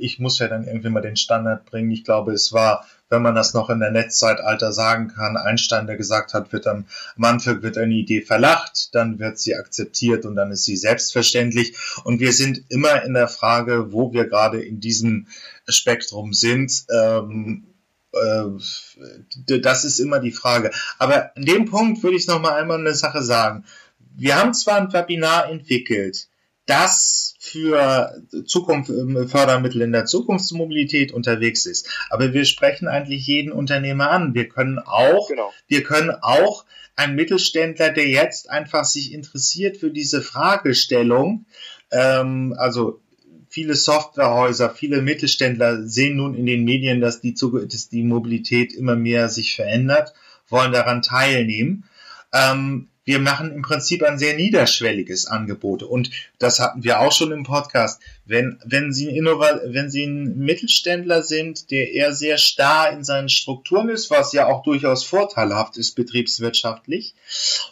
ich 0.00 0.18
muss 0.18 0.38
ja 0.38 0.48
dann 0.48 0.66
irgendwie 0.66 0.88
mal 0.88 1.02
den 1.02 1.16
Standard 1.16 1.66
bringen. 1.66 1.90
Ich 1.90 2.04
glaube, 2.04 2.32
es 2.32 2.52
war, 2.52 2.86
wenn 3.12 3.22
man 3.22 3.34
das 3.34 3.54
noch 3.54 3.70
in 3.70 3.78
der 3.78 3.90
Netzzeitalter 3.90 4.72
sagen 4.72 5.08
kann, 5.08 5.36
Einstein, 5.36 5.86
der 5.86 5.96
gesagt 5.96 6.34
hat, 6.34 6.52
wird 6.52 6.66
am, 6.66 6.86
am 7.16 7.24
Anfang 7.24 7.62
wird 7.62 7.78
eine 7.78 7.94
Idee 7.94 8.22
verlacht, 8.22 8.94
dann 8.94 9.18
wird 9.18 9.38
sie 9.38 9.54
akzeptiert 9.54 10.24
und 10.24 10.34
dann 10.34 10.50
ist 10.50 10.64
sie 10.64 10.76
selbstverständlich. 10.76 11.76
Und 12.04 12.20
wir 12.20 12.32
sind 12.32 12.62
immer 12.70 13.02
in 13.04 13.14
der 13.14 13.28
Frage, 13.28 13.92
wo 13.92 14.12
wir 14.12 14.26
gerade 14.26 14.62
in 14.62 14.80
diesem 14.80 15.28
Spektrum 15.68 16.32
sind. 16.32 16.84
Ähm, 16.90 17.66
äh, 18.12 19.60
das 19.60 19.84
ist 19.84 19.98
immer 19.98 20.18
die 20.18 20.32
Frage. 20.32 20.70
Aber 20.98 21.36
an 21.36 21.44
dem 21.44 21.66
Punkt 21.66 22.02
würde 22.02 22.16
ich 22.16 22.26
noch 22.26 22.40
mal 22.40 22.58
einmal 22.58 22.80
eine 22.80 22.94
Sache 22.94 23.22
sagen. 23.22 23.64
Wir 24.16 24.36
haben 24.36 24.54
zwar 24.54 24.76
ein 24.76 24.92
Webinar 24.92 25.50
entwickelt, 25.50 26.28
das 26.66 27.34
für 27.38 28.22
Zukunft, 28.46 28.90
ähm, 28.90 29.28
Fördermittel 29.28 29.82
in 29.82 29.92
der 29.92 30.04
Zukunftsmobilität 30.04 31.12
unterwegs 31.12 31.66
ist. 31.66 31.88
Aber 32.10 32.32
wir 32.32 32.44
sprechen 32.44 32.88
eigentlich 32.88 33.26
jeden 33.26 33.52
Unternehmer 33.52 34.10
an. 34.10 34.34
Wir 34.34 34.48
können 34.48 34.78
auch, 34.78 35.28
genau. 35.28 35.52
wir 35.66 35.82
können 35.82 36.10
auch 36.10 36.64
ein 36.94 37.14
Mittelständler, 37.14 37.90
der 37.90 38.08
jetzt 38.08 38.48
einfach 38.48 38.84
sich 38.84 39.12
interessiert 39.12 39.76
für 39.76 39.90
diese 39.90 40.22
Fragestellung, 40.22 41.46
ähm, 41.90 42.54
also 42.56 43.00
viele 43.48 43.74
Softwarehäuser, 43.74 44.70
viele 44.70 45.02
Mittelständler 45.02 45.86
sehen 45.86 46.16
nun 46.16 46.34
in 46.34 46.46
den 46.46 46.64
Medien, 46.64 47.00
dass 47.00 47.20
die, 47.20 47.34
dass 47.34 47.88
die 47.88 48.02
Mobilität 48.02 48.72
immer 48.72 48.96
mehr 48.96 49.28
sich 49.28 49.54
verändert, 49.54 50.14
wollen 50.48 50.72
daran 50.72 51.02
teilnehmen. 51.02 51.84
Ähm, 52.32 52.88
wir 53.04 53.18
machen 53.18 53.50
im 53.50 53.62
Prinzip 53.62 54.02
ein 54.02 54.18
sehr 54.18 54.36
niederschwelliges 54.36 55.26
Angebot. 55.26 55.82
Und 55.82 56.10
das 56.38 56.60
hatten 56.60 56.84
wir 56.84 57.00
auch 57.00 57.12
schon 57.12 57.32
im 57.32 57.42
Podcast. 57.42 58.00
Wenn, 58.24 58.60
wenn, 58.64 58.92
Sie, 58.92 59.08
Innova 59.08 59.60
wenn 59.64 59.90
Sie 59.90 60.04
ein 60.04 60.38
Mittelständler 60.38 61.22
sind, 61.22 61.70
der 61.72 61.92
eher 61.92 62.12
sehr 62.14 62.38
starr 62.38 62.92
in 62.92 63.02
seinen 63.02 63.28
Strukturen 63.28 63.88
ist, 63.88 64.10
was 64.10 64.32
ja 64.32 64.46
auch 64.46 64.62
durchaus 64.62 65.04
vorteilhaft 65.04 65.76
ist 65.76 65.96
betriebswirtschaftlich, 65.96 67.14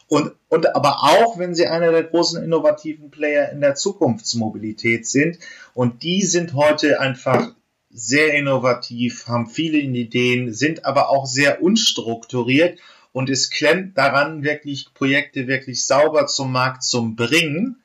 und, 0.09 0.33
und 0.49 0.75
aber 0.75 1.03
auch, 1.03 1.39
wenn 1.39 1.55
Sie 1.55 1.67
einer 1.67 1.93
der 1.93 2.05
großen 2.05 2.43
innovativen 2.43 3.11
Player 3.11 3.51
in 3.53 3.61
der 3.61 3.77
Zukunftsmobilität 3.77 5.07
sind, 5.07 5.39
und 5.75 6.03
die 6.03 6.23
sind 6.23 6.55
heute 6.55 7.01
einfach 7.01 7.53
sehr 7.93 8.35
innovativ, 8.35 9.27
haben 9.27 9.49
viele 9.49 9.79
Ideen, 9.79 10.53
sind 10.53 10.85
aber 10.85 11.11
auch 11.11 11.27
sehr 11.27 11.63
unstrukturiert 11.63 12.79
und 13.13 13.31
es 13.31 13.51
klemmt 13.51 13.99
daran, 13.99 14.43
wirklich 14.43 14.93
Projekte 14.95 15.47
wirklich 15.47 15.87
sauber 15.87 16.27
zum 16.27 16.53
Markt 16.53 16.83
zu 16.83 17.15
bringen. 17.15 17.83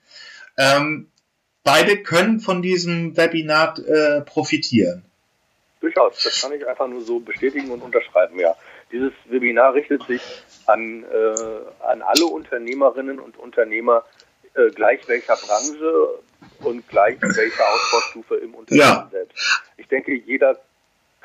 Ähm, 0.58 1.10
beide 1.64 2.04
können 2.04 2.40
von 2.40 2.62
diesem 2.62 3.18
Webinar 3.18 3.78
äh, 3.80 4.22
profitieren. 4.22 5.04
Durchaus, 5.82 6.24
das 6.24 6.42
kann 6.42 6.54
ich 6.54 6.66
einfach 6.66 6.88
nur 6.88 7.02
so 7.02 7.20
bestätigen 7.20 7.70
und 7.72 7.82
unterschreiben, 7.82 8.40
ja. 8.40 8.56
Dieses 8.92 9.14
Webinar 9.26 9.74
richtet 9.74 10.04
sich 10.04 10.22
an, 10.68 11.04
äh, 11.04 11.86
an 11.86 12.02
alle 12.02 12.26
Unternehmerinnen 12.26 13.20
und 13.20 13.38
Unternehmer 13.38 14.04
äh, 14.54 14.70
gleich 14.70 15.08
welcher 15.08 15.36
Branche 15.36 16.20
und 16.62 16.88
gleich 16.88 17.18
welcher 17.22 17.68
Ausbaustufe 17.68 18.36
im 18.36 18.54
Unternehmen 18.56 18.88
ja. 18.88 19.10
selbst. 19.12 19.64
Ich 19.78 19.88
denke, 19.88 20.14
jeder 20.14 20.58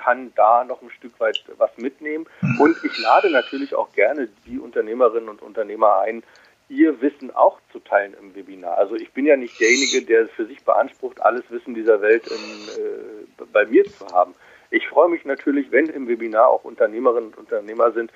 kann 0.02 0.32
da 0.34 0.64
noch 0.64 0.82
ein 0.82 0.90
Stück 0.90 1.18
weit 1.20 1.42
was 1.58 1.70
mitnehmen. 1.76 2.26
Und 2.58 2.76
ich 2.84 2.98
lade 2.98 3.30
natürlich 3.30 3.74
auch 3.74 3.92
gerne 3.92 4.28
die 4.46 4.58
Unternehmerinnen 4.58 5.28
und 5.28 5.42
Unternehmer 5.42 6.00
ein, 6.00 6.22
ihr 6.68 7.00
Wissen 7.00 7.34
auch 7.34 7.58
zu 7.72 7.80
teilen 7.80 8.14
im 8.20 8.34
Webinar. 8.34 8.78
Also 8.78 8.94
ich 8.94 9.12
bin 9.12 9.26
ja 9.26 9.36
nicht 9.36 9.60
derjenige, 9.60 10.02
der 10.02 10.28
für 10.28 10.46
sich 10.46 10.64
beansprucht, 10.64 11.20
alles 11.20 11.42
Wissen 11.50 11.74
dieser 11.74 12.00
Welt 12.00 12.26
in, 12.28 12.82
äh, 12.82 13.44
bei 13.52 13.66
mir 13.66 13.84
zu 13.84 14.06
haben. 14.12 14.34
Ich 14.70 14.86
freue 14.88 15.08
mich 15.08 15.24
natürlich, 15.24 15.72
wenn 15.72 15.86
im 15.86 16.06
Webinar 16.06 16.48
auch 16.48 16.64
Unternehmerinnen 16.64 17.30
und 17.30 17.38
Unternehmer 17.38 17.90
sind, 17.90 18.12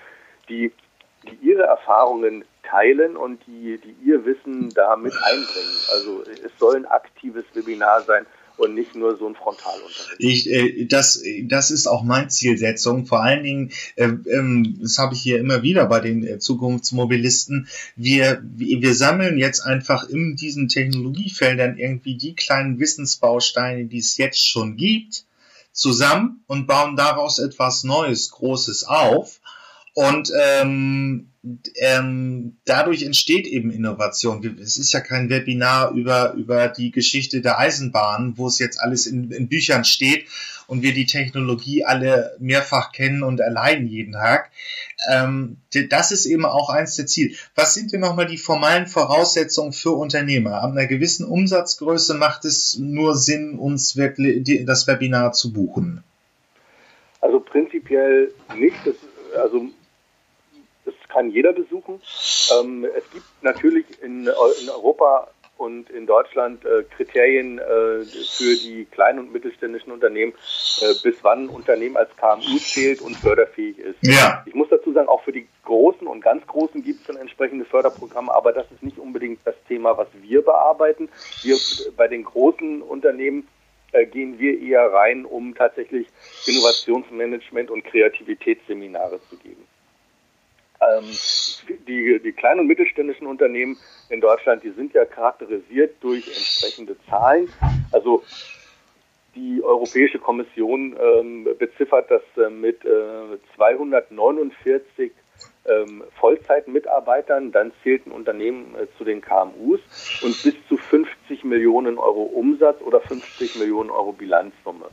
die, 0.49 0.73
die 1.25 1.35
ihre 1.43 1.65
Erfahrungen 1.65 2.45
teilen 2.63 3.17
und 3.17 3.45
die, 3.47 3.79
die 3.79 3.97
ihr 4.05 4.25
Wissen 4.25 4.71
da 4.71 4.95
mit 4.97 5.13
einbringen. 5.13 5.77
Also 5.93 6.23
es 6.23 6.57
soll 6.59 6.77
ein 6.77 6.87
aktives 6.87 7.45
Webinar 7.55 8.03
sein 8.03 8.25
und 8.57 8.75
nicht 8.75 8.95
nur 8.95 9.17
so 9.17 9.27
ein 9.29 9.35
Frontalunterricht. 9.35 10.17
Ich, 10.19 10.51
äh, 10.51 10.85
das, 10.87 11.23
das 11.45 11.71
ist 11.71 11.87
auch 11.87 12.03
meine 12.03 12.29
Zielsetzung. 12.29 13.07
Vor 13.07 13.23
allen 13.23 13.43
Dingen, 13.43 13.73
äh, 13.97 14.09
ähm, 14.31 14.79
das 14.81 14.99
habe 14.99 15.15
ich 15.15 15.23
hier 15.23 15.39
immer 15.39 15.63
wieder 15.63 15.87
bei 15.87 16.01
den 16.01 16.25
äh, 16.25 16.39
Zukunftsmobilisten, 16.39 17.69
wir, 17.97 18.43
wir 18.45 18.95
sammeln 18.95 19.39
jetzt 19.39 19.61
einfach 19.61 20.09
in 20.09 20.37
diesen 20.37 20.69
Technologiefeldern 20.69 21.79
irgendwie 21.79 22.17
die 22.17 22.35
kleinen 22.35 22.79
Wissensbausteine, 22.79 23.87
die 23.87 23.99
es 23.99 24.17
jetzt 24.17 24.47
schon 24.47 24.77
gibt, 24.77 25.25
zusammen 25.73 26.45
und 26.47 26.67
bauen 26.67 26.97
daraus 26.97 27.39
etwas 27.39 27.83
Neues, 27.83 28.31
Großes 28.31 28.85
auf. 28.85 29.41
Und 29.95 30.31
ähm, 30.37 31.29
ähm, 31.77 32.57
dadurch 32.65 33.03
entsteht 33.03 33.47
eben 33.47 33.71
Innovation. 33.71 34.59
Es 34.61 34.77
ist 34.77 34.93
ja 34.93 35.01
kein 35.01 35.29
Webinar 35.31 35.93
über, 35.93 36.33
über 36.35 36.69
die 36.69 36.91
Geschichte 36.91 37.41
der 37.41 37.59
Eisenbahn, 37.59 38.35
wo 38.37 38.47
es 38.49 38.59
jetzt 38.59 38.81
alles 38.81 39.07
in, 39.07 39.31
in 39.31 39.49
Büchern 39.49 39.85
steht 39.85 40.27
und 40.67 40.83
wir 40.83 40.95
die 40.95 41.07
Technologie 41.07 41.85
alle 41.85 42.35
mehrfach 42.39 42.93
kennen 42.93 43.23
und 43.23 43.41
erleiden 43.41 43.87
jeden 43.87 44.13
Tag. 44.13 44.51
Ähm, 45.11 45.59
das 45.91 46.13
ist 46.13 46.25
eben 46.25 46.47
auch 46.47 46.71
eins 46.71 46.97
der 46.97 47.07
Ziele. 47.07 47.35
Was 47.55 47.75
sind 47.75 47.93
denn 47.93 48.01
nochmal 48.01 48.27
die 48.27 48.39
formalen 48.39 48.87
Voraussetzungen 48.87 49.73
für 49.73 49.91
Unternehmer? 49.91 50.63
Ab 50.63 50.73
einer 50.73 50.87
gewissen 50.87 51.27
Umsatzgröße 51.27 52.15
macht 52.15 52.45
es 52.47 52.79
nur 52.79 53.15
Sinn, 53.15 53.59
uns 53.59 53.97
wirklich 53.97 54.65
das 54.65 54.87
Webinar 54.87 55.33
zu 55.33 55.53
buchen? 55.53 56.03
Also 57.21 57.41
prinzipiell 57.41 58.33
nicht. 58.59 58.77
Das, 58.85 58.95
also 59.39 59.69
kann 61.15 61.31
jeder 61.31 61.53
besuchen. 61.53 62.03
Ähm, 62.59 62.85
es 62.85 63.09
gibt 63.11 63.25
natürlich 63.43 63.87
in, 64.03 64.27
in, 64.27 64.69
Europa 64.69 65.29
und 65.57 65.89
in 65.91 66.07
Deutschland 66.07 66.65
äh, 66.65 66.83
Kriterien 66.97 67.59
äh, 67.59 68.05
für 68.05 68.57
die 68.57 68.87
kleinen 68.91 69.21
und 69.21 69.33
mittelständischen 69.33 69.93
Unternehmen, 69.93 70.33
äh, 70.81 70.93
bis 71.05 71.15
wann 71.23 71.45
ein 71.45 71.49
Unternehmen 71.49 71.97
als 71.97 72.11
KMU 72.17 72.59
zählt 72.59 73.01
und 73.01 73.17
förderfähig 73.17 73.79
ist. 73.79 73.97
Ja. 74.03 74.43
Ich 74.47 74.55
muss 74.55 74.69
dazu 74.69 74.93
sagen, 74.93 75.09
auch 75.09 75.23
für 75.23 75.33
die 75.33 75.47
großen 75.65 76.07
und 76.09 76.21
ganz 76.21 76.45
großen 76.49 76.83
gibt 76.83 77.03
es 77.03 77.07
dann 77.07 77.17
entsprechende 77.17 77.65
Förderprogramme, 77.65 78.35
aber 78.35 78.53
das 78.53 78.67
ist 78.73 78.83
nicht 78.83 78.99
unbedingt 78.99 79.39
das 79.45 79.55
Thema, 79.69 79.97
was 79.97 80.09
wir 80.21 80.43
bearbeiten. 80.45 81.09
Wir 81.43 81.57
bei 81.97 82.09
den 82.09 82.25
großen 82.25 82.83
Unternehmen 82.83 83.47
äh, 83.93 84.07
gehen 84.07 84.41
wir 84.41 84.61
eher 84.61 84.93
rein, 84.93 85.25
um 85.25 85.55
tatsächlich 85.55 86.09
Innovationsmanagement 86.47 87.71
und 87.71 87.85
Kreativitätsseminare 87.85 89.21
zu 89.31 89.37
geben. 89.37 89.65
Ähm, 90.91 91.05
die, 91.87 92.21
die 92.23 92.33
kleinen 92.33 92.61
und 92.61 92.67
mittelständischen 92.67 93.27
Unternehmen 93.27 93.77
in 94.11 94.21
Deutschland, 94.21 94.63
die 94.63 94.71
sind 94.71 94.93
ja 94.93 95.05
charakterisiert 95.05 95.97
durch 96.01 96.27
entsprechende 96.27 96.97
Zahlen. 97.09 97.49
Also 97.93 98.23
die 99.35 99.63
Europäische 99.63 100.19
Kommission 100.19 100.97
ähm, 101.01 101.49
beziffert 101.59 102.11
das 102.11 102.23
äh, 102.37 102.51
mit 102.51 102.85
äh, 102.85 103.39
249 103.57 105.13
ähm, 105.67 106.05
Vollzeitmitarbeitern. 106.21 107.51
Dann 107.51 107.73
zählt 107.83 108.07
ein 108.07 108.13
Unternehmen 108.13 108.75
äh, 108.77 108.87
zu 108.97 109.05
den 109.05 109.21
KMUs 109.21 109.81
und 110.23 110.43
bis 110.43 110.55
zu 110.69 110.77
50 110.77 111.45
Millionen 111.45 111.99
Euro 111.99 112.23
Umsatz 112.23 112.81
oder 112.83 113.01
50 113.01 113.57
Millionen 113.57 113.91
Euro 113.91 114.13
Bilanzsumme. 114.13 114.87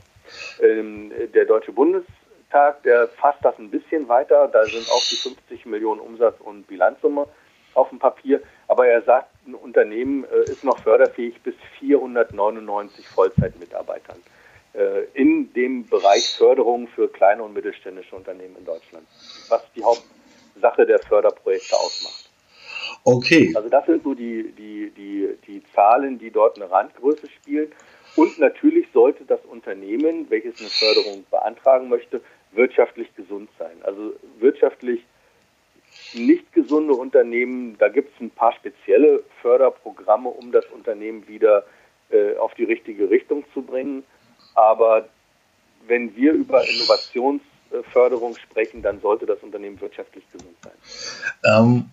Ähm, 0.60 1.12
der 1.34 1.44
Deutsche 1.44 1.72
Bundes 1.72 2.04
Tag, 2.52 2.82
der 2.82 3.08
fasst 3.08 3.42
das 3.42 3.58
ein 3.58 3.70
bisschen 3.70 4.08
weiter. 4.08 4.46
Da 4.46 4.64
sind 4.64 4.88
auch 4.90 5.04
die 5.10 5.16
50 5.16 5.66
Millionen 5.66 6.00
Umsatz 6.00 6.36
und 6.40 6.66
Bilanzsumme 6.66 7.26
auf 7.74 7.88
dem 7.88 7.98
Papier. 7.98 8.42
Aber 8.68 8.86
er 8.86 9.02
sagt, 9.02 9.30
ein 9.46 9.54
Unternehmen 9.54 10.24
äh, 10.24 10.50
ist 10.50 10.62
noch 10.62 10.78
förderfähig 10.78 11.40
bis 11.42 11.54
499 11.80 13.08
Vollzeitmitarbeitern 13.08 14.22
äh, 14.74 15.04
in 15.14 15.52
dem 15.54 15.86
Bereich 15.86 16.34
Förderung 16.36 16.88
für 16.88 17.08
kleine 17.08 17.42
und 17.42 17.54
mittelständische 17.54 18.14
Unternehmen 18.14 18.56
in 18.56 18.64
Deutschland, 18.64 19.06
was 19.48 19.62
die 19.74 19.82
Hauptsache 19.82 20.86
der 20.86 20.98
Förderprojekte 20.98 21.74
ausmacht. 21.76 22.30
Okay. 23.04 23.52
Also 23.56 23.68
das 23.68 23.86
sind 23.86 24.02
so 24.04 24.14
die, 24.14 24.52
die, 24.52 24.90
die, 24.96 25.36
die 25.46 25.62
Zahlen, 25.74 26.18
die 26.18 26.30
dort 26.30 26.56
eine 26.56 26.70
Randgröße 26.70 27.28
spielen. 27.28 27.72
Und 28.14 28.38
natürlich 28.38 28.86
sollte 28.92 29.24
das 29.24 29.40
Unternehmen, 29.46 30.26
welches 30.28 30.60
eine 30.60 30.68
Förderung 30.68 31.24
beantragen 31.30 31.88
möchte, 31.88 32.20
wirtschaftlich 32.52 33.14
gesund 33.14 33.48
sein. 33.58 33.76
Also 33.82 34.14
wirtschaftlich 34.38 35.04
nicht 36.14 36.52
gesunde 36.52 36.94
Unternehmen, 36.94 37.76
da 37.78 37.88
gibt 37.88 38.14
es 38.14 38.20
ein 38.20 38.30
paar 38.30 38.52
spezielle 38.52 39.22
Förderprogramme, 39.40 40.28
um 40.28 40.52
das 40.52 40.64
Unternehmen 40.66 41.26
wieder 41.28 41.64
äh, 42.10 42.36
auf 42.36 42.54
die 42.54 42.64
richtige 42.64 43.10
Richtung 43.10 43.44
zu 43.52 43.62
bringen. 43.62 44.04
Aber 44.54 45.08
wenn 45.86 46.14
wir 46.16 46.32
über 46.32 46.66
Innovationsförderung 46.66 48.36
sprechen, 48.36 48.82
dann 48.82 49.00
sollte 49.00 49.26
das 49.26 49.38
Unternehmen 49.42 49.80
wirtschaftlich 49.80 50.24
gesund 50.30 50.56
sein. 50.62 50.72
Ähm, 51.44 51.90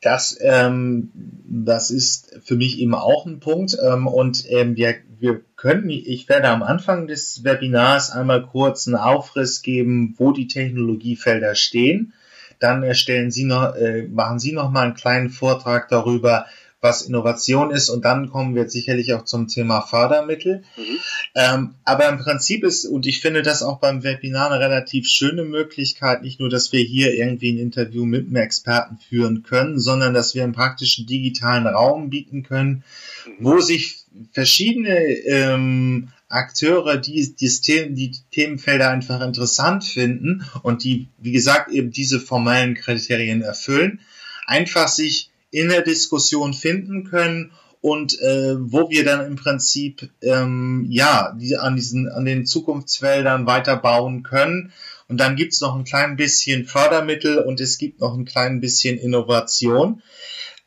das, 0.00 0.38
ähm, 0.40 1.10
das 1.14 1.90
ist 1.90 2.38
für 2.44 2.54
mich 2.54 2.78
eben 2.78 2.94
auch 2.94 3.26
ein 3.26 3.40
Punkt. 3.40 3.76
Ähm, 3.82 4.06
und 4.06 4.44
ähm, 4.48 4.76
wir, 4.76 4.94
wir 5.18 5.40
können, 5.56 5.90
ich 5.90 6.28
werde 6.28 6.48
am 6.48 6.62
Anfang 6.62 7.06
des 7.06 7.42
Webinars 7.42 8.10
einmal 8.10 8.46
kurz 8.46 8.86
einen 8.86 8.96
Aufriss 8.96 9.62
geben, 9.62 10.14
wo 10.18 10.32
die 10.32 10.46
Technologiefelder 10.46 11.54
stehen. 11.54 12.12
Dann 12.60 12.82
erstellen 12.82 13.30
Sie 13.30 13.44
noch, 13.44 13.74
äh, 13.74 14.02
machen 14.08 14.38
Sie 14.38 14.52
noch 14.52 14.70
mal 14.70 14.82
einen 14.82 14.94
kleinen 14.94 15.30
Vortrag 15.30 15.88
darüber, 15.88 16.46
was 16.80 17.02
Innovation 17.02 17.72
ist 17.72 17.88
und 17.88 18.04
dann 18.04 18.30
kommen 18.30 18.54
wir 18.54 18.68
sicherlich 18.68 19.12
auch 19.14 19.24
zum 19.24 19.48
Thema 19.48 19.80
Fördermittel. 19.80 20.62
Mhm. 20.76 20.98
Ähm, 21.34 21.74
aber 21.84 22.08
im 22.08 22.18
Prinzip 22.18 22.62
ist, 22.62 22.84
und 22.84 23.06
ich 23.06 23.20
finde 23.20 23.42
das 23.42 23.62
auch 23.62 23.80
beim 23.80 24.04
Webinar 24.04 24.50
eine 24.50 24.60
relativ 24.60 25.08
schöne 25.08 25.44
Möglichkeit, 25.44 26.22
nicht 26.22 26.38
nur, 26.38 26.48
dass 26.48 26.72
wir 26.72 26.80
hier 26.80 27.14
irgendwie 27.14 27.52
ein 27.52 27.58
Interview 27.58 28.04
mit 28.04 28.26
einem 28.26 28.36
Experten 28.36 28.98
führen 28.98 29.42
können, 29.42 29.80
sondern 29.80 30.14
dass 30.14 30.34
wir 30.34 30.44
einen 30.44 30.52
praktischen 30.52 31.06
digitalen 31.06 31.66
Raum 31.66 32.10
bieten 32.10 32.44
können, 32.44 32.84
mhm. 33.26 33.32
wo 33.44 33.60
sich 33.60 34.04
verschiedene 34.32 34.98
ähm, 35.26 36.10
Akteure, 36.28 36.98
die, 36.98 37.34
die, 37.34 37.48
Themen, 37.48 37.94
die 37.96 38.12
Themenfelder 38.30 38.90
einfach 38.90 39.20
interessant 39.20 39.82
finden 39.82 40.44
und 40.62 40.84
die, 40.84 41.08
wie 41.18 41.32
gesagt, 41.32 41.72
eben 41.72 41.90
diese 41.90 42.20
formellen 42.20 42.74
Kriterien 42.74 43.42
erfüllen, 43.42 44.00
einfach 44.46 44.88
sich 44.88 45.30
in 45.50 45.68
der 45.68 45.82
Diskussion 45.82 46.54
finden 46.54 47.04
können 47.04 47.52
und 47.80 48.20
äh, 48.20 48.56
wo 48.58 48.90
wir 48.90 49.04
dann 49.04 49.24
im 49.24 49.36
Prinzip 49.36 50.10
ähm, 50.20 50.86
ja 50.90 51.34
die, 51.38 51.56
an 51.56 51.76
diesen 51.76 52.08
an 52.08 52.24
den 52.24 52.46
Zukunftsfeldern 52.46 53.46
weiterbauen 53.46 54.22
können. 54.22 54.72
Und 55.08 55.18
dann 55.18 55.36
gibt's 55.36 55.60
noch 55.60 55.74
ein 55.74 55.84
klein 55.84 56.16
bisschen 56.16 56.66
Fördermittel 56.66 57.38
und 57.38 57.60
es 57.60 57.78
gibt 57.78 58.00
noch 58.00 58.14
ein 58.14 58.26
klein 58.26 58.60
bisschen 58.60 58.98
Innovation. 58.98 60.02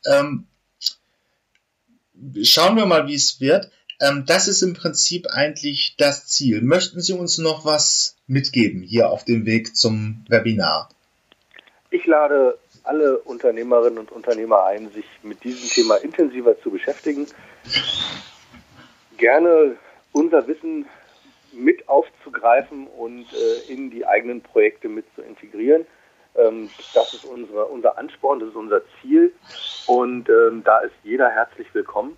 Ähm, 0.04 0.46
schauen 2.42 2.76
wir 2.76 2.86
mal, 2.86 3.06
wie 3.06 3.14
es 3.14 3.40
wird. 3.40 3.70
Ähm, 4.00 4.24
das 4.26 4.48
ist 4.48 4.62
im 4.62 4.74
Prinzip 4.74 5.28
eigentlich 5.28 5.94
das 5.96 6.26
Ziel. 6.26 6.60
Möchten 6.60 7.00
Sie 7.00 7.12
uns 7.12 7.38
noch 7.38 7.64
was 7.64 8.16
mitgeben 8.26 8.82
hier 8.82 9.10
auf 9.10 9.24
dem 9.24 9.46
Weg 9.46 9.76
zum 9.76 10.24
Webinar? 10.28 10.88
Ich 11.90 12.06
lade 12.06 12.58
alle 12.84 13.18
Unternehmerinnen 13.18 13.98
und 13.98 14.12
Unternehmer 14.12 14.64
ein, 14.64 14.90
sich 14.90 15.06
mit 15.22 15.42
diesem 15.44 15.68
Thema 15.68 15.96
intensiver 15.96 16.60
zu 16.60 16.70
beschäftigen. 16.70 17.26
Gerne 19.18 19.76
unser 20.12 20.46
Wissen 20.46 20.86
mit 21.52 21.88
aufzugreifen 21.88 22.86
und 22.86 23.26
äh, 23.32 23.72
in 23.72 23.90
die 23.90 24.06
eigenen 24.06 24.40
Projekte 24.40 24.88
mit 24.88 25.04
zu 25.14 25.22
integrieren. 25.22 25.86
Ähm, 26.34 26.70
das 26.94 27.12
ist 27.14 27.24
unsere, 27.24 27.66
unser 27.66 27.98
Ansporn, 27.98 28.40
das 28.40 28.48
ist 28.48 28.56
unser 28.56 28.80
Ziel 29.00 29.32
und 29.86 30.28
ähm, 30.28 30.62
da 30.64 30.78
ist 30.78 30.94
jeder 31.02 31.28
herzlich 31.28 31.66
willkommen 31.74 32.16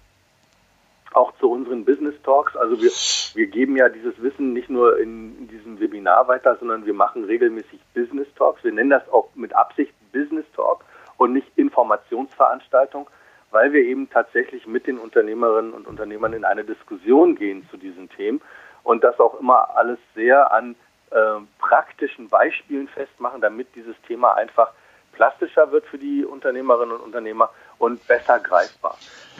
auch 1.14 1.32
zu 1.38 1.50
unseren 1.50 1.84
Business 1.84 2.14
Talks. 2.24 2.56
Also 2.56 2.80
wir, 2.80 2.90
wir 3.34 3.46
geben 3.46 3.76
ja 3.76 3.88
dieses 3.88 4.20
Wissen 4.20 4.52
nicht 4.52 4.68
nur 4.68 4.98
in, 4.98 5.38
in, 5.38 5.48
diesem 5.48 5.80
Webinar 5.80 6.28
weiter, 6.28 6.56
sondern 6.58 6.84
wir 6.86 6.94
machen 6.94 7.24
regelmäßig 7.24 7.80
Business 7.94 8.26
Talks. 8.36 8.62
Wir 8.64 8.72
nennen 8.72 8.90
das 8.90 9.08
auch 9.08 9.28
mit 9.34 9.54
Absicht 9.54 9.92
Business 10.14 10.46
Talk 10.54 10.84
und 11.18 11.34
nicht 11.34 11.46
Informationsveranstaltung, 11.56 13.10
weil 13.50 13.72
wir 13.72 13.82
eben 13.82 14.08
tatsächlich 14.08 14.66
mit 14.66 14.86
den 14.86 14.98
Unternehmerinnen 14.98 15.74
und 15.74 15.86
Unternehmern 15.86 16.32
in 16.32 16.44
eine 16.44 16.64
Diskussion 16.64 17.36
gehen 17.36 17.68
zu 17.70 17.76
diesen 17.76 18.08
Themen 18.08 18.40
und 18.82 19.04
das 19.04 19.20
auch 19.20 19.38
immer 19.38 19.76
alles 19.76 19.98
sehr 20.14 20.52
an 20.52 20.76
äh, 21.10 21.40
praktischen 21.58 22.28
Beispielen 22.28 22.88
festmachen, 22.88 23.40
damit 23.40 23.74
dieses 23.74 23.96
Thema 24.08 24.34
einfach 24.34 24.72
plastischer 25.12 25.70
wird 25.70 25.86
für 25.86 25.98
die 25.98 26.24
Unternehmerinnen 26.24 26.94
und 26.94 27.00
Unternehmer 27.00 27.50
und 27.78 28.06
besser 28.06 28.40
greifbar. 28.40 28.96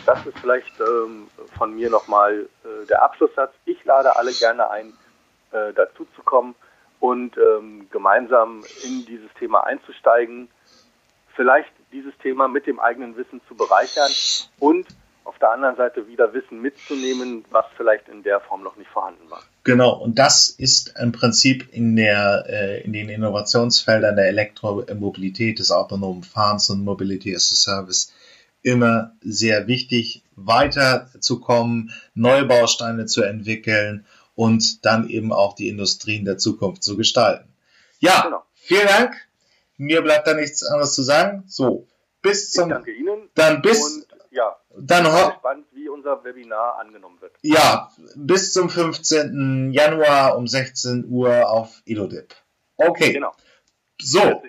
Das 0.07 0.25
ist 0.27 0.39
vielleicht 0.39 0.81
ähm, 0.81 1.29
von 1.59 1.75
mir 1.75 1.91
nochmal 1.91 2.49
äh, 2.65 2.87
der 2.87 3.03
Abschlusssatz. 3.03 3.53
Ich 3.65 3.85
lade 3.85 4.17
alle 4.17 4.33
gerne 4.33 4.71
ein, 4.71 4.93
äh, 5.53 5.73
dazu 5.75 6.07
zu 6.17 6.23
kommen 6.23 6.55
und 7.01 7.37
ähm, 7.37 7.89
gemeinsam 7.91 8.63
in 8.85 9.05
dieses 9.07 9.33
Thema 9.35 9.65
einzusteigen. 9.65 10.49
Vielleicht 11.35 11.71
dieses 11.93 12.13
Thema 12.23 12.49
mit 12.49 12.67
dem 12.67 12.81
eigenen 12.81 13.17
Wissen 13.17 13.41
zu 13.49 13.55
bereichern 13.55 14.11
und 14.59 14.87
auf 15.25 15.39
der 15.39 15.53
anderen 15.53 15.77
Seite 15.77 16.07
wieder 16.07 16.33
Wissen 16.35 16.61
mitzunehmen, 16.61 17.45
was 17.51 17.65
vielleicht 17.77 18.09
in 18.09 18.23
der 18.23 18.41
Form 18.41 18.63
noch 18.63 18.77
nicht 18.77 18.91
vorhanden 18.91 19.31
war. 19.31 19.43
Genau, 19.65 19.97
und 19.97 20.19
das 20.19 20.51
ist 20.51 20.95
im 21.01 21.13
Prinzip 21.13 21.73
in, 21.73 21.97
der, 21.97 22.45
äh, 22.49 22.83
in 22.83 22.93
den 22.93 23.09
Innovationsfeldern 23.09 24.17
der 24.17 24.27
Elektromobilität, 24.27 25.59
des 25.59 25.71
autonomen 25.71 26.23
Fahrens 26.23 26.69
und 26.69 26.85
Mobility 26.85 27.35
as 27.35 27.51
a 27.53 27.55
Service 27.55 28.13
immer 28.63 29.13
sehr 29.21 29.67
wichtig, 29.67 30.23
weiterzukommen, 30.37 31.93
neue 32.15 32.45
Bausteine 32.45 33.07
zu 33.07 33.23
entwickeln 33.23 34.07
und 34.35 34.85
dann 34.85 35.09
eben 35.09 35.33
auch 35.33 35.55
die 35.55 35.69
Industrien 35.69 36.25
der 36.25 36.39
Zukunft 36.39 36.83
zu 36.83 36.97
gestalten. 36.97 37.49
Ja, 38.01 38.23
genau. 38.23 38.43
vielen 38.55 38.87
Dank. 38.87 39.15
Mir 39.77 40.03
bleibt 40.03 40.27
da 40.27 40.35
nichts 40.35 40.63
anderes 40.65 40.95
zu 40.95 41.03
sagen. 41.03 41.45
So, 41.47 41.87
bis 42.23 42.51
zum. 42.51 42.69
Ich 42.69 42.75
danke 42.75 42.93
Ihnen. 42.93 43.31
Dann 43.35 43.63
bis. 43.63 43.83
Und, 43.83 44.07
ja, 44.31 44.57
dann 44.77 45.07
ich 45.07 45.13
bin 45.13 45.29
gespannt, 45.31 45.67
wie 45.73 45.89
unser 45.89 46.25
Webinar 46.25 46.79
angenommen 46.79 47.21
wird. 47.21 47.37
Ja, 47.43 47.93
bis 48.17 48.53
zum 48.53 48.69
15. 48.69 49.71
Januar 49.73 50.37
um 50.37 50.49
16 50.49 51.07
Uhr 51.09 51.49
auf 51.49 51.83
Elodip. 51.87 52.35
Okay. 52.77 53.13
Genau. 53.13 53.33
So. 54.01 54.43